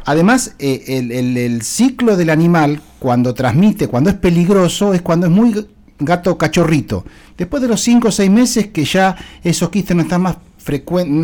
Además, 0.06 0.56
eh, 0.60 0.84
el, 0.88 1.12
el- 1.12 1.38
el 1.38 1.62
ciclo 1.62 2.18
del 2.18 2.30
animal, 2.30 2.82
cuando 3.00 3.34
transmite, 3.34 3.88
cuando 3.88 4.10
es 4.10 4.16
peligroso, 4.18 4.94
es 4.94 5.02
cuando 5.02 5.28
es 5.28 5.32
muy 5.32 5.66
gato 6.00 6.38
cachorrito. 6.38 7.06
Después 7.38 7.62
de 7.62 7.70
los 7.70 7.80
5 7.82 8.08
o 8.10 8.12
6 8.12 8.30
meses 8.30 8.68
que 8.68 8.84
ya 8.86 9.16
esos 9.44 9.70
quistes 9.70 9.96
no 9.96 10.02
están 10.04 10.22
más, 10.24 10.38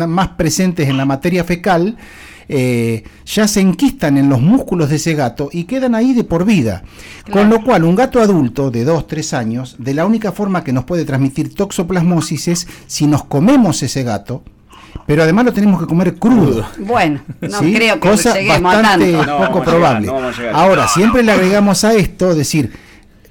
más 0.08 0.28
presentes 0.28 0.88
en 0.88 0.96
la 0.96 1.04
materia 1.04 1.44
fecal, 1.44 1.96
eh, 2.52 3.04
ya 3.26 3.46
se 3.46 3.60
enquistan 3.60 4.18
en 4.18 4.28
los 4.28 4.40
músculos 4.40 4.90
de 4.90 4.96
ese 4.96 5.14
gato 5.14 5.50
y 5.52 5.64
quedan 5.64 5.94
ahí 5.94 6.14
de 6.14 6.24
por 6.24 6.44
vida. 6.44 6.82
Con 7.30 7.48
lo 7.48 7.62
cual, 7.62 7.84
un 7.84 7.94
gato 7.94 8.20
adulto 8.20 8.72
de 8.72 8.82
2, 8.84 9.06
3 9.06 9.34
años, 9.34 9.76
de 9.78 9.94
la 9.94 10.04
única 10.04 10.32
forma 10.32 10.64
que 10.64 10.72
nos 10.72 10.84
puede 10.84 11.04
transmitir 11.04 11.54
toxoplasmosis 11.54 12.48
es 12.48 12.66
si 12.88 13.06
nos 13.06 13.22
comemos 13.24 13.84
ese 13.84 14.02
gato, 14.02 14.42
pero 15.06 15.22
además 15.22 15.44
lo 15.44 15.52
tenemos 15.52 15.80
que 15.80 15.86
comer 15.86 16.16
crudo. 16.16 16.66
Bueno, 16.78 17.20
no 17.40 17.60
¿sí? 17.60 17.72
creo 17.72 18.00
que 18.00 18.08
Cosa 18.08 18.34
lleguemos 18.34 18.74
a 18.74 18.82
bastante. 18.82 19.12
No 19.12 19.22
poco 19.22 19.38
a 19.38 19.46
llegar, 19.46 19.64
probable. 19.64 20.06
no. 20.08 20.18
Ahora, 20.52 20.82
No, 20.82 20.88
siempre 20.88 21.22
le 21.22 21.30
agregamos 21.30 21.84
a 21.84 21.94
esto, 21.94 22.34
decir, 22.34 22.72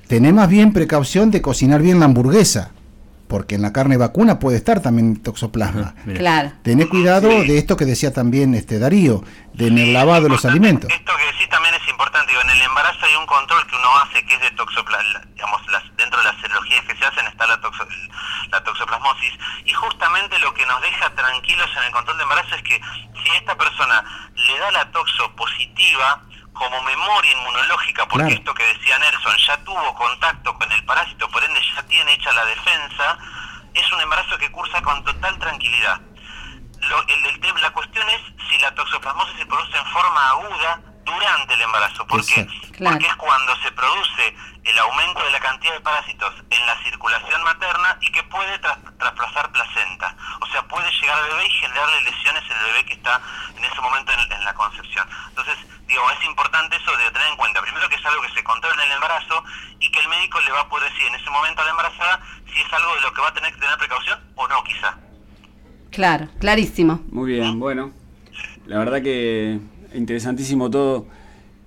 tenés 0.08 0.34
más 0.34 0.48
bien 0.48 0.72
precaución 0.72 1.30
de 1.30 1.42
cocinar 1.42 1.82
bien 1.82 2.00
la 2.00 2.06
hamburguesa, 2.06 2.72
porque 3.30 3.56
en 3.56 3.62
la 3.62 3.72
carne 3.72 3.96
vacuna 3.96 4.40
puede 4.40 4.58
estar 4.58 4.82
también 4.82 5.22
toxoplasma. 5.24 5.96
Mira. 6.04 6.20
Claro. 6.20 6.52
Tené 6.64 6.90
cuidado 6.90 7.30
de 7.30 7.58
esto 7.58 7.78
que 7.78 7.86
decía 7.86 8.12
también 8.12 8.56
este 8.56 8.80
Darío, 8.80 9.24
de 9.54 9.68
en 9.68 9.78
el 9.78 9.94
lavado 9.94 10.24
de 10.24 10.30
los 10.30 10.44
alimentos. 10.44 10.90
Esto 10.92 11.12
que 11.16 11.26
decís 11.32 11.48
también 11.50 11.74
es 11.76 11.88
importante. 11.90 12.32
Digo, 12.32 12.42
en 12.42 12.50
el 12.50 12.62
embarazo 12.62 13.06
hay 13.06 13.16
un 13.16 13.26
control 13.28 13.66
que 13.68 13.76
uno 13.76 13.90
hace 14.04 14.26
que 14.26 14.36
es 14.36 14.42
de 14.42 14.52
toxoplasma. 14.52 15.22
Digamos, 15.36 15.62
las, 15.72 15.84
dentro 15.96 16.20
de 16.20 16.26
las 16.26 16.42
serologías 16.42 16.84
que 16.86 16.96
se 16.98 17.06
hacen 17.06 17.26
está 17.28 17.46
la, 17.48 17.62
toxo- 17.62 17.88
la 18.52 18.64
toxoplasmosis. 18.64 19.34
Y 19.66 19.74
justamente 19.74 20.38
lo 20.40 20.54
que 20.54 20.66
nos 20.66 20.82
deja 20.82 21.10
tranquilos 21.16 21.70
en 21.78 21.84
el 21.86 21.92
control 21.92 22.18
de 22.18 22.24
embarazo 22.24 22.56
es 22.56 22.64
que 22.64 22.82
si 23.24 23.30
esta 23.38 23.56
persona 23.56 24.04
le 24.36 24.60
da 24.60 24.72
la 24.72 24.92
toxo 24.92 25.36
positiva 25.36 26.24
como 26.60 26.82
memoria 26.84 27.32
inmunológica, 27.32 28.06
porque 28.06 28.26
Claro. 28.28 28.40
esto 28.40 28.54
que 28.54 28.64
decía 28.74 29.00
Nelson 29.00 29.38
ya 29.48 29.58
tuvo 29.64 29.96
contacto 29.96 30.54
con 30.56 30.72
el 30.72 30.84
parásito, 30.86 31.28
por 31.32 31.44
ende 31.44 31.60
ya 31.74 31.82
tiene 31.84 32.14
hecha 32.14 32.32
la 32.34 32.46
defensa, 32.46 33.18
es 33.74 33.92
un 33.94 34.02
embarazo 34.02 34.38
que 34.38 34.52
cursa 34.52 34.82
con 34.82 35.04
total 35.06 35.40
tranquilidad. 35.40 36.00
Lo- 36.82 37.08
el- 37.08 37.26
el 37.26 37.62
la 37.62 37.72
cuestión 37.72 38.08
es 38.10 38.22
si 38.50 38.58
la 38.60 38.74
toxoplasmosis 38.76 39.38
se 39.38 39.46
produce 39.46 39.78
en 39.78 39.86
forma 39.88 40.30
aguda 40.30 40.82
durante 41.06 41.54
el 41.54 41.62
embarazo. 41.62 42.06
¿Por 42.08 42.26
qué? 42.26 42.46
Claro. 42.78 42.96
Porque 42.96 43.08
es 43.08 43.16
cuando 43.16 43.56
se 43.64 43.72
produce 43.72 44.36
el 44.64 44.78
aumento 44.80 45.24
de 45.24 45.32
la 45.32 45.40
cantidad 45.40 45.74
de 45.74 45.80
parásitos 45.82 46.34
en 46.50 46.66
la 46.68 46.78
circulación 46.84 47.42
materna 47.44 47.98
y 48.02 48.12
que 48.12 48.24
puede 48.24 48.60
tras- 48.60 48.78
trasplazar 48.98 49.52
placenta. 49.52 50.16
O 50.42 50.46
sea, 50.48 50.62
puede 50.68 50.90
llegar 50.92 51.18
al 51.18 51.30
bebé 51.30 51.48
y 51.48 51.52
generarle 51.52 52.02
lesiones 52.04 52.44
en 52.50 52.58
el 52.58 52.64
bebé 52.66 52.86
que 52.86 52.94
está 52.94 53.20
en 53.58 53.64
ese 53.66 53.82
momento 53.82 54.12
en, 54.14 54.32
en 54.32 54.44
la 54.46 54.54
concepción. 54.54 55.10
Entonces, 55.30 55.58
digo, 55.88 56.10
es 56.12 56.24
importante 56.24 56.76
eso 56.76 56.96
de 56.96 57.12
tener 57.12 57.28
en 57.28 57.38
cuenta. 57.38 57.62
Primero 57.62 57.90
que 57.90 57.96
es 57.96 57.99
algo 58.10 58.22
que 58.24 58.34
se 58.34 58.44
controla 58.44 58.76
en 58.84 58.90
el 58.92 58.96
embarazo 58.96 59.44
y 59.80 59.90
que 59.92 60.00
el 60.00 60.10
médico 60.10 60.40
le 60.46 60.52
va 60.52 60.62
a 60.62 60.70
poder 60.70 60.92
decir 60.92 61.08
en 61.08 61.16
ese 61.16 61.30
momento 61.30 61.62
a 61.62 61.66
la 61.66 61.72
embarazada 61.72 62.20
si 62.52 62.60
es 62.60 62.74
algo 62.74 62.96
de 62.96 63.02
lo 63.02 63.14
que 63.14 63.22
va 63.22 63.28
a 63.30 63.34
tener 63.34 63.54
que 63.54 63.60
tener 63.60 63.78
precaución 63.78 64.20
o 64.36 64.48
no, 64.48 64.64
quizá. 64.64 64.98
Claro, 65.92 66.28
clarísimo. 66.40 67.02
Muy 67.12 67.32
bien, 67.34 67.60
bueno. 67.60 67.92
La 68.68 68.78
verdad 68.80 69.02
que 69.02 69.60
interesantísimo 69.94 70.70
todo. 70.70 71.08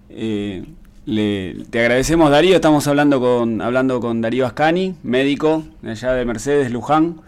Eh, 0.09 0.65
le- 1.07 1.65
te 1.71 1.81
agradecemos 1.81 2.31
Darío, 2.31 2.55
estamos 2.55 2.87
hablando 2.87 3.19
con 3.21 3.61
hablando 3.61 3.99
con 4.01 4.21
Darío 4.21 4.47
Ascani, 4.47 4.95
médico 5.03 5.65
de 5.83 5.91
allá 5.93 6.13
de 6.13 6.25
Mercedes, 6.25 6.71
Luján. 6.71 7.21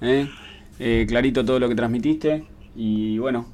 ¿eh? 0.00 0.30
Eh, 0.78 1.06
clarito 1.08 1.44
todo 1.44 1.58
lo 1.58 1.68
que 1.68 1.74
transmitiste 1.74 2.44
y 2.76 3.18
bueno, 3.18 3.46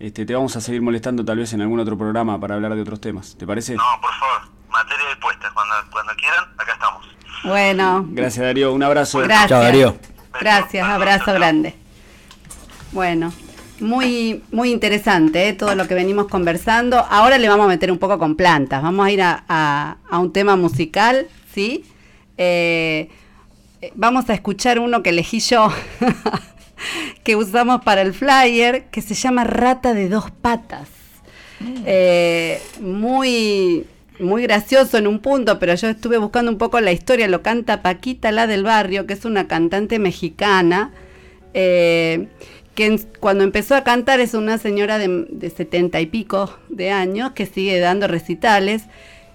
este, 0.00 0.24
te 0.26 0.34
vamos 0.34 0.56
a 0.56 0.60
seguir 0.60 0.82
molestando 0.82 1.24
tal 1.24 1.38
vez 1.38 1.52
en 1.52 1.60
algún 1.60 1.78
otro 1.78 1.96
programa 1.96 2.40
para 2.40 2.54
hablar 2.56 2.74
de 2.74 2.80
otros 2.82 3.00
temas. 3.00 3.36
¿Te 3.36 3.46
parece? 3.46 3.74
No, 3.76 3.82
por 4.00 4.10
favor. 4.14 4.51
Cuando, 6.04 6.20
quieran, 6.20 6.44
acá 6.58 6.72
estamos. 6.72 7.06
Bueno, 7.44 8.06
Gracias 8.10 8.44
Darío, 8.44 8.72
un 8.72 8.82
abrazo. 8.82 9.20
gracias. 9.20 9.48
Chao, 9.50 9.62
Darío. 9.62 9.96
Gracias, 10.40 10.84
abrazo 10.88 11.32
grande. 11.32 11.74
Bueno, 12.90 13.32
muy, 13.80 14.42
muy 14.50 14.70
interesante 14.72 15.48
¿eh? 15.48 15.52
todo 15.52 15.74
lo 15.76 15.86
que 15.86 15.94
venimos 15.94 16.26
conversando. 16.28 16.98
Ahora 16.98 17.38
le 17.38 17.48
vamos 17.48 17.66
a 17.66 17.68
meter 17.68 17.92
un 17.92 17.98
poco 17.98 18.18
con 18.18 18.34
plantas. 18.36 18.82
Vamos 18.82 19.06
a 19.06 19.10
ir 19.12 19.22
a, 19.22 19.44
a- 19.48 19.96
a 20.10 20.18
un 20.18 20.32
tema 20.32 20.56
musical, 20.56 21.28
¿sí? 21.54 21.84
Eh, 22.36 23.08
eh, 23.80 23.92
vamos 23.94 24.28
a 24.30 24.34
escuchar 24.34 24.78
uno 24.80 25.02
que 25.04 25.10
elegí 25.10 25.38
yo, 25.40 25.68
que 27.24 27.36
usamos 27.36 27.82
para 27.82 28.02
el 28.02 28.12
flyer, 28.14 28.86
que 28.90 29.02
se 29.02 29.14
llama 29.14 29.44
Rata 29.44 29.94
de 29.94 30.08
dos 30.08 30.30
patas. 30.32 30.88
Eh, 31.86 32.60
muy, 32.80 33.86
muy 34.22 34.42
gracioso 34.42 34.98
en 34.98 35.06
un 35.06 35.18
punto, 35.18 35.58
pero 35.58 35.74
yo 35.74 35.88
estuve 35.88 36.18
buscando 36.18 36.50
un 36.50 36.58
poco 36.58 36.80
la 36.80 36.92
historia, 36.92 37.28
lo 37.28 37.42
canta 37.42 37.82
Paquita 37.82 38.32
la 38.32 38.46
del 38.46 38.62
barrio, 38.64 39.06
que 39.06 39.14
es 39.14 39.24
una 39.24 39.48
cantante 39.48 39.98
mexicana, 39.98 40.92
eh, 41.54 42.28
que 42.74 43.00
cuando 43.20 43.44
empezó 43.44 43.74
a 43.74 43.84
cantar 43.84 44.20
es 44.20 44.34
una 44.34 44.58
señora 44.58 44.98
de, 44.98 45.52
70 45.54 46.00
y 46.00 46.06
pico 46.06 46.58
de 46.68 46.90
años 46.90 47.32
que 47.32 47.46
sigue 47.46 47.78
dando 47.80 48.08
recitales. 48.08 48.84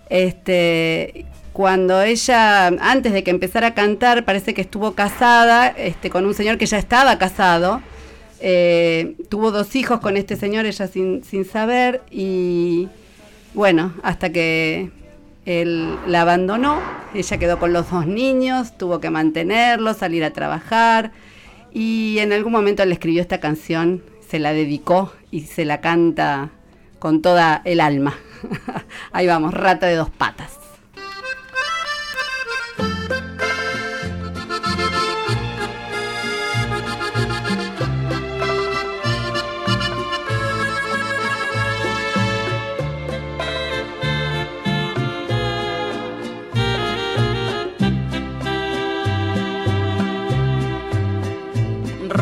Este, 0.10 1.26
cuando 1.54 2.02
ella, 2.02 2.68
antes 2.68 3.14
de 3.14 3.24
que 3.24 3.32
empezara 3.32 3.68
a 3.68 3.74
cantar, 3.74 4.26
parece 4.26 4.54
que 4.54 4.62
estuvo 4.62 4.94
casada 4.94 5.68
este, 5.68 6.10
con 6.10 6.26
un 6.26 6.34
señor 6.34 6.58
que 6.58 6.66
ya 6.66 6.80
estaba 6.80 7.18
casado. 7.18 7.82
Eh, 8.40 9.16
tuvo 9.30 9.52
dos 9.52 9.76
hijos 9.76 10.00
con 10.00 10.18
este 10.18 10.36
señor, 10.36 10.66
ella 10.66 10.88
sin, 10.88 11.24
sin 11.24 11.46
saber, 11.46 12.02
y 12.12 12.88
bueno, 13.58 13.91
hasta 14.03 14.32
que 14.32 14.91
él 15.47 15.97
la 16.05 16.22
abandonó, 16.22 16.80
ella 17.16 17.38
quedó 17.39 17.58
con 17.58 17.74
los 17.74 17.89
dos 17.89 18.05
niños, 18.05 18.78
tuvo 18.78 18.99
que 18.99 19.10
mantenerlos, 19.10 19.97
salir 19.97 20.24
a 20.24 20.30
trabajar, 20.30 21.12
y 21.74 22.20
en 22.20 22.34
algún 22.34 22.51
momento 22.51 22.86
le 22.86 22.93
escribió 22.93 23.20
esta 23.20 23.39
canción, 23.39 24.03
se 24.30 24.38
la 24.38 24.53
dedicó 24.53 25.12
y 25.32 25.41
se 25.41 25.66
la 25.66 25.82
canta 25.82 26.51
con 26.99 27.24
toda 27.24 27.64
el 27.66 27.80
alma. 27.80 28.14
Ahí 29.12 29.26
vamos, 29.26 29.55
rata 29.55 29.88
de 29.88 29.95
dos 29.95 30.12
patas. 30.12 30.57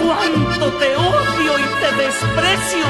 Cuánto 0.00 0.66
te 0.78 0.96
odio 0.96 1.52
y 1.58 1.66
te 1.80 1.90
desprecio. 2.02 2.86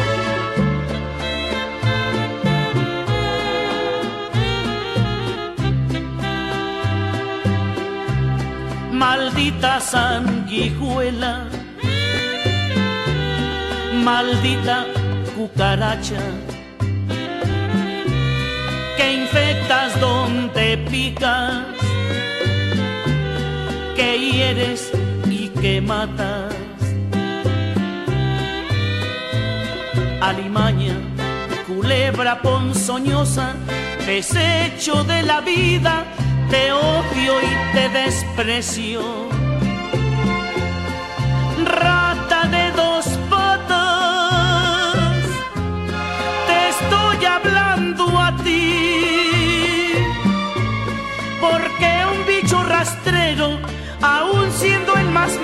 Maldita 8.93 9.81
sanguijuela, 9.81 11.45
maldita 14.05 14.87
cucaracha 15.37 16.23
que 18.97 19.13
infectas 19.13 20.01
donde 20.01 20.79
picas, 20.91 21.67
que 23.95 24.19
hieres 24.19 24.86
que 25.61 25.81
matas. 25.81 26.55
Alimaña, 30.21 30.97
culebra 31.67 32.41
ponzoñosa, 32.43 33.55
desecho 34.07 35.05
de 35.05 35.23
la 35.23 35.41
vida, 35.41 36.05
te 36.51 36.73
odio 36.73 37.33
y 37.43 37.75
te 37.75 37.89
desprecio. 37.91 39.26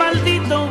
Maldito, 0.03 0.68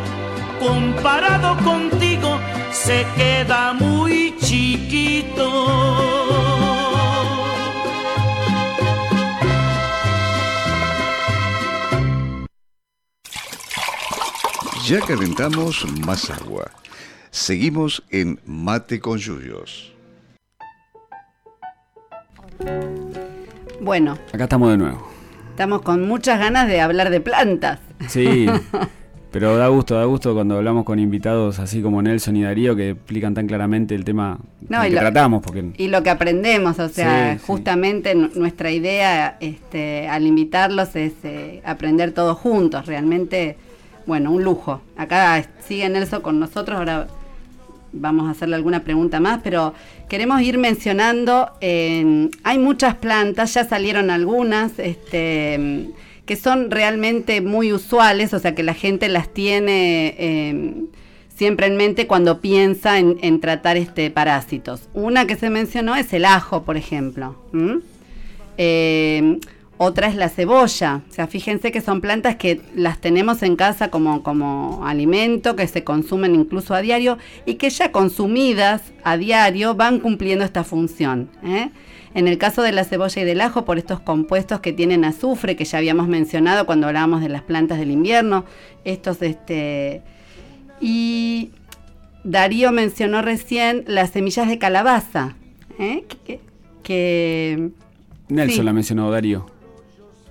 comparado 0.59 1.55
contigo, 1.63 2.38
se 2.71 3.05
queda 3.15 3.73
muy 3.73 4.36
chiquito. 4.39 5.47
Ya 14.88 14.99
calentamos 15.01 15.86
más 16.05 16.29
agua. 16.29 16.71
Seguimos 17.29 18.03
en 18.09 18.39
Mate 18.45 18.99
con 18.99 19.17
Yuyos. 19.17 19.93
Bueno, 23.79 24.17
Acá 24.34 24.43
estamos 24.43 24.69
de 24.71 24.77
nuevo. 24.77 25.07
estamos 25.51 25.82
con 25.82 26.07
muchas 26.07 26.39
ganas 26.39 26.67
de 26.67 26.82
hablar 26.82 27.09
de 27.09 27.21
plantas. 27.21 27.79
Sí, 28.09 28.47
pero 29.32 29.55
da 29.57 29.67
gusto, 29.69 29.95
da 29.95 30.03
gusto 30.05 30.34
cuando 30.34 30.57
hablamos 30.57 30.84
con 30.84 30.99
invitados 30.99 31.59
así 31.59 31.82
como 31.82 32.01
Nelson 32.01 32.36
y 32.36 32.43
Darío 32.43 32.75
que 32.75 32.89
explican 32.91 33.34
tan 33.34 33.47
claramente 33.47 33.95
el 33.95 34.03
tema 34.03 34.38
No, 34.67 34.82
que 34.82 34.89
lo- 34.89 34.99
tratamos. 34.99 35.41
Porque 35.41 35.71
Y 35.77 35.88
lo 35.88 36.03
que 36.03 36.09
aprendemos, 36.09 36.77
o 36.79 36.89
sea, 36.89 37.36
Sí, 37.38 37.43
justamente 37.47 38.13
nuestra 38.13 38.71
idea 38.71 39.38
este, 39.39 40.07
al 40.09 40.27
invitarlos 40.27 40.95
es 40.95 41.13
eh, 41.23 41.61
aprender 41.65 42.11
todos 42.11 42.38
juntos, 42.38 42.86
realmente, 42.86 43.55
bueno, 44.05 44.32
un 44.32 44.43
lujo. 44.43 44.82
Acá 44.97 45.43
sigue 45.65 45.88
Nelson 45.89 46.21
con 46.21 46.39
nosotros, 46.39 46.77
ahora 46.77 47.07
vamos 47.93 48.27
a 48.27 48.32
hacerle 48.32 48.55
alguna 48.55 48.84
pregunta 48.84 49.19
más, 49.19 49.41
pero 49.43 49.73
queremos 50.07 50.41
ir 50.41 50.57
mencionando, 50.57 51.51
eh, 51.61 52.29
hay 52.43 52.57
muchas 52.59 52.95
plantas, 52.95 53.53
ya 53.53 53.65
salieron 53.65 54.09
algunas, 54.09 54.77
este, 54.79 55.89
que 56.32 56.38
son 56.38 56.71
realmente 56.71 57.41
muy 57.41 57.73
usuales, 57.73 58.34
o 58.34 58.39
sea 58.39 58.55
que 58.55 58.63
la 58.63 58.73
gente 58.73 59.09
las 59.09 59.27
tiene 59.34 60.15
eh, 60.17 60.86
siempre 61.36 61.67
en 61.67 61.75
mente 61.75 62.07
cuando 62.07 62.39
piensa 62.39 62.99
en, 62.99 63.41
tratar 63.41 63.75
este 63.75 64.09
parásitos. 64.11 64.88
Una 64.93 65.27
que 65.27 65.36
se 65.36 65.49
mencionó 65.49 65.93
es 65.93 66.13
el 66.13 66.23
ajo, 66.23 66.63
por 66.63 66.77
ejemplo. 66.77 67.36
¿m? 67.51 67.79
Eh, 68.57 69.39
otra 69.77 70.07
es 70.07 70.15
la 70.15 70.29
cebolla. 70.29 71.01
O 71.09 71.13
sea, 71.13 71.27
fíjense 71.27 71.73
que 71.73 71.82
son 71.82 71.99
plantas 71.99 72.38
que 72.38 72.61
las 72.75 73.01
tenemos 73.01 73.43
en 73.43 73.57
casa 73.57 73.89
como, 73.89 74.23
como 74.23 74.88
alimento, 74.88 75.57
que 75.57 75.67
se 75.67 75.84
consumen 75.84 76.34
incluso 76.34 76.73
a 76.73 76.79
diario 76.79 77.17
y 77.45 77.55
que 77.55 77.69
ya 77.69 77.91
consumidas 77.91 78.93
a 79.03 79.17
diario 79.17 79.75
van 79.75 79.99
cumpliendo 79.99 80.45
esta 80.45 80.63
función. 80.63 81.29
¿eh? 81.43 81.71
En 82.14 82.28
el 82.28 82.38
caso 82.38 82.62
de 82.62 82.72
la 82.74 82.84
cebolla 82.84 83.22
y 83.22 83.26
del 83.26 83.39
ajo, 83.41 83.64
por 83.66 83.78
estos 83.78 83.99
compuestos 84.01 84.59
que 84.59 84.74
tienen 84.74 85.05
azufre, 85.05 85.55
que 85.55 85.64
ya 85.66 85.78
habíamos 85.78 86.07
mencionado 86.07 86.66
cuando 86.66 86.88
hablábamos 86.88 87.22
de 87.22 87.30
las 87.30 87.41
plantas 87.41 87.80
del 87.80 87.89
invierno, 87.91 88.43
estos, 88.84 89.22
este, 89.22 90.01
y 90.82 91.51
Darío 92.24 92.72
mencionó 92.72 93.22
recién 93.22 93.84
las 93.88 94.09
semillas 94.12 94.47
de 94.47 94.57
calabaza, 94.59 95.36
¿eh? 95.80 96.03
que, 96.26 96.39
que- 96.84 97.70
Nelson 98.28 98.57
sí. 98.57 98.64
la 98.64 98.74
mencionó, 98.74 99.09
Darío. 99.12 99.45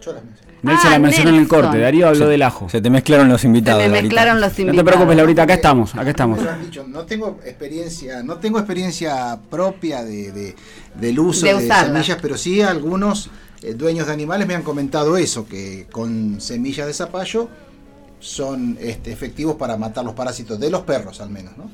Yo 0.04 0.12
las 0.12 0.24
mencioné. 0.24 0.39
Nelson 0.62 0.86
Ah, 0.88 0.90
la 0.90 0.98
mencionó 0.98 1.30
en 1.30 1.36
el 1.36 1.48
corte, 1.48 1.78
Darío 1.78 2.08
habló 2.08 2.26
Se- 2.26 2.30
del 2.30 2.42
ajo. 2.42 2.68
Se 2.68 2.80
te 2.80 2.90
mezclaron 2.90 3.28
los 3.28 3.40
se 3.40 3.46
invitados. 3.46 3.80
me 3.82 3.88
Laurita. 3.88 4.02
mezclaron 4.02 4.40
los 4.40 4.50
No 4.52 4.62
invitados. 4.62 4.76
te 4.76 4.84
preocupes, 4.84 5.16
Laurita, 5.16 5.42
acá 5.42 5.54
estamos, 5.54 5.94
acá 5.94 6.10
estamos. 6.10 6.38
Dicho, 6.64 6.84
no 6.88 7.00
tengo 7.04 7.38
experiencia, 7.46 8.22
no 8.22 8.36
tengo 8.36 8.58
experiencia 8.58 9.38
propia 9.50 10.02
de, 10.04 10.32
de- 10.32 10.56
del 10.94 11.18
uso 11.20 11.46
De 11.46 11.60
semillas, 11.68 12.18
pero 12.20 12.36
sí 12.36 12.60
algunos 12.62 13.30
eh, 13.62 13.74
dueños 13.74 14.06
de 14.06 14.12
animales 14.12 14.46
me 14.48 14.54
han 14.54 14.62
comentado 14.62 15.16
eso, 15.16 15.46
que 15.46 15.86
con 15.92 16.40
semillas 16.40 16.86
de 16.86 16.94
zapallo 16.94 17.48
son 18.18 18.76
este, 18.80 19.12
efectivos 19.12 19.56
para 19.56 19.76
matar 19.76 20.04
los 20.04 20.14
parásitos 20.14 20.58
de 20.60 20.70
los 20.70 20.82
perros 20.82 21.20
al 21.20 21.30
menos, 21.30 21.56
¿no? 21.56 21.70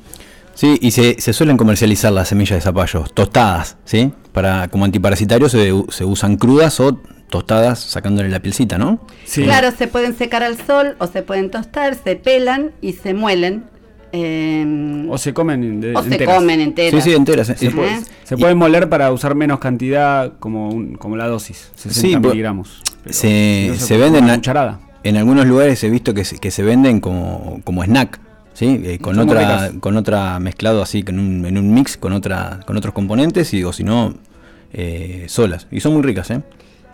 Sí, 0.55 0.79
y 0.81 0.91
se, 0.93 1.21
se 1.21 1.33
suelen 1.35 1.57
comercializar 1.59 2.13
las 2.13 2.29
semillas 2.29 2.57
de 2.57 2.61
zapallo 2.63 3.05
tostadas, 3.13 3.77
¿sí? 3.85 4.13
Para, 4.33 4.69
como 4.69 4.85
antiparasitarios 4.87 5.53
se, 5.53 5.71
se 5.91 6.05
usan 6.05 6.37
crudas 6.37 6.81
o 6.81 6.99
tostadas 7.29 7.79
sacándole 7.81 8.29
la 8.29 8.41
pielcita, 8.41 8.79
¿no? 8.79 9.01
Sí. 9.25 9.43
Claro, 9.43 9.71
se 9.73 9.89
pueden 9.89 10.17
secar 10.17 10.43
al 10.43 10.57
sol 10.65 10.97
o 10.99 11.07
se 11.07 11.23
pueden 11.23 11.51
tostar, 11.51 11.95
se 12.03 12.17
pelan 12.17 12.73
y 12.81 12.93
se 12.95 13.15
muelen. 13.15 13.65
eh, 14.13 15.07
O 15.11 15.19
se 15.19 15.35
comen 15.35 15.81
de- 15.81 15.95
o 15.95 16.03
se 16.03 16.13
enteras. 16.13 16.37
comen 16.37 16.61
enteras. 16.61 17.03
Sí, 17.05 17.11
sí, 17.11 17.17
enteras. 17.17 17.49
Se, 17.49 17.67
Eh, 17.67 17.71
puede- 17.71 17.95
¿Eh? 17.97 18.01
se 18.25 18.37
pueden 18.39 18.57
moler 18.57 18.89
para 18.89 19.13
usar 19.13 19.35
menos 19.35 19.59
cantidad 19.59 20.33
como, 20.39 20.71
un- 20.71 20.95
como 20.95 21.17
la 21.17 21.27
dosis, 21.27 21.71
60 21.75 22.01
Sí, 22.01 22.17
miligramos. 22.17 22.81
Pero 23.03 23.13
se, 23.13 23.67
no 23.71 23.75
se 23.75 23.95
puede 23.97 24.11
venden 24.11 24.31
a- 24.31 24.79
en 25.03 25.17
algunos 25.17 25.47
lugares 25.47 25.83
he 25.85 25.91
visto 25.91 26.15
que 26.15 26.25
se, 26.25 26.39
que 26.39 26.51
se 26.51 26.63
venden 26.63 27.01
como, 27.01 27.61
como 27.65 27.83
snack, 27.85 28.19
¿sí? 28.55 28.81
Eh, 28.85 28.99
con 29.01 29.17
Son 29.17 29.29
otra 29.29 29.41
ricas. 29.41 29.73
con 29.81 29.97
otra 29.97 30.39
mezclado 30.41 30.83
así 30.83 31.03
con 31.03 31.19
un, 31.19 31.45
en 31.45 31.59
un 31.59 31.75
mix 31.75 31.97
con 31.97 32.13
otra 32.13 32.61
con 32.67 32.77
otros 32.77 32.95
componentes 32.95 33.53
y 33.55 33.65
o 33.65 33.73
si 33.73 33.85
no 33.85 34.15
eh, 34.73 35.27
solas 35.29 35.67
y 35.71 35.81
son 35.81 35.93
muy 35.95 36.03
ricas, 36.03 36.31
¿eh? 36.31 36.41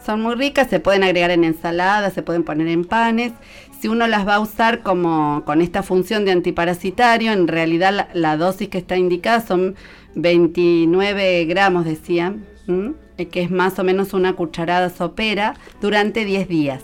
Son 0.05 0.21
muy 0.21 0.35
ricas, 0.35 0.69
se 0.69 0.81
pueden 0.81 1.05
agregar 1.05 1.31
en 1.31 1.45
ensaladas, 1.45 2.13
se 2.13 2.23
pueden 2.23 2.43
poner 2.43 2.67
en 2.69 2.85
panes. 2.85 3.33
Si 3.81 3.89
uno 3.89 4.07
las 4.07 4.27
va 4.27 4.37
a 4.37 4.41
usar 4.41 4.83
como 4.83 5.45
con 5.45 5.61
esta 5.61 5.83
función 5.83 6.25
de 6.25 6.33
antiparasitario, 6.33 7.33
en 7.33 7.49
realidad 7.49 8.09
la, 8.13 8.37
dosis 8.37 8.69
que 8.69 8.79
está 8.79 8.97
indicada 8.97 9.41
son 9.41 9.77
29 10.15 11.45
gramos, 11.47 11.85
decían, 11.85 12.45
¿m? 12.67 12.95
Eh, 13.19 13.27
que 13.27 13.43
es 13.43 13.51
más 13.51 13.79
o 13.79 13.85
menos 13.85 14.15
una 14.15 14.35
cucharada 14.35 14.91
sopera 14.91 15.55
durante 15.81 16.25
10 16.25 16.49
días. 16.49 16.83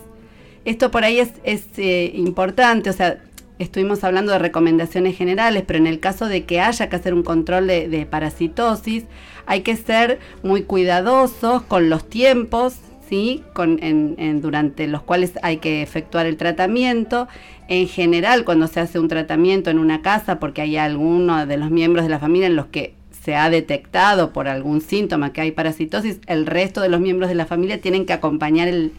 Esto 0.64 0.90
por 0.90 1.04
ahí 1.04 1.18
es, 1.18 1.32
es, 1.44 1.66
eh, 1.78 2.12
importante, 2.14 2.90
o 2.90 2.92
sea, 2.92 3.18
estuvimos 3.58 4.04
hablando 4.04 4.32
de 4.32 4.38
recomendaciones 4.38 5.16
generales, 5.16 5.64
pero 5.66 5.78
en 5.78 5.86
el 5.86 6.00
caso 6.00 6.26
de 6.26 6.44
que 6.44 6.60
haya 6.60 6.88
que 6.88 6.96
hacer 6.96 7.14
un 7.14 7.22
control 7.22 7.66
de, 7.66 7.88
de 7.88 8.06
parasitosis, 8.06 9.04
hay 9.46 9.62
que 9.62 9.76
ser 9.76 10.18
muy 10.42 10.62
cuidadosos 10.62 11.62
con 11.62 11.88
los 11.88 12.08
tiempos, 12.08 12.76
¿sí? 13.08 13.42
Con, 13.54 13.78
en- 13.82 14.14
en- 14.18 14.40
durante 14.40 14.86
los 14.86 15.02
cuales 15.02 15.32
hay 15.42 15.58
que 15.58 15.82
efectuar 15.82 16.26
el 16.26 16.36
tratamiento. 16.36 17.28
En 17.68 17.88
general, 17.88 18.44
cuando 18.44 18.66
se 18.66 18.80
hace 18.80 18.98
un 18.98 19.08
tratamiento 19.08 19.70
en 19.70 19.78
una 19.78 20.02
casa, 20.02 20.38
porque 20.38 20.62
hay 20.62 20.76
alguno 20.76 21.46
de 21.46 21.56
los 21.56 21.70
miembros 21.70 22.04
de 22.04 22.10
la 22.10 22.18
familia 22.18 22.46
en 22.46 22.56
los 22.56 22.66
que 22.66 22.94
se 23.24 23.34
ha 23.34 23.50
detectado 23.50 24.32
por 24.32 24.48
algún 24.48 24.80
síntoma 24.80 25.32
que 25.32 25.40
hay 25.42 25.50
parasitosis, 25.50 26.18
el 26.26 26.46
resto 26.46 26.80
de 26.80 26.88
los 26.88 27.00
miembros 27.00 27.28
de 27.28 27.34
la 27.34 27.44
familia 27.46 27.80
tienen 27.80 28.06
que 28.06 28.14
acompañar 28.14 28.68
el, 28.68 28.92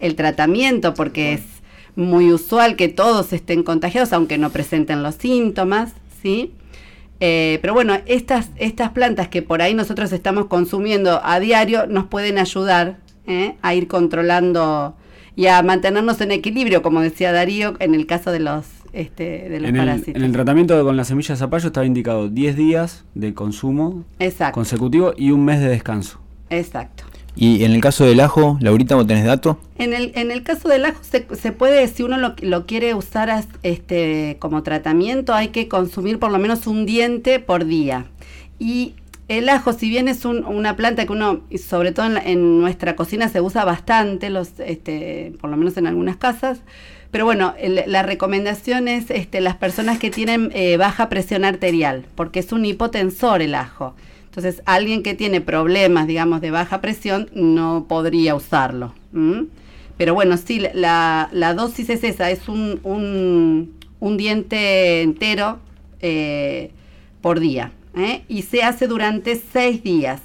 el 0.00 0.14
tratamiento 0.14 0.94
porque 0.94 1.32
es 1.32 1.42
muy 1.96 2.32
usual 2.32 2.76
que 2.76 2.88
todos 2.88 3.32
estén 3.32 3.62
contagiados 3.64 4.12
aunque 4.12 4.38
no 4.38 4.50
presenten 4.50 5.02
los 5.02 5.16
síntomas, 5.16 5.92
¿sí? 6.22 6.52
Eh, 7.20 7.58
pero 7.62 7.72
bueno, 7.74 7.96
estas, 8.06 8.50
estas 8.56 8.90
plantas 8.90 9.28
que 9.28 9.40
por 9.42 9.62
ahí 9.62 9.74
nosotros 9.74 10.12
estamos 10.12 10.46
consumiendo 10.46 11.20
a 11.24 11.40
diario 11.40 11.86
nos 11.86 12.06
pueden 12.06 12.38
ayudar 12.38 12.98
¿eh? 13.26 13.54
a 13.62 13.74
ir 13.74 13.88
controlando 13.88 14.94
y 15.36 15.46
a 15.46 15.62
mantenernos 15.62 16.20
en 16.20 16.30
equilibrio, 16.32 16.82
como 16.82 17.00
decía 17.00 17.32
Darío, 17.32 17.74
en 17.80 17.94
el 17.94 18.06
caso 18.06 18.30
de 18.30 18.38
los, 18.40 18.66
este, 18.92 19.48
de 19.48 19.60
los 19.60 19.68
En 19.68 19.76
el, 19.76 19.82
parásitos. 19.86 20.14
en 20.14 20.22
el 20.22 20.32
tratamiento 20.32 20.84
con 20.84 20.96
la 20.96 21.04
semilla 21.04 21.34
de 21.34 21.38
zapallo 21.38 21.66
estaba 21.66 21.86
indicado 21.86 22.28
10 22.28 22.56
días 22.56 23.04
de 23.14 23.34
consumo 23.34 24.04
Exacto, 24.20 24.54
consecutivo 24.54 25.12
y 25.16 25.30
un 25.32 25.44
mes 25.44 25.60
de 25.60 25.68
descanso. 25.68 26.20
exacto. 26.50 27.04
Y 27.36 27.64
en 27.64 27.72
el 27.72 27.80
caso 27.80 28.04
del 28.04 28.20
ajo, 28.20 28.58
Laurita, 28.60 28.94
¿vos 28.94 29.08
tenés 29.08 29.24
dato? 29.24 29.58
En 29.76 29.92
el, 29.92 30.12
en 30.14 30.30
el 30.30 30.44
caso 30.44 30.68
del 30.68 30.84
ajo 30.84 31.00
se, 31.02 31.26
se 31.34 31.50
puede, 31.50 31.88
si 31.88 32.04
uno 32.04 32.16
lo, 32.16 32.36
lo 32.40 32.64
quiere 32.64 32.94
usar 32.94 33.28
as- 33.28 33.48
este, 33.64 34.36
como 34.38 34.62
tratamiento, 34.62 35.34
hay 35.34 35.48
que 35.48 35.66
consumir 35.66 36.20
por 36.20 36.30
lo 36.30 36.38
menos 36.38 36.68
un 36.68 36.86
diente 36.86 37.40
por 37.40 37.64
día. 37.64 38.06
Y 38.60 38.94
el 39.28 39.48
ajo, 39.48 39.72
si 39.72 39.88
bien 39.88 40.08
es 40.08 40.24
un- 40.24 40.44
una 40.44 40.76
planta 40.76 41.06
que 41.06 41.12
uno, 41.12 41.40
sobre 41.58 41.92
todo 41.92 42.06
en, 42.06 42.14
la- 42.14 42.20
en 42.24 42.60
nuestra 42.60 42.94
cocina 42.96 43.28
se 43.28 43.40
usa 43.40 43.64
bastante, 43.64 44.28
los, 44.30 44.50
este, 44.60 45.32
por 45.40 45.50
lo 45.50 45.56
menos 45.56 45.76
en 45.76 45.86
algunas 45.86 46.16
casas, 46.16 46.60
pero 47.10 47.24
bueno, 47.24 47.54
el- 47.58 47.84
la 47.86 48.02
recomendación 48.02 48.88
es 48.88 49.10
este, 49.10 49.40
las 49.40 49.56
personas 49.56 49.98
que 49.98 50.10
tienen 50.10 50.50
eh, 50.54 50.76
baja 50.76 51.08
presión 51.08 51.44
arterial, 51.44 52.04
porque 52.16 52.40
es 52.40 52.52
un 52.52 52.64
hipotensor 52.66 53.40
el 53.40 53.54
ajo. 53.54 53.94
Entonces, 54.26 54.62
alguien 54.66 55.02
que 55.04 55.14
tiene 55.14 55.40
problemas, 55.40 56.06
digamos, 56.08 56.40
de 56.40 56.50
baja 56.50 56.80
presión 56.80 57.30
no 57.34 57.86
podría 57.88 58.34
usarlo. 58.34 58.92
Pero 59.96 60.12
bueno, 60.14 60.36
sí, 60.36 60.60
la, 60.74 61.28
la 61.32 61.54
dosis 61.54 61.88
es 61.88 62.02
esa, 62.02 62.30
es 62.32 62.48
un, 62.48 62.80
un, 62.82 63.74
un 64.00 64.16
diente 64.16 65.02
entero 65.02 65.60
eh, 66.00 66.72
por 67.20 67.38
día. 67.38 67.70
¿Eh? 67.96 68.22
Y 68.28 68.42
se 68.42 68.62
hace 68.62 68.86
durante 68.86 69.40
seis 69.52 69.82
días. 69.82 70.20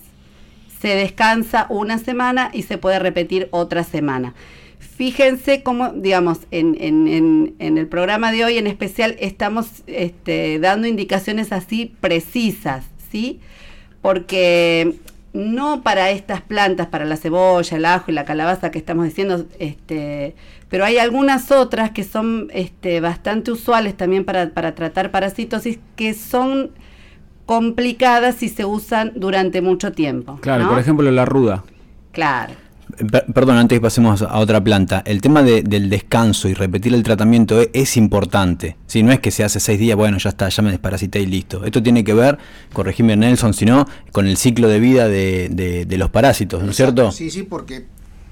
Se 0.79 0.89
descansa 0.89 1.67
una 1.69 1.97
semana 1.97 2.51
y 2.53 2.63
se 2.63 2.77
puede 2.77 2.99
repetir 2.99 3.49
otra 3.51 3.83
semana. 3.83 4.33
Fíjense 4.79 5.63
cómo, 5.63 5.89
digamos, 5.93 6.39
en, 6.51 7.55
el 7.59 7.87
programa 7.87 8.31
de 8.31 8.45
hoy 8.45 8.57
en 8.57 8.67
especial 8.67 9.15
estamos 9.19 9.83
este, 9.87 10.59
dando 10.59 10.87
indicaciones 10.87 11.51
así 11.51 11.93
precisas, 11.99 12.85
¿sí? 13.11 13.39
Porque 14.01 14.95
no 15.33 15.83
para 15.83 16.11
estas 16.11 16.41
plantas, 16.41 16.87
para 16.87 17.05
la 17.05 17.17
cebolla, 17.17 17.77
el 17.77 17.85
ajo 17.85 18.11
y 18.11 18.13
la 18.13 18.25
calabaza 18.25 18.71
que 18.71 18.79
estamos 18.79 19.05
diciendo, 19.05 19.45
este, 19.59 20.35
pero 20.69 20.85
hay 20.85 20.97
algunas 20.97 21.51
otras 21.51 21.91
que 21.91 22.03
son 22.03 22.49
este, 22.53 22.99
bastante 22.99 23.51
usuales 23.51 23.95
también 23.95 24.25
para, 24.25 24.49
para 24.49 24.75
tratar 24.75 25.11
parasitosis 25.11 25.79
que 25.95 26.13
son 26.13 26.71
complicadas 27.53 28.35
si 28.35 28.47
se 28.47 28.63
usan 28.63 29.11
durante 29.15 29.59
mucho 29.63 29.91
tiempo. 29.91 30.37
Claro, 30.39 30.65
¿no? 30.65 30.69
por 30.69 30.77
ejemplo 30.77 31.09
la 31.09 31.25
ruda. 31.25 31.63
Claro. 32.11 32.53
Eh, 32.99 33.05
per- 33.05 33.25
perdón, 33.33 33.57
antes 33.57 33.77
que 33.77 33.81
pasemos 33.81 34.21
a 34.21 34.37
otra 34.37 34.63
planta, 34.63 35.01
el 35.03 35.19
tema 35.19 35.41
de- 35.41 35.63
del 35.63 35.89
descanso 35.89 36.47
y 36.47 36.53
repetir 36.53 36.93
el 36.93 37.01
tratamiento 37.01 37.59
e- 37.59 37.71
es, 37.73 37.97
importante. 37.97 38.77
Si 38.85 39.01
no 39.01 39.11
es 39.11 39.19
que 39.19 39.31
se 39.31 39.43
hace 39.43 39.59
seis 39.59 39.79
días, 39.79 39.97
bueno, 39.97 40.19
ya 40.19 40.29
está, 40.29 40.47
ya 40.47 40.61
me 40.61 40.69
desparasité 40.69 41.21
y 41.21 41.25
listo. 41.25 41.65
Esto 41.65 41.81
tiene 41.81 42.03
que 42.03 42.13
ver, 42.13 42.37
corregime 42.71 43.15
Nelson, 43.17 43.55
sino 43.55 43.87
con 44.11 44.27
el 44.27 44.37
ciclo 44.37 44.67
de 44.67 44.79
vida 44.79 45.07
de, 45.07 45.49
de- 45.49 45.85
de 45.85 45.97
los 45.97 46.11
parásitos, 46.11 46.61
¿no 46.63 46.69
es 46.69 46.77
cierto? 46.77 47.11
Sí, 47.11 47.31
sí, 47.31 47.41
porque 47.41 47.87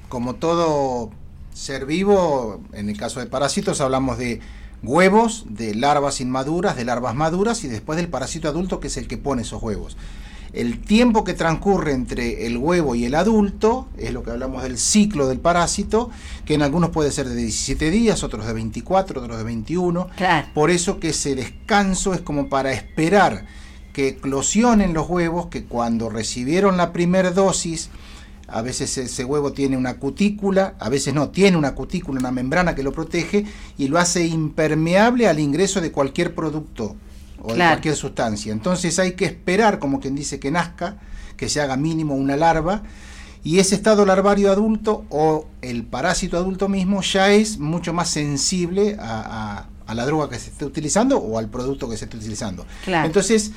como 0.09 0.36
todo 0.36 1.09
ser 1.53 1.88
vivo, 1.88 2.61
en 2.74 2.88
el 2.89 2.97
caso 2.97 3.20
de 3.20 3.26
parásitos 3.26 3.82
hablamos 3.82 4.20
de 4.20 4.41
huevos, 4.84 5.45
de 5.49 5.75
larvas 5.75 6.21
inmaduras, 6.21 6.75
de 6.75 6.86
larvas 6.86 7.15
maduras 7.15 7.63
y 7.63 7.67
después 7.67 7.97
del 7.97 8.09
parásito 8.09 8.47
adulto 8.47 8.80
que 8.80 8.88
es 8.88 8.97
el 8.97 9.07
que 9.07 9.17
pone 9.17 9.41
esos 9.41 9.61
huevos. 9.61 9.97
El 10.53 10.80
tiempo 10.80 11.23
que 11.23 11.34
transcurre 11.34 11.91
entre 11.91 12.47
el 12.47 12.57
huevo 12.57 12.95
y 12.95 13.05
el 13.05 13.15
adulto 13.15 13.89
es 13.97 14.13
lo 14.13 14.23
que 14.23 14.32
hablamos 14.32 14.63
del 14.63 14.78
ciclo 14.78 15.28
del 15.28 15.39
parásito, 15.39 16.09
que 16.45 16.53
en 16.53 16.61
algunos 16.61 16.91
puede 16.91 17.11
ser 17.11 17.28
de 17.28 17.36
17 17.36 17.91
días, 17.91 18.23
otros 18.23 18.47
de 18.47 18.53
24, 18.53 19.21
otros 19.21 19.38
de 19.38 19.43
21. 19.43 20.09
Claro. 20.15 20.47
Por 20.53 20.71
eso 20.71 20.99
que 20.99 21.09
ese 21.09 21.36
descanso 21.36 22.13
es 22.13 22.21
como 22.21 22.49
para 22.49 22.71
esperar 22.71 23.45
que 23.91 24.07
eclosionen 24.09 24.93
los 24.93 25.09
huevos, 25.09 25.47
que 25.47 25.65
cuando 25.65 26.09
recibieron 26.09 26.78
la 26.78 26.93
primera 26.93 27.32
dosis, 27.32 27.89
a 28.47 28.61
veces 28.61 28.97
ese 28.97 29.25
huevo 29.25 29.51
tiene 29.53 29.75
una 29.77 29.97
cutícula, 29.97 30.75
a 30.79 30.89
veces 30.89 31.13
no, 31.13 31.29
tiene 31.29 31.57
una 31.57 31.75
cutícula, 31.75 32.19
una 32.19 32.31
membrana 32.31 32.75
que 32.75 32.83
lo 32.83 32.91
protege 32.93 33.45
y 33.77 33.87
lo 33.89 33.99
hace 33.99 34.25
impermeable 34.25 35.27
al 35.27 35.39
ingreso 35.39 35.81
de 35.81 35.91
cualquier 35.91 36.33
producto 36.33 36.95
o 37.41 37.51
de 37.53 37.59
cualquier 37.71 37.95
sustancia. 37.95 38.51
Entonces 38.53 38.97
hay 38.99 39.13
que 39.13 39.25
esperar, 39.25 39.79
como 39.79 39.99
quien 39.99 40.15
dice, 40.15 40.39
que 40.39 40.49
nazca, 40.51 40.97
que 41.35 41.49
se 41.49 41.61
haga 41.61 41.77
mínimo 41.77 42.15
una 42.15 42.35
larva, 42.37 42.83
y 43.43 43.59
ese 43.59 43.75
estado 43.75 44.05
larvario 44.05 44.51
adulto 44.51 45.05
o 45.09 45.47
el 45.61 45.83
parásito 45.83 46.37
adulto 46.37 46.67
mismo 46.67 47.01
ya 47.01 47.31
es 47.31 47.59
mucho 47.59 47.93
más 47.93 48.09
sensible 48.09 48.97
a, 48.99 49.59
a- 49.59 49.69
a 49.85 49.93
la 49.95 50.05
droga 50.05 50.27
que 50.29 50.37
se 50.37 50.49
esté 50.49 50.65
utilizando 50.65 51.17
o 51.17 51.37
al 51.37 51.47
producto 51.47 51.89
que 51.89 51.95
se 51.95 52.05
esté 52.05 52.17
utilizando. 52.17 52.65
Claro. 52.83 53.05
Entonces, 53.07 53.51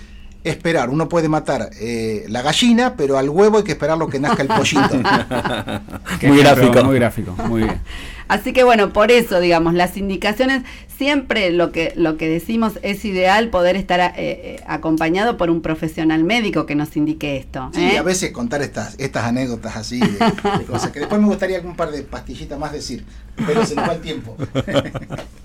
esperar, 0.44 0.90
uno 0.90 1.08
puede 1.08 1.28
matar 1.28 1.70
eh, 1.80 2.24
la 2.28 2.42
gallina, 2.42 2.94
pero 2.96 3.18
al 3.18 3.28
huevo 3.28 3.58
hay 3.58 3.64
que 3.64 3.72
esperar 3.72 3.98
lo 3.98 4.08
que 4.08 4.18
nazca 4.18 4.42
el 4.42 4.48
pollito. 4.48 4.94
Muy 6.22 6.38
gráfico. 6.38 6.84
Muy 6.84 6.96
gráfico, 6.96 7.34
muy 7.46 7.62
bien. 7.62 7.80
Así 8.30 8.52
que 8.52 8.62
bueno, 8.62 8.92
por 8.92 9.10
eso, 9.10 9.40
digamos, 9.40 9.74
las 9.74 9.96
indicaciones, 9.96 10.62
siempre 10.96 11.50
lo 11.50 11.72
que, 11.72 11.92
lo 11.96 12.16
que 12.16 12.28
decimos 12.28 12.78
es 12.82 13.04
ideal 13.04 13.48
poder 13.48 13.74
estar 13.74 13.98
eh, 14.00 14.12
eh, 14.16 14.62
acompañado 14.68 15.36
por 15.36 15.50
un 15.50 15.62
profesional 15.62 16.22
médico 16.22 16.64
que 16.64 16.76
nos 16.76 16.96
indique 16.96 17.36
esto. 17.36 17.72
Sí, 17.74 17.82
¿eh? 17.82 17.98
a 17.98 18.04
veces 18.04 18.30
contar 18.30 18.62
estas, 18.62 18.94
estas 18.98 19.24
anécdotas 19.24 19.76
así, 19.76 19.98
de, 19.98 20.06
de 20.06 20.64
cosas 20.64 20.92
que 20.92 21.00
después 21.00 21.20
me 21.20 21.26
gustaría 21.26 21.60
un 21.60 21.74
par 21.74 21.90
de 21.90 22.02
pastillitas 22.02 22.56
más 22.56 22.70
decir, 22.70 23.04
pero 23.34 23.66
se 23.66 23.74
nos 23.74 23.88
va 23.88 23.94
el 23.94 24.00
tiempo. 24.00 24.36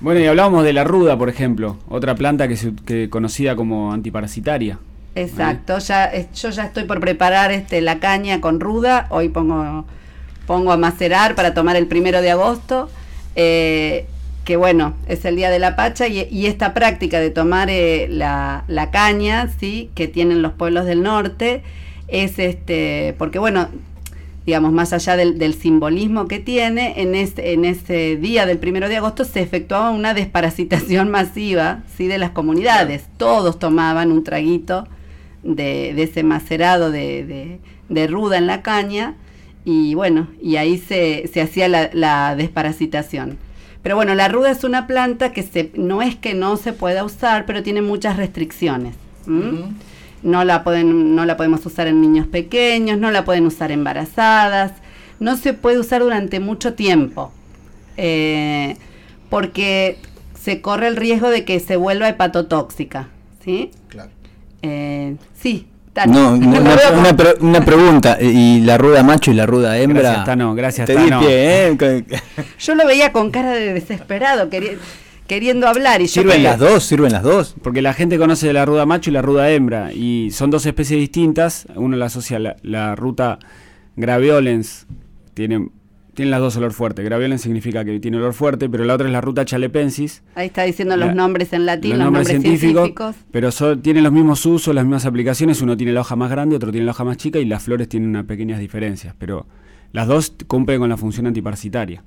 Bueno, 0.00 0.20
y 0.20 0.26
hablábamos 0.26 0.64
de 0.64 0.72
la 0.72 0.84
ruda, 0.84 1.18
por 1.18 1.28
ejemplo, 1.28 1.76
otra 1.88 2.14
planta 2.14 2.46
que, 2.46 2.56
se, 2.56 3.10
conocida 3.10 3.56
como 3.56 3.92
antiparasitaria. 3.92 4.78
Exacto, 5.16 5.78
ya, 5.78 6.12
yo 6.32 6.50
ya 6.50 6.64
estoy 6.64 6.84
por 6.84 7.00
preparar 7.00 7.50
este, 7.50 7.80
la 7.80 7.98
caña 7.98 8.40
con 8.40 8.60
ruda, 8.60 9.06
hoy 9.10 9.28
pongo, 9.28 9.84
pongo 10.46 10.70
a 10.70 10.76
macerar 10.76 11.34
para 11.34 11.54
tomar 11.54 11.74
el 11.74 11.88
primero 11.88 12.22
de 12.22 12.30
agosto, 12.30 12.88
eh, 13.34 14.06
que 14.44 14.56
bueno, 14.56 14.94
es 15.08 15.24
el 15.24 15.34
Día 15.34 15.50
de 15.50 15.58
la 15.58 15.74
Pacha 15.74 16.06
y, 16.06 16.28
y 16.30 16.46
esta 16.46 16.72
práctica 16.74 17.18
de 17.18 17.30
tomar 17.30 17.68
eh, 17.68 18.06
la, 18.08 18.62
la 18.68 18.92
caña, 18.92 19.48
¿sí? 19.58 19.90
Que 19.96 20.06
tienen 20.06 20.40
los 20.40 20.52
pueblos 20.52 20.86
del 20.86 21.02
norte, 21.02 21.62
es 22.06 22.38
este, 22.38 23.16
porque 23.18 23.40
bueno, 23.40 23.68
digamos, 24.48 24.72
más 24.72 24.94
allá 24.94 25.14
del, 25.14 25.36
del 25.38 25.52
simbolismo 25.52 26.26
que 26.26 26.38
tiene, 26.38 27.02
en, 27.02 27.14
este, 27.14 27.52
en 27.52 27.66
ese 27.66 28.16
día 28.16 28.46
del 28.46 28.56
primero 28.56 28.88
de 28.88 28.96
agosto 28.96 29.26
se 29.26 29.42
efectuaba 29.42 29.90
una 29.90 30.14
desparasitación 30.14 31.10
masiva 31.18 31.82
¿sí? 31.98 32.06
de 32.06 32.16
las 32.16 32.30
comunidades. 32.30 33.04
Todos 33.18 33.58
tomaban 33.58 34.10
un 34.10 34.24
traguito 34.24 34.88
de, 35.42 35.92
de 35.94 36.02
ese 36.02 36.22
macerado 36.22 36.90
de, 36.90 37.26
de- 37.26 37.58
de 37.90 38.06
ruda 38.06 38.38
en 38.38 38.46
la 38.46 38.62
caña 38.62 39.16
y 39.66 39.92
bueno, 39.94 40.28
y 40.42 40.56
ahí 40.56 40.78
se, 40.78 41.28
se 41.30 41.42
hacía 41.42 41.68
la, 41.68 41.90
la 41.92 42.34
desparasitación. 42.34 43.36
Pero 43.82 43.96
bueno, 43.96 44.14
la 44.14 44.28
ruda 44.28 44.50
es 44.50 44.64
una 44.64 44.86
planta 44.86 45.32
que 45.34 45.42
se, 45.42 45.72
no 45.74 46.00
es 46.00 46.16
que 46.16 46.32
no 46.32 46.56
se 46.56 46.72
pueda 46.72 47.04
usar, 47.04 47.44
pero 47.44 47.62
tiene 47.62 47.82
muchas 47.82 48.16
restricciones. 48.16 48.94
¿m? 49.26 49.74
No 50.22 50.44
la 50.44 50.64
pueden, 50.64 51.14
no 51.14 51.24
la 51.24 51.36
podemos 51.36 51.64
usar 51.66 51.86
en 51.86 52.00
niños 52.00 52.26
pequeños, 52.26 52.98
no 52.98 53.10
la 53.10 53.24
pueden 53.24 53.46
usar 53.46 53.70
embarazadas, 53.70 54.72
no 55.20 55.36
se 55.36 55.52
puede 55.54 55.78
usar 55.78 56.02
durante 56.02 56.40
mucho 56.40 56.74
tiempo, 56.74 57.32
eh, 57.96 58.76
porque 59.30 59.98
se 60.40 60.60
corre 60.60 60.88
el 60.88 60.96
riesgo 60.96 61.30
de 61.30 61.44
que 61.44 61.60
se 61.60 61.76
vuelva 61.76 62.08
hepatotóxica, 62.08 63.08
¿sí? 63.44 63.70
Claro. 63.88 64.10
Eh, 64.62 65.16
sí, 65.40 65.66
Tano. 65.92 66.36
No, 66.36 66.46
una, 66.48 66.60
una 66.60 66.76
como- 66.90 67.16
pre- 67.16 67.34
una 67.40 67.64
pregunta. 67.64 68.18
¿Y 68.20 68.60
la 68.60 68.78
ruda 68.78 69.02
macho 69.02 69.30
y 69.30 69.34
la 69.34 69.46
ruda 69.46 69.78
hembra? 69.78 70.02
Gracias, 70.02 70.24
Tano, 70.24 70.54
gracias, 70.54 70.86
Te 70.86 70.96
di 70.96 71.08
Tano. 71.08 71.20
pie, 71.20 71.68
¿eh? 71.68 72.04
Yo 72.60 72.74
lo 72.74 72.86
veía 72.86 73.12
con 73.12 73.30
cara 73.30 73.52
de 73.52 73.72
desesperado, 73.74 74.48
queri- 74.50 74.78
queriendo 75.28 75.68
hablar 75.68 76.00
y 76.00 76.06
yo 76.08 76.22
¿Sirven 76.22 76.42
las 76.42 76.58
dos? 76.58 76.82
¿Sirven 76.84 77.12
las 77.12 77.22
dos? 77.22 77.54
Porque 77.62 77.82
la 77.82 77.92
gente 77.94 78.18
conoce 78.18 78.52
la 78.52 78.64
ruda 78.64 78.84
macho 78.86 79.10
y 79.10 79.12
la 79.12 79.22
ruda 79.22 79.50
hembra. 79.52 79.92
Y 79.92 80.30
son 80.32 80.50
dos 80.50 80.66
especies 80.66 80.98
distintas. 80.98 81.66
Uno 81.76 81.96
la 81.96 82.06
asocia 82.06 82.40
la, 82.40 82.56
la 82.62 82.96
ruta 82.96 83.38
graveolens. 83.96 84.86
Tiene, 85.34 85.68
tiene 86.14 86.30
las 86.30 86.40
dos 86.40 86.56
olor 86.56 86.72
fuerte. 86.72 87.02
Graveolens 87.02 87.42
significa 87.42 87.84
que 87.84 88.00
tiene 88.00 88.16
olor 88.16 88.32
fuerte, 88.34 88.68
pero 88.68 88.84
la 88.84 88.94
otra 88.94 89.06
es 89.06 89.12
la 89.12 89.20
ruta 89.20 89.44
chalepensis. 89.44 90.22
Ahí 90.34 90.46
está 90.46 90.62
diciendo 90.64 90.96
los 90.96 91.14
nombres 91.14 91.52
en 91.52 91.66
latín, 91.66 91.90
los 91.90 91.98
los, 91.98 92.04
nombres 92.06 92.26
nombres 92.28 92.42
científicos, 92.42 92.82
científicos. 92.86 93.16
pero 93.30 93.52
son- 93.52 93.82
tienen 93.82 94.02
los 94.02 94.12
mismos 94.12 94.44
usos, 94.46 94.74
las 94.74 94.84
mismas 94.84 95.06
aplicaciones. 95.06 95.60
Uno 95.62 95.76
tiene 95.76 95.92
la 95.92 96.00
hoja 96.00 96.16
más 96.16 96.30
grande, 96.30 96.56
otro 96.56 96.72
tiene 96.72 96.86
la 96.86 96.92
hoja 96.92 97.04
más 97.04 97.16
chica 97.18 97.38
y 97.38 97.44
las 97.44 97.62
flores 97.62 97.88
tienen 97.88 98.08
unas 98.10 98.24
pequeñas 98.24 98.58
diferencias. 98.58 99.14
Pero 99.18 99.46
las 99.92 100.06
dos 100.08 100.34
cumplen 100.46 100.80
con 100.80 100.88
la 100.88 100.96
función 100.96 101.26
antiparasitaria. 101.26 102.02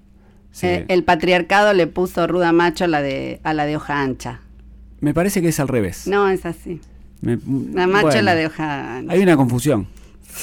Sí. 0.51 0.67
Eh, 0.67 0.85
el 0.89 1.03
patriarcado 1.03 1.73
le 1.73 1.87
puso 1.87 2.27
ruda 2.27 2.51
macho 2.51 2.83
a 2.85 2.87
la 2.87 3.01
de, 3.01 3.39
a 3.43 3.53
la 3.53 3.65
de 3.65 3.75
hoja 3.77 4.01
ancha. 4.01 4.41
Me 4.99 5.13
parece 5.13 5.41
que 5.41 5.47
es 5.49 5.59
al 5.59 5.67
revés. 5.67 6.07
No, 6.07 6.29
es 6.29 6.45
así. 6.45 6.79
Me- 7.21 7.37
La 7.73 7.87
macho 7.87 8.07
bueno, 8.07 8.21
la 8.23 8.35
de 8.35 8.45
hoja 8.47 8.97
ancha. 8.97 9.13
Hay 9.13 9.21
una 9.21 9.37
confusión 9.37 9.87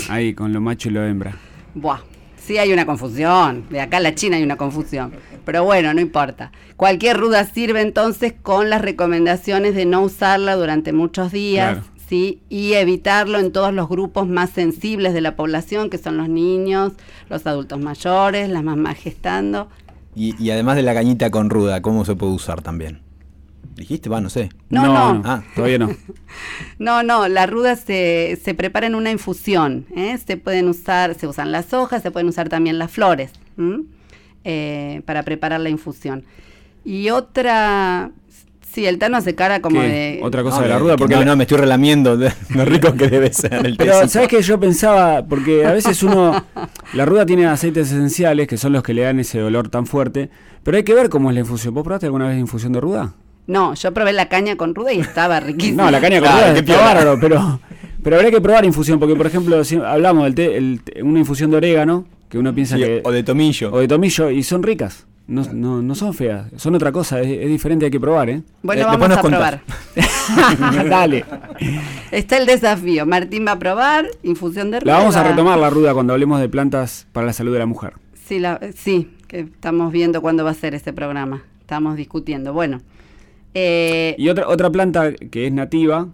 ahí 0.09 0.35
con 0.35 0.53
lo 0.53 0.61
macho 0.61 0.89
y 0.89 0.93
lo 0.93 1.05
hembra. 1.05 1.37
Buah, 1.75 2.01
sí 2.37 2.59
hay 2.59 2.73
una 2.73 2.87
confusión. 2.87 3.67
De 3.71 3.81
acá 3.81 3.99
a 3.99 4.01
la 4.01 4.15
China 4.15 4.37
hay 4.37 4.43
una 4.43 4.57
confusión. 4.57 5.13
Pero 5.45 5.65
bueno, 5.65 5.93
no 5.95 6.01
importa. 6.01 6.53
Cualquier 6.77 7.17
ruda 7.17 7.45
sirve 7.45 7.81
entonces 7.81 8.35
con 8.41 8.69
las 8.71 8.83
recomendaciones 8.83 9.75
de 9.75 9.87
no 9.87 10.03
usarla 10.03 10.57
durante 10.57 10.93
muchos 10.93 11.33
días. 11.33 11.75
Claro. 11.79 11.87
¿sí? 12.09 12.41
Y 12.49 12.73
evitarlo 12.75 13.39
en 13.39 13.53
todos 13.53 13.73
los 13.75 13.89
grupos 13.89 14.27
más 14.29 14.51
sensibles 14.51 15.13
de 15.15 15.21
la 15.21 15.37
población, 15.37 15.91
que 15.91 15.99
son 15.99 16.17
los 16.17 16.29
niños, 16.29 16.93
los 17.29 17.47
adultos 17.47 17.79
mayores, 17.81 18.49
las 18.49 18.63
mamás 18.65 18.97
gestando. 18.99 19.69
Y, 20.15 20.43
y 20.43 20.51
además 20.51 20.77
de 20.77 20.83
la 20.83 20.95
cañita 20.95 21.31
con 21.31 21.51
ruda, 21.51 21.83
¿cómo 21.83 22.05
se 22.05 22.15
puede 22.17 22.33
usar 22.33 22.63
también? 22.63 23.01
¿Dijiste? 23.79 24.09
Va, 24.09 24.21
no 24.21 24.29
sé. 24.29 24.49
No, 24.71 24.87
no. 24.87 25.23
Ah. 25.25 25.43
todavía 25.55 25.79
no. 25.79 25.91
No, 26.79 27.03
no, 27.03 27.29
la 27.29 27.47
ruda 27.47 27.77
se, 27.77 28.39
se 28.43 28.55
prepara 28.55 28.87
en 28.87 28.95
una 28.95 29.11
infusión. 29.11 29.87
¿eh? 29.97 30.19
Se 30.25 30.37
pueden 30.37 30.69
usar, 30.69 31.15
se 31.15 31.27
usan 31.27 31.53
las 31.53 31.73
hojas, 31.73 32.03
se 32.03 32.11
pueden 32.11 32.29
usar 32.29 32.49
también 32.49 32.79
las 32.79 32.91
flores 32.91 33.33
¿m? 33.57 33.85
Eh, 34.45 35.03
para 35.05 35.23
preparar 35.23 35.61
la 35.61 35.69
infusión. 35.69 36.25
Y 36.85 37.11
otra, 37.11 38.11
sí, 38.73 38.87
el 38.87 38.99
Tano 38.99 39.17
hace 39.17 39.35
cara 39.35 39.61
como 39.61 39.81
¿Qué? 39.81 39.89
de... 39.89 40.21
Otra 40.23 40.43
cosa 40.43 40.57
No, 40.59 40.63
de 40.63 40.69
la 40.69 40.79
ruda, 40.79 40.93
que 40.95 40.99
porque 40.99 41.15
no, 41.17 41.25
no, 41.25 41.37
me 41.37 41.45
estoy 41.45 41.59
relamiendo 41.59 42.17
de 42.17 42.33
lo 42.55 42.65
rico 42.65 42.93
que 42.95 43.09
debe 43.09 43.33
ser 43.33 43.67
el 43.67 43.77
Pero. 43.77 44.09
¿sabes 44.09 44.29
qué? 44.29 44.41
Yo 44.43 44.59
pensaba, 44.61 45.25
porque 45.27 45.65
a 45.67 45.73
veces 45.73 46.03
uno. 46.03 46.45
La 46.95 47.05
ruda 47.05 47.27
tiene 47.27 47.47
aceites 47.47 47.89
esenciales 47.89 48.47
que 48.47 48.57
son 48.57 48.73
los 48.73 48.83
que 48.83 48.95
le 48.95 49.03
dan 49.03 49.19
ese 49.21 49.43
olor 49.43 49.69
tan 49.69 49.87
fuerte. 49.87 50.31
Pero 50.63 50.77
hay 50.77 50.83
que 50.85 50.95
ver 50.95 51.09
cómo 51.09 51.31
es 51.31 51.35
la 51.35 51.41
infusión. 51.41 51.75
¿Vos 51.75 51.85
probaste 51.85 52.07
alguna 52.07 52.29
vez 52.29 52.39
infusión 52.39 52.73
de 52.73 52.81
ruda? 52.81 53.15
No, 53.47 53.75
yo 53.75 53.93
probé 53.95 54.13
la 54.13 54.29
caña 54.29 54.57
con 54.57 54.75
ruda 54.75 54.93
y 54.93 55.01
estaba 55.01 55.41
riquísima. 55.41 55.85
No, 55.85 55.91
la 55.91 56.01
caña 56.01 56.21
con 56.21 56.29
Claro, 56.29 56.53
ruda 56.53 56.63
piola. 56.65 56.83
bárbaro, 56.83 57.19
pero. 57.21 57.61
Pero 58.03 58.15
habría 58.17 58.31
que 58.31 58.41
probar 58.41 58.65
infusión, 58.65 59.01
porque 59.01 59.17
por 59.17 59.27
ejemplo, 59.27 59.65
si 59.65 59.77
hablamos 59.77 60.23
del 60.25 60.35
té, 60.37 60.57
el 60.57 60.81
té- 60.85 61.03
una 61.03 61.19
infusión 61.19 61.51
de 61.51 61.57
orégano, 61.57 62.07
que 62.29 62.39
uno 62.39 62.55
piensa 62.55 62.77
Sí, 62.77 62.83
que. 62.83 63.01
o 63.05 63.11
de 63.11 63.23
tomillo. 63.25 63.73
o 63.73 63.81
de 63.81 63.89
tomillo, 63.89 64.31
y 64.31 64.45
son 64.45 64.63
ricas. 64.63 65.07
No, 65.29 65.43
no, 65.53 65.83
no 65.83 65.95
son 65.95 66.15
feas, 66.15 66.47
son 66.57 66.75
otra 66.75 66.91
cosa, 66.91 67.21
es, 67.21 67.27
es 67.29 67.49
diferente, 67.49 67.85
hay 67.85 67.91
que 67.91 68.01
probar, 68.01 68.31
¿eh? 68.31 68.43
Bueno, 68.63 68.83
Eh, 68.83 68.85
vamos 68.87 69.11
a 69.11 69.21
probar. 69.23 69.61
Dale. 70.89 71.25
Está 72.11 72.39
el 72.39 72.47
desafío. 72.47 73.05
Martín 73.07 73.45
va 73.47 73.53
a 73.53 73.59
probar 73.59 74.07
infusión 74.23 74.71
de 74.71 74.81
ruda. 74.81 74.93
La 74.93 74.99
vamos 74.99 75.17
a 75.17 75.25
retomar 75.25 75.59
la 75.59 75.69
ruda 75.71 75.93
cuando 75.93 76.15
hablemos 76.15 76.41
de 76.41 76.49
plantas 76.49 77.07
para 77.13 77.27
la 77.27 77.33
salud 77.35 77.53
de 77.53 77.59
la 77.59 77.67
mujer. 77.67 77.93
Sí, 78.15 78.39
la- 78.39 78.59
sí, 78.75 79.11
que 79.27 79.41
estamos 79.41 79.93
viendo 79.93 80.23
cuándo 80.23 80.45
va 80.45 80.51
a 80.51 80.55
ser 80.55 80.75
ese 80.75 80.93
programa. 80.95 81.43
Estamos 81.61 81.97
discutiendo. 81.97 82.53
Bueno. 82.55 82.81
eh, 83.55 84.15
Y 84.19 84.31
otra, 84.31 84.49
otra 84.49 84.71
planta 84.71 85.13
que 85.13 85.47
es 85.47 85.53
nativa, 85.53 86.09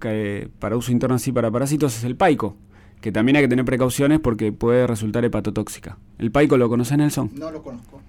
que 0.00 0.48
para 0.58 0.76
uso 0.76 0.90
interno 0.90 1.14
así 1.16 1.30
para 1.30 1.50
parásitos, 1.52 1.96
es 1.96 2.02
el 2.04 2.16
paico, 2.16 2.56
que 3.00 3.12
también 3.12 3.36
hay 3.36 3.42
que 3.44 3.48
tener 3.48 3.64
precauciones 3.64 4.18
porque 4.18 4.50
puede 4.50 4.86
resultar 4.88 5.24
hepatotóxica. 5.24 5.98
¿El 6.18 6.32
paico 6.32 6.56
lo 6.56 6.68
conoce 6.68 6.96
Nelson? 6.96 7.30
No 7.34 7.50
lo 7.52 7.62
conozco. 7.62 8.00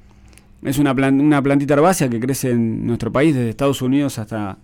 Es 0.63 0.77
una, 0.79 0.93
plan- 0.95 1.19
una 1.21 1.41
plantita 1.41 1.73
herbácea 1.75 2.09
que 2.09 2.19
crece 2.19 2.51
en 2.51 2.85
nuestro 2.85 3.11
país, 3.11 3.35
desde 3.35 3.49
Estados 3.49 3.81
Unidos 3.81 4.17
hasta 4.19 4.57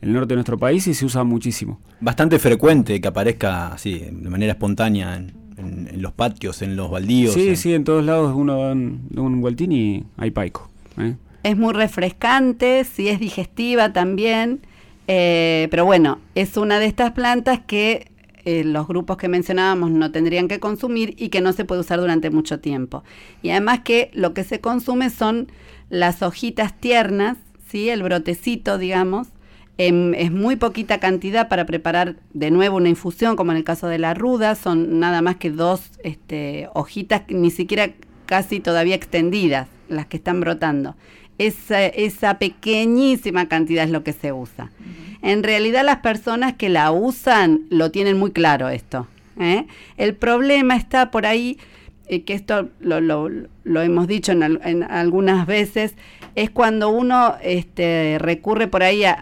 el 0.00 0.12
norte 0.12 0.28
de 0.28 0.36
nuestro 0.36 0.58
país 0.58 0.86
y 0.86 0.94
se 0.94 1.04
usa 1.04 1.24
muchísimo. 1.24 1.80
Bastante 2.00 2.38
frecuente 2.38 3.00
que 3.00 3.08
aparezca 3.08 3.68
así, 3.74 3.98
de 3.98 4.30
manera 4.30 4.52
espontánea 4.52 5.16
en, 5.16 5.32
en- 5.58 5.88
en 5.92 6.00
los 6.02 6.12
patios, 6.12 6.62
en 6.62 6.76
los 6.76 6.90
baldíos. 6.90 7.34
Sí, 7.34 7.48
en- 7.50 7.56
sí, 7.56 7.74
en 7.74 7.84
todos 7.84 8.04
lados 8.04 8.34
uno 8.34 8.56
da 8.62 8.72
un, 8.72 9.08
un 9.16 9.40
vueltín 9.40 9.72
y 9.72 10.04
hay 10.16 10.30
paico. 10.30 10.70
¿eh? 10.98 11.16
Es 11.42 11.56
muy 11.56 11.72
refrescante, 11.74 12.84
sí 12.84 13.08
es 13.08 13.18
digestiva 13.20 13.92
también, 13.92 14.60
eh, 15.08 15.68
pero 15.70 15.84
bueno, 15.84 16.18
es 16.34 16.56
una 16.56 16.78
de 16.78 16.86
estas 16.86 17.12
plantas 17.12 17.60
que 17.66 18.09
eh, 18.44 18.64
los 18.64 18.86
grupos 18.86 19.16
que 19.16 19.28
mencionábamos 19.28 19.90
no 19.90 20.10
tendrían 20.10 20.48
que 20.48 20.60
consumir 20.60 21.14
y 21.18 21.28
que 21.28 21.40
no 21.40 21.52
se 21.52 21.64
puede 21.64 21.82
usar 21.82 22.00
durante 22.00 22.30
mucho 22.30 22.60
tiempo. 22.60 23.04
Y 23.42 23.50
además 23.50 23.80
que 23.80 24.10
lo 24.14 24.34
que 24.34 24.44
se 24.44 24.60
consume 24.60 25.10
son 25.10 25.48
las 25.88 26.22
hojitas 26.22 26.78
tiernas, 26.78 27.36
¿sí? 27.68 27.90
el 27.90 28.02
brotecito, 28.02 28.78
digamos, 28.78 29.28
em, 29.78 30.14
es 30.14 30.30
muy 30.30 30.56
poquita 30.56 30.98
cantidad 31.00 31.48
para 31.48 31.66
preparar 31.66 32.16
de 32.32 32.50
nuevo 32.50 32.76
una 32.76 32.88
infusión, 32.88 33.36
como 33.36 33.52
en 33.52 33.58
el 33.58 33.64
caso 33.64 33.88
de 33.88 33.98
la 33.98 34.14
ruda, 34.14 34.54
son 34.54 35.00
nada 35.00 35.22
más 35.22 35.36
que 35.36 35.50
dos 35.50 35.90
este, 36.02 36.68
hojitas, 36.74 37.22
ni 37.28 37.50
siquiera 37.50 37.90
casi 38.26 38.60
todavía 38.60 38.94
extendidas, 38.94 39.68
las 39.88 40.06
que 40.06 40.16
están 40.16 40.40
brotando. 40.40 40.96
Esa, 41.46 42.38
pequeñísima 42.38 43.48
cantidad 43.48 43.84
es 43.84 43.90
lo 43.90 44.04
que 44.04 44.12
se 44.12 44.32
usa. 44.32 44.70
En 45.22 45.42
realidad 45.42 45.84
las 45.84 45.98
personas 45.98 46.54
que 46.54 46.68
la 46.68 46.90
usan 46.92 47.62
lo 47.70 47.90
tienen 47.90 48.18
muy 48.18 48.30
claro 48.30 48.68
esto. 48.68 49.06
¿eh? 49.38 49.66
El 49.96 50.14
problema 50.14 50.76
está 50.76 51.10
por 51.10 51.24
ahí, 51.26 51.58
eh, 52.08 52.22
que 52.24 52.34
esto 52.34 52.68
lo, 52.80 53.00
lo- 53.00 53.30
lo 53.64 53.82
hemos 53.82 54.06
dicho 54.06 54.32
en, 54.32 54.42
al- 54.42 54.60
en 54.64 54.82
algunas 54.82 55.46
veces, 55.46 55.94
es 56.34 56.50
cuando 56.50 56.90
uno 56.90 57.36
este, 57.42 58.16
recurre 58.18 58.66
por 58.68 58.82
ahí 58.82 59.04
a, 59.04 59.16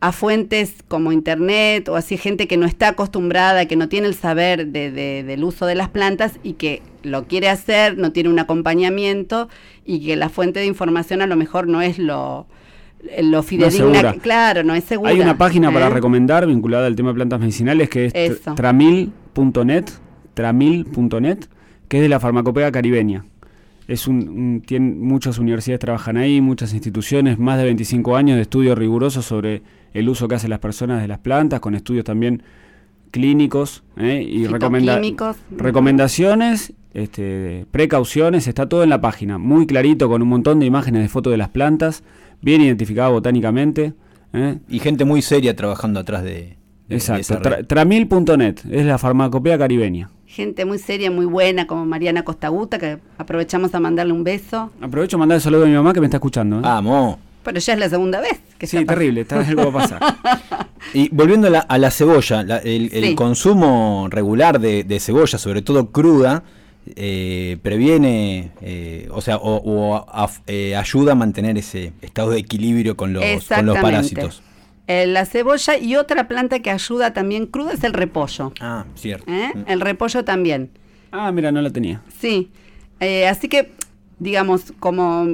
a- 0.00 0.12
fuentes 0.12 0.74
como 0.88 1.12
internet 1.12 1.88
o 1.88 1.96
así 1.96 2.16
gente 2.18 2.46
que 2.46 2.56
no 2.58 2.66
está 2.66 2.88
acostumbrada, 2.88 3.66
que 3.66 3.76
no 3.76 3.88
tiene 3.88 4.06
el 4.06 4.14
saber 4.14 4.66
de- 4.68 4.90
del 5.22 5.44
uso 5.44 5.64
de 5.66 5.74
las 5.74 5.88
plantas 5.88 6.38
y 6.42 6.54
que 6.54 6.82
lo 7.04 7.26
quiere 7.26 7.48
hacer, 7.48 7.96
no 7.98 8.12
tiene 8.12 8.28
un 8.30 8.38
acompañamiento 8.38 9.48
y 9.84 10.04
que 10.06 10.16
la 10.16 10.28
fuente 10.28 10.60
de 10.60 10.66
información 10.66 11.22
a 11.22 11.26
lo 11.26 11.36
mejor 11.36 11.68
no 11.68 11.80
es 11.82 11.98
lo, 11.98 12.46
lo 13.22 13.42
fidedigna. 13.42 14.12
que- 14.14 14.18
claro, 14.20 14.62
no 14.64 14.74
es 14.74 14.84
segura. 14.84 15.10
Hay 15.10 15.20
una 15.20 15.38
página 15.38 15.70
para 15.70 15.86
¿eh? 15.86 15.90
recomendar 15.90 16.46
vinculada 16.46 16.86
al 16.86 16.96
tema 16.96 17.10
de 17.10 17.14
plantas 17.14 17.40
medicinales 17.40 17.88
que 17.88 18.06
es 18.12 18.40
tramil.net, 18.56 19.84
tramil.net, 20.34 21.38
que 21.88 21.96
es 21.98 22.02
de 22.02 22.08
la 22.08 22.20
farmacopea 22.20 22.70
caribeña. 22.72 23.24
Es 23.86 24.08
un, 24.08 24.28
un- 24.28 24.62
tiene, 24.62 24.92
muchas 24.94 25.38
universidades 25.38 25.80
trabajan 25.80 26.16
ahí, 26.16 26.40
muchas 26.40 26.72
instituciones, 26.72 27.38
más 27.38 27.58
de 27.58 27.64
25 27.64 28.16
años 28.16 28.36
de 28.36 28.42
estudios 28.42 28.78
rigurosos 28.78 29.24
sobre 29.26 29.62
el 29.92 30.08
uso 30.08 30.26
que 30.26 30.36
hacen 30.36 30.50
las 30.50 30.58
personas 30.60 31.02
de 31.02 31.08
las 31.08 31.18
plantas, 31.18 31.60
con 31.60 31.74
estudios 31.74 32.04
también 32.04 32.42
clínicos 33.14 33.84
¿eh? 33.96 34.22
y 34.28 34.46
recomenda- 34.46 34.94
Fitoquímicos. 34.94 35.36
recomendaciones, 35.56 36.72
este, 36.92 37.66
precauciones, 37.70 38.48
está 38.48 38.68
todo 38.68 38.82
en 38.82 38.90
la 38.90 39.00
página, 39.00 39.38
muy 39.38 39.66
clarito 39.66 40.08
con 40.08 40.20
un 40.22 40.28
montón 40.28 40.58
de 40.60 40.66
imágenes 40.66 41.02
de 41.02 41.08
fotos 41.08 41.30
de 41.30 41.36
las 41.36 41.48
plantas, 41.48 42.02
bien 42.42 42.60
identificado 42.60 43.12
botánicamente. 43.12 43.94
¿eh? 44.32 44.58
Y 44.68 44.80
gente 44.80 45.04
muy 45.04 45.22
seria 45.22 45.54
trabajando 45.54 46.00
atrás 46.00 46.24
de, 46.24 46.30
de- 46.32 46.56
de 46.88 46.96
Exacto, 46.96 47.38
red. 47.38 47.66
tramil.net, 47.66 48.56
es 48.70 48.84
la 48.84 48.98
farmacopea 48.98 49.56
caribeña. 49.56 50.10
Gente 50.26 50.64
muy 50.64 50.78
seria, 50.78 51.10
muy 51.12 51.26
buena, 51.26 51.66
como 51.68 51.86
Mariana 51.86 52.24
Costaguta, 52.24 52.78
que 52.78 52.98
aprovechamos 53.18 53.72
a 53.74 53.78
mandarle 53.80 54.12
un 54.12 54.24
beso. 54.24 54.72
Aprovecho 54.80 55.16
a 55.16 55.20
mandar 55.20 55.36
el 55.36 55.42
saludo 55.42 55.64
a 55.64 55.68
mi 55.68 55.74
mamá 55.74 55.92
que 55.92 56.00
me 56.00 56.06
está 56.06 56.16
escuchando. 56.16 56.58
¿eh? 56.58 56.62
Vamos. 56.62 57.18
Pero 57.44 57.60
ya 57.60 57.72
es 57.74 57.78
la 57.78 57.88
segunda 57.88 58.20
vez 58.20 58.40
que 58.58 58.66
sí, 58.66 58.78
está 58.78 58.94
terrible, 58.94 59.20
está 59.20 59.38
algo 59.40 59.70
va 59.72 59.84
a 59.84 59.88
pasar. 59.88 60.00
Y 60.92 61.08
volviendo 61.08 61.46
a 61.48 61.50
la, 61.50 61.58
a 61.60 61.78
la 61.78 61.90
cebolla, 61.90 62.42
la- 62.42 62.58
el, 62.58 63.14
consumo 63.16 64.06
regular 64.10 64.60
de, 64.60 64.84
de 64.84 65.00
cebolla, 65.00 65.38
sobre 65.38 65.62
todo 65.62 65.90
cruda, 65.90 66.44
eh, 66.94 67.56
previene, 67.62 68.50
eh, 68.60 69.08
o 69.10 69.20
sea, 69.22 69.38
o, 69.38 69.56
o 69.56 69.94
a- 69.96 70.30
eh, 70.46 70.76
ayuda 70.76 71.12
a 71.12 71.14
mantener 71.14 71.56
ese 71.56 71.92
estado 72.02 72.30
de 72.30 72.38
equilibrio 72.38 72.96
con 72.96 73.12
los, 73.14 73.24
con 73.48 73.66
los 73.66 73.78
parásitos. 73.78 74.42
La 74.86 75.24
cebolla 75.24 75.78
y 75.78 75.96
otra 75.96 76.28
planta 76.28 76.60
que 76.60 76.70
ayuda 76.70 77.14
también 77.14 77.46
cruda 77.46 77.72
es 77.72 77.82
el 77.82 77.94
repollo. 77.94 78.52
Ah, 78.60 78.84
cierto. 78.94 79.24
Mm. 79.26 79.64
El 79.66 79.80
repollo 79.80 80.24
también. 80.24 80.70
Ah, 81.10 81.32
mira, 81.32 81.50
no 81.50 81.62
la 81.62 81.70
tenía. 81.70 82.02
Sí. 82.20 82.50
Así 83.28 83.48
que, 83.48 83.72
digamos, 84.18 84.72
como, 84.78 85.26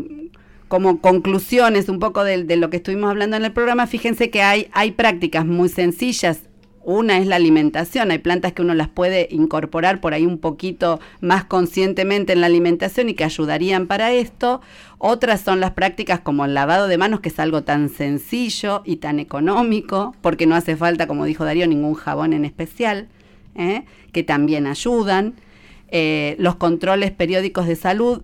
como 0.70 1.00
conclusiones 1.00 1.88
un 1.88 1.98
poco 1.98 2.22
de, 2.22 2.56
lo 2.56 2.70
que 2.70 2.76
estuvimos 2.76 3.10
hablando 3.10 3.36
en 3.36 3.44
el 3.44 3.50
programa, 3.50 3.88
fíjense 3.88 4.30
que 4.30 4.40
hay, 4.40 4.68
hay 4.70 4.92
prácticas 4.92 5.44
muy 5.44 5.68
sencillas. 5.68 6.44
Una 6.84 7.18
es 7.18 7.26
la 7.26 7.34
alimentación, 7.34 8.12
hay 8.12 8.18
plantas 8.18 8.52
que 8.52 8.62
uno 8.62 8.74
las 8.74 8.86
puede 8.86 9.26
incorporar 9.32 10.00
por 10.00 10.14
ahí 10.14 10.26
un 10.26 10.38
poquito 10.38 11.00
más 11.20 11.42
conscientemente 11.42 12.32
en 12.32 12.40
la 12.40 12.46
alimentación 12.46 13.08
y 13.08 13.14
que 13.14 13.24
ayudarían 13.24 13.88
para 13.88 14.12
esto. 14.12 14.60
Otras 14.98 15.40
son 15.40 15.58
las 15.58 15.72
prácticas 15.72 16.20
como 16.20 16.44
el 16.44 16.54
lavado 16.54 16.86
de 16.86 16.98
manos, 16.98 17.18
que 17.18 17.30
es 17.30 17.40
algo 17.40 17.64
tan 17.64 17.88
sencillo 17.88 18.82
y 18.84 18.96
tan 18.96 19.18
económico, 19.18 20.14
porque 20.20 20.46
no 20.46 20.54
hace 20.54 20.76
falta, 20.76 21.08
como 21.08 21.24
dijo 21.24 21.44
Darío, 21.44 21.66
ningún 21.66 21.94
jabón 21.94 22.32
en 22.32 22.44
especial, 22.44 23.08
¿eh? 23.56 23.82
que 24.12 24.22
también 24.22 24.68
ayudan 24.68 25.34
eh, 25.88 26.36
los 26.38 26.54
controles 26.54 27.10
periódicos 27.10 27.66
de 27.66 27.74
salud 27.74 28.22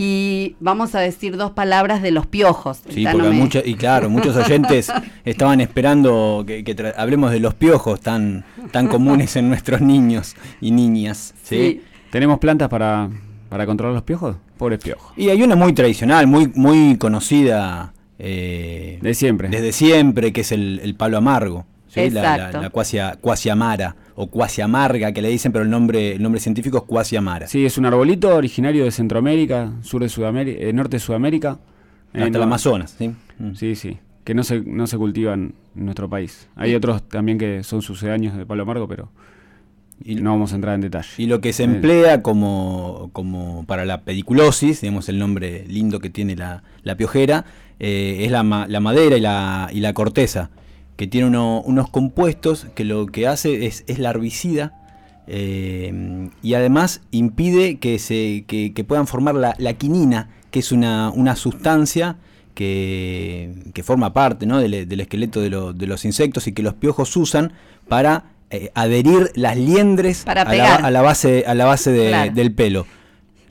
y 0.00 0.54
vamos 0.60 0.94
a 0.94 1.00
decir 1.00 1.36
dos 1.36 1.50
palabras 1.50 2.02
de 2.02 2.12
los 2.12 2.24
piojos. 2.24 2.82
Sí, 2.88 3.04
porque 3.10 3.18
no 3.26 3.30
me- 3.30 3.36
mucho- 3.36 3.62
y 3.64 3.74
claro, 3.74 4.08
muchos 4.08 4.36
oyentes 4.36 4.92
estaban 5.24 5.60
esperando 5.60 6.44
que, 6.46 6.62
que 6.62 6.76
tra- 6.76 6.94
hablemos 6.96 7.32
de 7.32 7.40
los 7.40 7.54
piojos 7.54 8.00
tan, 8.00 8.44
tan 8.70 8.86
comunes 8.86 9.34
en 9.34 9.48
nuestros 9.48 9.80
niños 9.80 10.36
y 10.60 10.70
niñas. 10.70 11.34
¿sí? 11.42 11.56
Sí. 11.56 11.82
¿Tenemos 12.10 12.38
plantas 12.38 12.68
para, 12.68 13.10
para 13.48 13.66
controlar 13.66 13.92
los 13.94 14.04
piojos? 14.04 14.36
Pobres 14.56 14.78
piojos. 14.78 15.12
Y 15.16 15.30
hay 15.30 15.42
una 15.42 15.56
muy 15.56 15.72
tradicional, 15.72 16.28
muy, 16.28 16.46
muy 16.54 16.96
conocida 16.96 17.92
eh, 18.20 19.00
De 19.02 19.14
siempre. 19.14 19.48
desde 19.48 19.72
siempre, 19.72 20.32
que 20.32 20.42
es 20.42 20.52
el, 20.52 20.80
el 20.84 20.94
palo 20.94 21.16
amargo. 21.18 21.66
¿sí? 21.88 22.08
La, 22.10 22.22
la, 22.22 22.34
Exacto. 22.36 22.62
la 22.62 22.70
cuasia, 22.70 23.18
cuasiamara 23.20 23.96
o 24.20 24.26
cuasiamarga 24.26 25.12
que 25.12 25.22
le 25.22 25.28
dicen, 25.28 25.52
pero 25.52 25.62
el 25.64 25.70
nombre, 25.70 26.16
el 26.16 26.22
nombre 26.22 26.40
científico 26.40 26.78
es 26.78 26.82
cuasiamara. 26.84 27.46
Sí, 27.46 27.64
es 27.64 27.78
un 27.78 27.86
arbolito 27.86 28.34
originario 28.34 28.84
de 28.84 28.90
Centroamérica, 28.90 29.72
sur 29.82 30.02
de 30.02 30.08
Sudamérica, 30.08 30.60
eh, 30.60 30.72
norte 30.72 30.96
de 30.96 31.00
Sudamérica. 31.00 31.58
Hasta 32.12 32.28
no- 32.30 32.36
el 32.36 32.42
Amazonas. 32.42 32.96
¿sí? 32.98 33.12
Mm. 33.38 33.54
Sí, 33.54 33.76
sí. 33.76 33.98
Que 34.24 34.34
no 34.34 34.42
se, 34.42 34.60
no 34.62 34.86
se 34.88 34.96
cultivan 34.98 35.54
en 35.76 35.84
nuestro 35.84 36.08
país. 36.10 36.48
Hay 36.56 36.74
otros 36.74 37.02
también 37.08 37.38
que 37.38 37.62
son 37.62 37.80
sucedáneos 37.80 38.36
de 38.36 38.44
palo 38.44 38.64
amargo, 38.64 38.88
pero 38.88 39.08
Y- 40.04 40.16
no 40.16 40.30
vamos 40.30 40.52
a 40.52 40.56
entrar 40.56 40.74
en 40.74 40.80
detalle. 40.80 41.08
Y 41.18 41.26
lo 41.26 41.40
que 41.40 41.52
se 41.52 41.62
Eh, 41.62 41.66
emplea 41.66 42.20
como, 42.22 43.10
como 43.12 43.64
para 43.66 43.84
la 43.84 44.00
pediculosis, 44.02 44.80
digamos 44.80 45.08
el 45.08 45.18
nombre 45.20 45.64
lindo 45.68 46.00
que 46.00 46.10
tiene 46.10 46.34
la, 46.34 46.62
la 46.82 46.96
piojera, 46.96 47.44
eh, 47.78 48.18
es 48.24 48.30
la, 48.32 48.42
la 48.68 48.80
madera 48.80 49.16
y 49.16 49.20
la, 49.20 49.70
y 49.72 49.78
la 49.80 49.92
corteza, 49.94 50.50
que 50.98 51.06
tiene 51.06 51.28
uno- 51.28 51.62
unos 51.62 51.88
compuestos 51.88 52.66
que 52.74 52.84
lo 52.84 53.06
que 53.06 53.26
hace 53.26 53.64
es, 53.66 53.84
es 53.86 53.98
la 53.98 54.10
herbicida 54.10 54.74
eh, 55.28 56.28
y 56.42 56.54
además 56.54 57.00
impide 57.10 57.78
que, 57.78 57.98
se, 57.98 58.44
que, 58.46 58.72
que 58.74 58.84
puedan 58.84 59.06
formar 59.06 59.34
la, 59.34 59.54
la 59.58 59.74
quinina, 59.74 60.28
que 60.50 60.58
es 60.58 60.72
una, 60.72 61.10
una 61.14 61.36
sustancia 61.36 62.16
que, 62.54 63.54
que 63.74 63.82
forma 63.82 64.12
parte 64.12 64.44
¿no? 64.46 64.58
del, 64.58 64.88
del 64.88 65.00
esqueleto 65.00 65.40
de, 65.40 65.50
lo- 65.50 65.72
de 65.72 65.86
los 65.86 66.04
insectos 66.04 66.46
y 66.46 66.52
que 66.52 66.62
los 66.62 66.74
piojos 66.74 67.16
usan 67.16 67.52
para 67.88 68.24
eh, 68.50 68.70
adherir 68.74 69.30
las 69.34 69.56
liendres 69.56 70.24
Para 70.24 70.42
a, 70.42 70.44
la, 70.46 70.50
pegar. 70.50 70.84
a 70.84 70.90
la 70.90 71.02
base, 71.02 71.44
a 71.46 71.54
la 71.54 71.64
base 71.66 71.90
de- 71.92 72.08
Claro. 72.08 72.32
del 72.34 72.52
pelo. 72.52 72.86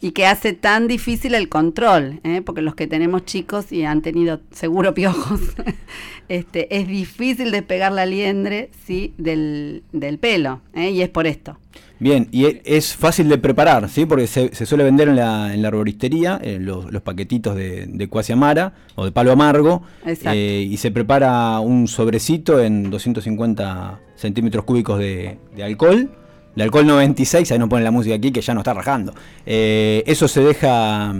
Y 0.02 0.12
que 0.12 0.26
hace 0.26 0.54
tan 0.54 0.88
difícil 0.88 1.34
el 1.36 1.50
control, 1.50 2.20
¿eh? 2.24 2.42
porque 2.46 2.62
los 2.62 2.76
que 2.76 2.88
tenemos 2.88 3.26
chicos 3.26 3.72
y 3.72 3.84
han 3.84 4.02
tenido 4.02 4.42
seguro 4.52 4.94
piojos, 4.94 5.40
este, 6.30 6.78
es 6.78 6.88
difícil 6.88 7.52
despegar 7.52 7.92
la 7.92 8.06
liendre 8.06 8.70
¿sí? 8.86 9.14
del, 9.18 9.84
del 9.92 10.20
pelo, 10.20 10.62
¿eh? 10.74 10.92
y 10.92 11.02
es 11.02 11.10
por 11.10 11.26
esto. 11.28 11.58
Bien, 12.00 12.28
y 12.32 12.46
e- 12.46 12.62
es 12.64 12.96
fácil 12.96 13.28
de 13.28 13.40
preparar, 13.40 13.90
¿sí? 13.90 14.06
Porque 14.06 14.28
se, 14.28 14.54
se 14.54 14.66
suele 14.68 14.84
vender 14.84 15.10
en 15.10 15.16
la, 15.16 15.54
en 15.54 15.64
la 15.64 15.70
arboristería 15.70 16.40
eh, 16.44 16.60
los, 16.62 16.92
los 16.92 17.02
paquetitos 17.02 17.56
de, 17.56 17.88
de 17.88 18.08
cuasiamara 18.08 18.74
o 18.96 19.06
de 19.06 19.12
palo 19.12 19.32
amargo. 19.32 19.82
Eh, 20.06 20.68
y 20.70 20.78
se 20.78 20.92
prepara 20.92 21.60
un 21.60 21.88
sobrecito 21.88 22.62
en 22.62 22.92
250 22.92 24.00
centímetros 24.16 24.64
cúbicos 24.66 25.00
de, 25.00 25.40
de 25.56 25.64
alcohol. 25.64 26.12
De 26.58 26.64
alcohol 26.64 26.88
96, 26.88 27.52
ahí 27.52 27.60
no 27.60 27.70
ponen 27.70 27.84
la 27.84 27.92
música 27.92 28.16
aquí 28.16 28.32
que 28.32 28.42
ya 28.42 28.54
no 28.56 28.62
está 28.62 28.74
rajando. 28.74 29.14
Eh, 29.46 30.04
eso 30.08 30.28
se 30.28 30.42
deja 30.42 31.14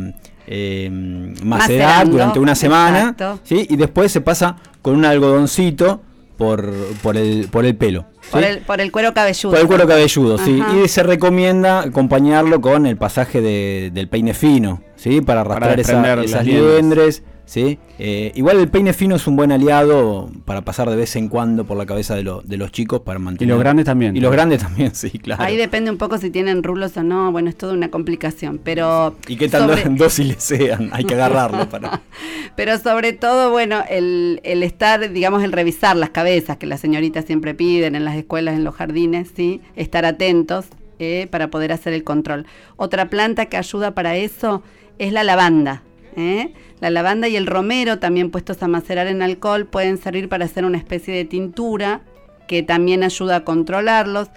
eh, 0.48 0.90
macerar 0.92 1.44
Macerando, 1.46 2.12
durante 2.12 2.40
una 2.40 2.56
semana. 2.56 3.16
Y 3.50 3.76
después 3.76 4.12
se 4.12 4.22
pasa 4.22 4.56
con 4.82 4.96
un 4.96 5.06
algodoncito 5.06 6.02
por, 6.38 6.72
por, 7.04 7.18
el, 7.18 7.50
por 7.52 7.66
el 7.66 7.76
pelo. 7.76 8.06
Por, 8.32 8.44
el, 8.44 8.60
por 8.60 8.82
el 8.82 8.92
cuero 8.92 9.14
cabelludo. 9.14 9.52
Por 9.52 9.62
el 9.62 9.68
cuero 9.68 9.88
cabelludo, 9.88 10.38
sí. 10.40 10.60
Ajá. 10.62 10.76
Y 10.84 10.88
se 10.88 11.04
recomienda 11.04 11.82
acompañarlo 11.82 12.60
con 12.60 12.86
el 12.86 12.98
pasaje 12.98 13.40
de- 13.42 13.92
del 13.94 14.08
peine 14.10 14.34
fino, 14.34 14.82
¿sí? 14.96 15.22
Para 15.22 15.42
arrastrar 15.42 15.80
esa- 15.80 16.22
esas 16.24 16.46
liendres. 16.46 16.74
liendres, 16.74 17.24
¿sí? 17.48 17.80
Eh, 17.98 18.32
igual 18.36 18.60
el 18.60 18.68
peine 18.68 18.94
fino 18.94 19.16
es 19.16 19.26
un 19.26 19.36
buen 19.36 19.52
aliado 19.52 20.30
para 20.46 20.62
pasar 20.62 20.88
de 20.90 20.96
vez 20.96 21.16
en 21.16 21.30
cuando 21.30 21.64
por 21.66 21.78
la 21.78 21.88
cabeza 21.88 22.14
de, 22.16 22.22
lo- 22.22 22.42
de 22.44 22.58
los 22.58 22.72
chicos 22.72 23.02
para 23.02 23.18
mantener... 23.18 23.56
los 23.56 23.60
grandes 23.64 23.86
también. 23.86 24.16
Y 24.16 24.20
los 24.20 24.32
grandes 24.32 24.60
también, 24.62 24.94
sí, 24.96 25.10
claro. 25.12 25.42
Ahí 25.42 25.58
depende 25.58 25.90
un 25.90 25.98
poco 25.98 26.20
si 26.20 26.30
tienen 26.30 26.62
rulos 26.62 26.96
o 26.98 27.04
no, 27.04 27.32
bueno, 27.32 27.50
es 27.50 27.56
toda 27.58 27.74
una 27.74 27.90
complicación, 27.90 28.60
pero... 28.64 29.16
Y 29.28 29.38
qué 29.38 29.48
tan 29.50 29.68
sobre- 29.68 29.84
dóciles 29.96 30.36
sean, 30.44 30.90
hay 30.92 31.06
que 31.06 31.16
agarrarlo 31.16 31.68
para... 31.70 32.02
Pero 32.56 32.78
sobre 32.80 33.14
todo, 33.14 33.52
bueno, 33.52 33.84
el, 33.90 34.42
el 34.44 34.64
estar, 34.64 35.12
digamos, 35.12 35.44
el 35.44 35.52
revisar 35.52 35.96
las 35.96 36.10
cabezas 36.10 36.58
que 36.58 36.66
las 36.66 36.80
señoritas 36.80 37.24
siempre 37.26 37.54
piden 37.54 37.96
en 37.96 38.04
las 38.04 38.16
escuelas, 38.16 38.56
en 38.56 38.64
los 38.64 38.74
jardines, 38.76 39.30
¿sí? 39.36 39.62
Estar 39.76 40.06
atentos 40.06 40.66
eh, 40.98 41.28
para 41.30 41.50
poder 41.50 41.72
hacer 41.72 41.94
el 41.94 42.04
control. 42.04 42.48
Otra 42.76 43.10
planta 43.12 43.46
que 43.46 43.58
ayuda 43.58 43.92
para 43.92 44.16
eso 44.16 44.64
es 44.98 45.14
la 45.14 45.24
lavanda. 45.24 45.84
¿Eh? 46.18 46.52
La 46.82 46.90
lavanda 46.90 47.30
y 47.30 47.38
el 47.38 47.48
romero, 47.48 48.00
también 48.00 48.32
puestos 48.32 48.62
a 48.62 48.68
macerar 48.68 49.08
en 49.08 49.22
alcohol, 49.22 49.66
pueden 49.66 49.98
servir 49.98 50.28
para 50.28 50.46
hacer 50.46 50.66
una 50.66 50.78
especie 50.78 51.14
de 51.16 51.24
tintura 51.24 52.02
que 52.48 52.64
también 52.64 53.04
ayuda 53.04 53.38
a 53.38 53.44
controlarlos. 53.46 54.30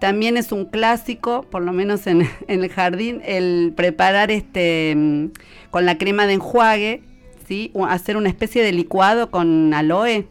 También 0.00 0.36
es 0.36 0.52
un 0.52 0.64
clásico, 0.64 1.42
por 1.50 1.62
lo 1.62 1.72
menos 1.72 2.06
en, 2.06 2.28
el 2.48 2.68
jardín, 2.68 3.22
el 3.24 3.72
preparar 3.76 4.30
este 4.30 4.94
mm, 4.96 5.26
con 5.70 5.86
la 5.86 5.98
crema 5.98 6.26
de 6.26 6.34
enjuague, 6.34 7.02
¿sí? 7.46 7.72
Hacer 7.88 8.16
una 8.16 8.28
especie 8.28 8.64
de 8.64 8.72
licuado 8.72 9.30
con 9.30 9.72
aloe, 9.72 10.26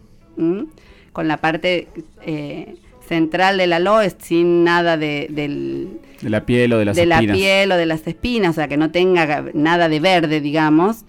con 1.13 1.27
la 1.27 1.37
parte 1.37 1.87
eh, 2.25 2.75
central 3.07 3.57
del 3.57 3.73
aloe, 3.73 4.09
sin 4.19 4.63
nada 4.63 4.97
de, 4.97 5.27
del, 5.29 5.99
De 6.25 6.31
la 6.31 6.43
piel 6.43 6.73
o 6.73 6.79
de 6.79 6.85
las 6.85 6.95
de 6.95 7.05
la 7.05 7.17
espinas. 7.17 7.37
piel 7.37 7.71
o 7.71 7.77
de 7.77 7.85
las 7.85 8.07
espinas, 8.07 8.49
o 8.49 8.53
sea, 8.53 8.67
que 8.67 8.77
no 8.77 8.89
tenga 8.89 9.45
nada 9.53 9.89
de 9.89 9.99
verde, 9.99 10.41
digamos. 10.41 11.05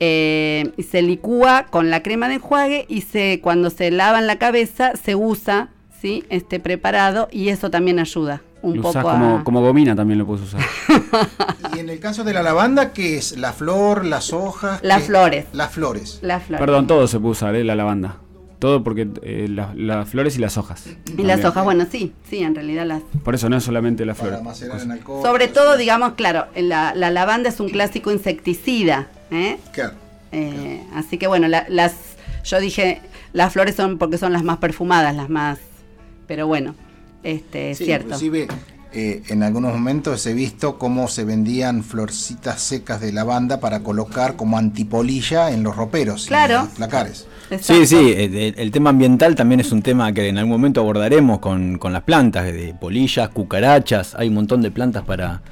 Eh, 0.00 0.70
y 0.76 0.82
se 0.82 1.00
licúa 1.00 1.64
con 1.70 1.88
la 1.88 2.02
crema 2.02 2.28
de 2.28 2.34
enjuague 2.34 2.84
y 2.86 3.00
se 3.00 3.40
cuando 3.42 3.70
se 3.70 3.90
lavan 3.90 4.26
la 4.26 4.38
cabeza 4.38 4.92
se 5.02 5.14
usa 5.14 5.70
¿sí? 5.98 6.24
este 6.28 6.60
preparado 6.60 7.28
y 7.32 7.48
eso 7.48 7.70
también 7.70 7.98
ayuda 7.98 8.42
un 8.60 8.76
Lo 8.76 8.82
poco 8.82 8.90
usás 8.98 9.06
a... 9.06 9.12
como, 9.12 9.44
como 9.44 9.62
gomina 9.62 9.96
también 9.96 10.18
lo 10.18 10.26
puedes 10.26 10.44
usar. 10.44 10.60
Y 11.74 11.78
en 11.78 11.88
el 11.88 12.00
caso 12.00 12.22
de 12.22 12.34
la 12.34 12.42
lavanda, 12.42 12.92
¿qué 12.92 13.16
es? 13.16 13.38
¿La 13.38 13.54
flor, 13.54 14.04
las 14.04 14.34
hojas? 14.34 14.80
Las 14.82 15.04
flores. 15.04 15.46
Las 15.54 15.70
flores. 15.72 16.18
la 16.20 16.40
flor. 16.40 16.60
Perdón, 16.60 16.86
todo 16.86 17.06
se 17.06 17.18
puede 17.18 17.32
usar, 17.32 17.54
¿eh? 17.54 17.64
la 17.64 17.74
lavanda. 17.74 18.16
Todo 18.60 18.84
porque 18.84 19.08
eh, 19.22 19.46
la- 19.50 19.72
las 19.74 20.08
flores 20.08 20.36
y 20.36 20.38
las 20.38 20.56
hojas. 20.58 20.84
y 21.18 21.22
las 21.24 21.44
hojas, 21.44 21.64
bueno, 21.64 21.86
sí, 21.90 22.12
sí, 22.28 22.38
en 22.44 22.54
realidad 22.54 22.86
las... 22.86 23.02
Por 23.24 23.34
eso 23.34 23.48
no 23.48 23.56
es 23.56 23.64
solamente 23.64 24.04
las 24.06 24.16
flores. 24.18 24.40
macerar 24.42 24.80
en 24.80 24.92
alcohol. 24.92 25.22
Sobre 25.24 25.48
todo, 25.48 25.76
digamos, 25.76 26.12
claro, 26.12 26.46
la, 26.54 26.94
la 26.94 27.10
lavanda 27.10 27.48
es 27.48 27.58
un 27.58 27.70
clásico 27.70 28.12
insecticida, 28.12 29.08
¿eh? 29.32 29.58
Claro. 29.72 29.94
Eh, 30.32 30.84
así 30.94 31.18
que 31.18 31.26
bueno, 31.26 31.48
la- 31.48 31.66
las, 31.68 31.94
yo 32.44 32.60
dije, 32.60 33.00
las 33.32 33.52
flores 33.52 33.74
son 33.74 33.98
porque 33.98 34.18
son 34.18 34.32
las 34.32 34.44
más 34.44 34.58
perfumadas, 34.58 35.16
las 35.16 35.28
más, 35.28 35.58
pero 36.28 36.46
bueno, 36.46 36.74
este, 37.22 37.74
Sí, 37.74 37.86
cierto. 37.86 38.08
Inclusive 38.08 38.46
eh, 38.92 39.22
en 39.28 39.42
algunos 39.42 39.72
momentos 39.72 40.26
he 40.26 40.34
visto 40.34 40.76
cómo 40.78 41.08
se 41.08 41.24
vendían 41.24 41.82
florcitas 41.84 42.60
secas 42.60 43.00
de 43.00 43.12
lavanda 43.12 43.58
para 43.60 43.80
colocar 43.80 44.36
como 44.36 44.58
antipolilla 44.58 45.50
en 45.50 45.62
los 45.62 45.76
roperos, 45.76 46.24
y 46.26 46.28
Claro. 46.28 46.54
en 46.56 46.64
los 46.66 46.74
placares. 46.74 47.26
Exacto. 47.50 47.74
Sí, 47.74 47.86
sí, 47.86 48.52
el, 48.56 48.70
tema 48.70 48.90
ambiental 48.90 49.34
también 49.34 49.60
es 49.60 49.72
un 49.72 49.82
tema 49.82 50.12
que 50.12 50.28
en 50.28 50.38
algún 50.38 50.52
momento 50.52 50.80
abordaremos 50.80 51.40
con, 51.40 51.78
con 51.78 51.92
las 51.92 52.02
plantas, 52.02 52.44
de 52.44 52.74
polillas, 52.80 53.28
cucarachas, 53.30 54.14
hay 54.14 54.28
un 54.28 54.34
montón 54.34 54.62
de 54.62 54.70
plantas 54.70 55.04
para, 55.04 55.42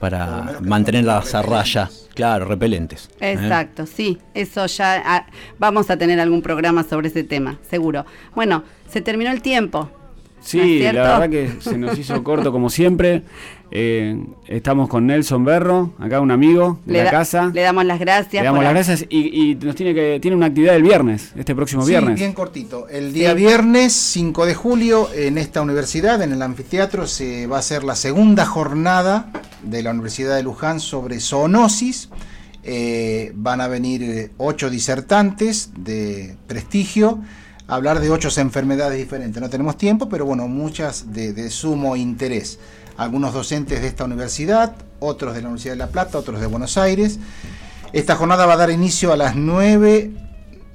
para 0.00 0.58
mantenerlas 0.62 1.32
a 1.34 1.42
raya, 1.42 1.88
claro, 2.14 2.46
repelentes. 2.46 3.08
¿eh? 3.20 3.32
Exacto, 3.32 3.86
sí, 3.86 4.18
eso 4.34 4.66
ya 4.66 5.00
ah, 5.04 5.26
vamos 5.60 5.90
a 5.90 5.96
tener 5.96 6.18
algún 6.18 6.42
programa 6.42 6.82
sobre 6.82 7.06
ese 7.06 7.22
tema, 7.22 7.60
seguro. 7.70 8.04
Bueno, 8.34 8.64
se 8.88 9.00
terminó 9.00 9.30
el 9.30 9.42
tiempo. 9.42 9.88
¿no 9.88 10.40
es 10.42 10.48
Sí, 10.48 10.80
la 10.80 10.92
verdad 10.92 11.30
que 11.30 11.52
se 11.60 11.78
nos 11.78 11.96
hizo 11.96 12.24
corto 12.24 12.50
como 12.50 12.68
siempre. 12.68 13.22
Eh, 13.74 14.22
estamos 14.48 14.86
con 14.86 15.06
Nelson 15.06 15.46
Berro, 15.46 15.94
acá 15.98 16.20
un 16.20 16.30
amigo 16.30 16.78
de 16.84 16.92
le, 16.92 16.98
la 16.98 17.04
da- 17.06 17.10
casa. 17.10 17.50
le 17.54 17.62
damos 17.62 17.86
las 17.86 17.98
gracias. 17.98 18.42
Le 18.42 18.44
damos 18.46 18.62
las 18.62 18.74
gracias 18.74 19.06
y, 19.08 19.50
y 19.50 19.54
nos 19.54 19.74
tiene 19.74 19.94
que 19.94 20.18
tiene 20.20 20.36
una 20.36 20.46
actividad 20.46 20.76
el 20.76 20.82
viernes, 20.82 21.32
este 21.36 21.54
próximo 21.54 21.82
Sí, 21.82 21.88
viernes. 21.92 22.16
bien 22.18 22.34
cortito. 22.34 22.86
El 22.90 23.14
día 23.14 23.32
viernes 23.32 23.94
5 23.94 24.44
de 24.44 24.54
julio 24.54 25.08
en 25.14 25.38
esta 25.38 25.62
universidad, 25.62 26.20
en 26.20 26.32
el 26.32 26.42
anfiteatro, 26.42 27.06
se 27.06 27.46
va 27.46 27.56
a 27.56 27.60
hacer 27.60 27.82
la 27.82 27.94
segunda 27.96 28.44
jornada 28.44 29.32
de 29.62 29.82
la 29.82 29.90
Universidad 29.92 30.36
de 30.36 30.42
Luján 30.42 30.78
sobre 30.78 31.18
zoonosis. 31.18 32.10
Eh, 32.64 33.32
van 33.34 33.62
a 33.62 33.68
venir 33.68 34.02
eh, 34.02 34.30
ocho 34.36 34.68
disertantes 34.68 35.70
de 35.78 36.36
prestigio 36.46 37.20
a 37.68 37.74
hablar 37.76 38.00
de 38.00 38.10
ocho 38.10 38.28
enfermedades 38.38 38.98
diferentes. 38.98 39.40
No 39.40 39.48
tenemos 39.48 39.78
tiempo, 39.78 40.10
pero 40.10 40.26
bueno, 40.26 40.46
muchas 40.46 41.12
de, 41.14 41.32
de 41.32 41.48
sumo 41.48 41.96
interés. 41.96 42.58
Algunos 42.96 43.32
docentes 43.32 43.80
de 43.80 43.88
esta 43.88 44.04
universidad, 44.04 44.74
otros 45.00 45.34
de 45.34 45.42
la 45.42 45.48
Universidad 45.48 45.74
de 45.74 45.78
La 45.78 45.88
Plata, 45.88 46.18
otros 46.18 46.40
de 46.40 46.46
Buenos 46.46 46.76
Aires. 46.76 47.18
Esta 47.92 48.16
jornada 48.16 48.46
va 48.46 48.54
a 48.54 48.56
dar 48.56 48.70
inicio 48.70 49.12
a 49.12 49.16
las 49.16 49.36
9 49.36 50.10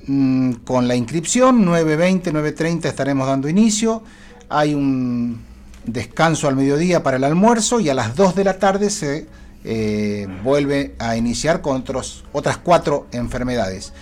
mm, 0.07 0.51
con 0.65 0.87
la 0.87 0.95
inscripción, 0.95 1.65
9.20, 1.65 2.31
9.30 2.31 2.85
estaremos 2.85 3.27
dando 3.27 3.49
inicio. 3.49 4.03
Hay 4.49 4.73
un 4.73 5.41
descanso 5.85 6.47
al 6.47 6.55
mediodía 6.55 7.01
para 7.03 7.17
el 7.17 7.23
almuerzo 7.23 7.79
y 7.79 7.89
a 7.89 7.93
las 7.93 8.15
2 8.15 8.35
de 8.35 8.43
la 8.43 8.59
tarde 8.59 8.89
se 8.89 9.27
eh, 9.63 10.27
vuelve 10.43 10.95
a 10.99 11.17
iniciar 11.17 11.61
con 11.61 11.77
otros, 11.77 12.23
otras 12.33 12.57
cuatro 12.57 13.07
enfermedades. 13.11 13.93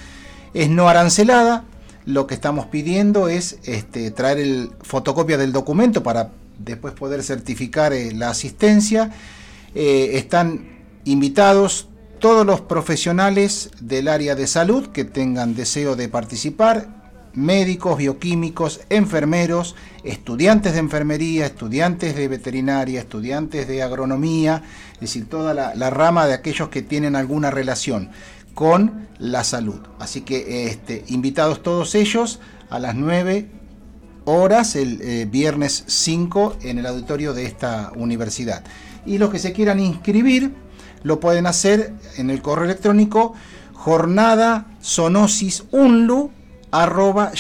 Es 0.53 0.69
no 0.69 0.89
arancelada, 0.89 1.63
lo 2.05 2.27
que 2.27 2.35
estamos 2.35 2.67
pidiendo 2.67 3.29
es 3.29 3.57
este, 3.63 4.11
traer 4.11 4.39
el 4.39 4.71
fotocopia 4.81 5.37
del 5.37 5.51
documento 5.51 6.03
para 6.03 6.29
después 6.59 6.93
poder 6.93 7.23
certificar 7.23 7.93
eh, 7.93 8.11
la 8.13 8.29
asistencia. 8.29 9.11
Eh, 9.73 10.11
están 10.13 10.83
invitados 11.05 11.89
todos 12.19 12.45
los 12.45 12.61
profesionales 12.61 13.71
del 13.79 14.07
área 14.07 14.35
de 14.35 14.47
salud 14.47 14.87
que 14.87 15.03
tengan 15.03 15.55
deseo 15.55 15.95
de 15.95 16.09
participar, 16.09 16.95
médicos, 17.33 17.97
bioquímicos, 17.97 18.81
enfermeros, 18.89 19.75
estudiantes 20.03 20.73
de 20.73 20.79
enfermería, 20.79 21.45
estudiantes 21.45 22.15
de 22.15 22.27
veterinaria, 22.27 23.01
estudiantes 23.01 23.67
de 23.67 23.83
agronomía, 23.83 24.63
es 24.93 25.01
decir, 25.01 25.29
toda 25.29 25.53
la, 25.53 25.89
rama 25.89 26.25
de 26.25 26.33
aquellos 26.33 26.69
que 26.69 26.81
tienen 26.81 27.15
alguna 27.15 27.51
relación 27.51 28.09
con 28.53 29.07
la 29.19 29.43
salud. 29.43 29.81
Así 29.99 30.21
que 30.21 30.67
este, 30.67 31.03
invitados 31.07 31.61
todos 31.61 31.93
ellos 31.93 32.39
a 32.69 32.79
las 32.79 32.95
9 32.95 33.49
horas 34.25 34.75
el 34.75 34.99
eh, 35.01 35.25
viernes 35.29 35.83
5 35.87 36.57
en 36.63 36.79
el 36.79 36.85
auditorio 36.85 37.33
de 37.33 37.45
esta 37.45 37.91
universidad. 37.95 38.63
Y 39.05 39.17
los 39.17 39.29
que 39.29 39.39
se 39.39 39.53
quieran 39.53 39.79
inscribir 39.79 40.53
lo 41.03 41.19
pueden 41.19 41.45
hacer 41.47 41.93
en 42.17 42.29
el 42.31 42.41
correo 42.41 42.65
electrónico 42.65 43.33
jornada 43.73 44.65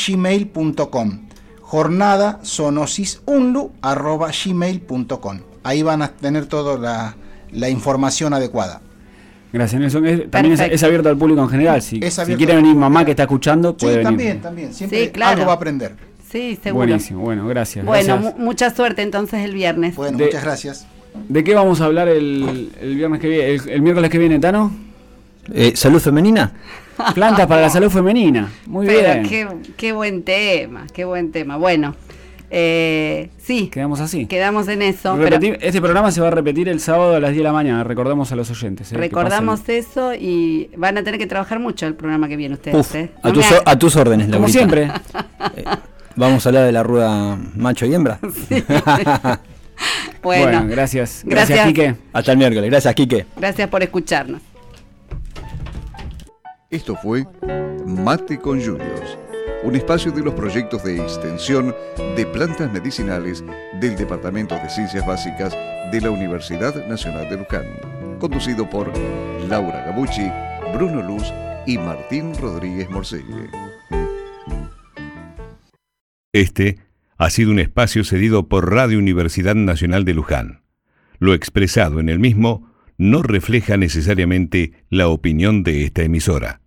gmail.com 0.07 1.19
jornada 1.61 2.39
gmail.com 4.43 5.39
ahí 5.63 5.81
van 5.83 6.01
a 6.01 6.07
tener 6.09 6.45
toda 6.45 6.77
la, 6.77 7.15
la 7.51 7.69
información 7.69 8.33
adecuada 8.33 8.81
Gracias, 9.53 9.79
Nelson. 9.79 10.05
Es- 10.05 10.29
también 10.31 10.59
es, 10.59 10.83
abierto 10.83 11.07
al 11.07 11.17
público 11.17 11.41
en 11.41 11.47
general. 11.47 11.81
Si, 11.81 12.01
si 12.01 12.35
quiere 12.35 12.55
venir 12.57 12.75
mamá 12.75 13.05
que 13.05 13.11
está 13.11 13.23
escuchando, 13.23 13.77
puede 13.77 13.93
sí, 13.93 13.97
venir. 13.99 14.09
también, 14.09 14.41
también. 14.41 14.73
Siempre 14.73 15.05
Sí, 15.05 15.11
claro. 15.11 15.31
algo 15.31 15.45
va 15.45 15.53
a 15.53 15.55
aprender. 15.55 15.95
Sí, 16.35 16.59
seguro. 16.61 16.85
Buenísimo, 16.87 17.21
bueno, 17.21 17.47
gracias. 17.47 17.85
Bueno, 17.85 18.15
gracias. 18.15 18.37
mucha 18.37 18.69
suerte 18.75 19.01
entonces 19.03 19.45
el 19.45 19.53
viernes. 19.53 19.95
Bueno, 19.95 20.17
De- 20.17 20.25
muchas 20.25 20.43
gracias. 20.43 20.85
¿De 21.29 21.43
qué 21.45 21.55
vamos 21.55 21.79
a 21.79 21.85
hablar 21.85 22.09
el, 22.09 22.71
el 22.81 22.95
viernes 22.97 23.21
que 23.21 23.29
viene? 23.29 23.45
El, 23.53 23.69
el 23.69 23.81
miércoles 23.81 24.09
que 24.11 24.17
viene, 24.17 24.37
Tano? 24.39 24.69
Eh, 25.53 25.71
¿Salud 25.77 26.01
femenina? 26.01 26.51
Plantas 27.13 27.47
para 27.47 27.61
la 27.61 27.69
salud 27.69 27.89
femenina. 27.89 28.51
Muy 28.65 28.85
Pero 28.85 29.21
bien. 29.21 29.29
qué, 29.29 29.47
qué 29.77 29.91
buen 29.93 30.23
tema, 30.23 30.87
qué 30.93 31.05
buen 31.05 31.31
tema. 31.31 31.55
Bueno, 31.55 31.95
eh, 32.49 33.29
sí, 33.37 33.67
Quedamos 33.67 33.99
así. 34.01 34.25
quedamos 34.27 34.67
en 34.67 34.81
eso. 34.81 35.17
pero 35.21 35.37
este 35.61 35.79
programa 35.81 36.11
se 36.11 36.19
va 36.21 36.27
a 36.27 36.31
repetir 36.31 36.67
el 36.67 36.79
sábado 36.81 37.15
a 37.15 37.19
las 37.21 37.31
10 37.31 37.37
de 37.39 37.43
la 37.43 37.53
mañana. 37.53 37.83
Recordamos 37.85 38.31
a 38.33 38.35
los 38.35 38.49
oyentes. 38.51 38.91
eh, 38.91 38.97
recordamos 38.97 39.67
eso 39.69 40.13
y 40.13 40.69
van 40.75 40.97
a 40.97 41.03
tener 41.03 41.17
que 41.19 41.27
trabajar 41.27 41.59
mucho 41.59 41.85
el 41.87 41.95
programa 41.95 42.27
que 42.27 42.35
viene 42.35 42.55
ustedes. 42.55 42.75
Uf, 42.77 42.95
¿eh? 42.95 43.11
a, 43.23 43.31
tus, 43.31 43.45
a 43.65 43.79
tus 43.79 43.95
órdenes, 43.95 44.27
Como 44.27 44.47
Laurita. 44.47 44.57
siempre. 44.57 44.91
Vamos 46.15 46.45
a 46.45 46.49
hablar 46.49 46.65
de 46.65 46.71
la 46.71 46.83
rueda 46.83 47.37
macho 47.55 47.85
y 47.85 47.93
hembra. 47.93 48.19
Bueno, 50.23 50.43
bueno, 50.43 50.67
gracias. 50.67 51.21
Gracias, 51.23 51.49
Gracias. 51.49 51.67
Quique. 51.67 51.95
Hasta 52.11 52.31
el 52.31 52.37
miércoles. 52.39 52.71
Gracias, 52.71 52.95
Quique. 52.95 53.25
gracias 53.37 53.69
por 53.69 53.83
escucharnos. 53.83 54.41
Esto 56.71 56.95
fue 56.95 57.27
Mate 57.85 58.39
con 58.39 58.59
Yuyos, 58.59 59.17
un 59.63 59.75
espacio 59.75 60.11
de 60.11 60.23
los 60.23 60.33
proyectos 60.33 60.83
de 60.83 60.97
extensión 60.99 61.75
de 62.15 62.25
plantas 62.25 62.71
medicinales 62.71 63.43
del 63.79 63.95
Departamento 63.95 64.55
de 64.55 64.67
Ciencias 64.67 65.05
Básicas 65.05 65.55
de 65.91 66.01
la 66.01 66.09
Universidad 66.09 66.73
Nacional 66.87 67.29
de 67.29 67.37
Luján, 67.37 68.17
conducido 68.19 68.67
por 68.67 68.91
Laura 69.47 69.85
Gabucci, 69.85 70.31
Bruno 70.73 71.03
Luz 71.03 71.31
y 71.67 71.77
Martín 71.77 72.33
Rodríguez 72.35 72.89
Morcelle. 72.89 73.51
Este 76.35 76.79
ha 77.17 77.29
sido 77.29 77.49
un 77.51 77.59
espacio 77.59 78.03
cedido 78.03 78.49
por 78.49 78.69
Radio 78.69 78.99
Universidad 78.99 79.55
Nacional 79.55 80.03
de 80.03 80.13
Luján. 80.13 80.63
Lo 81.17 81.33
expresado 81.33 82.01
en 82.01 82.09
el 82.09 82.19
mismo 82.19 82.73
no 82.97 83.23
refleja 83.23 83.77
necesariamente 83.77 84.73
la 84.89 85.07
opinión 85.07 85.63
de 85.63 85.85
esta 85.85 86.03
emisora. 86.03 86.59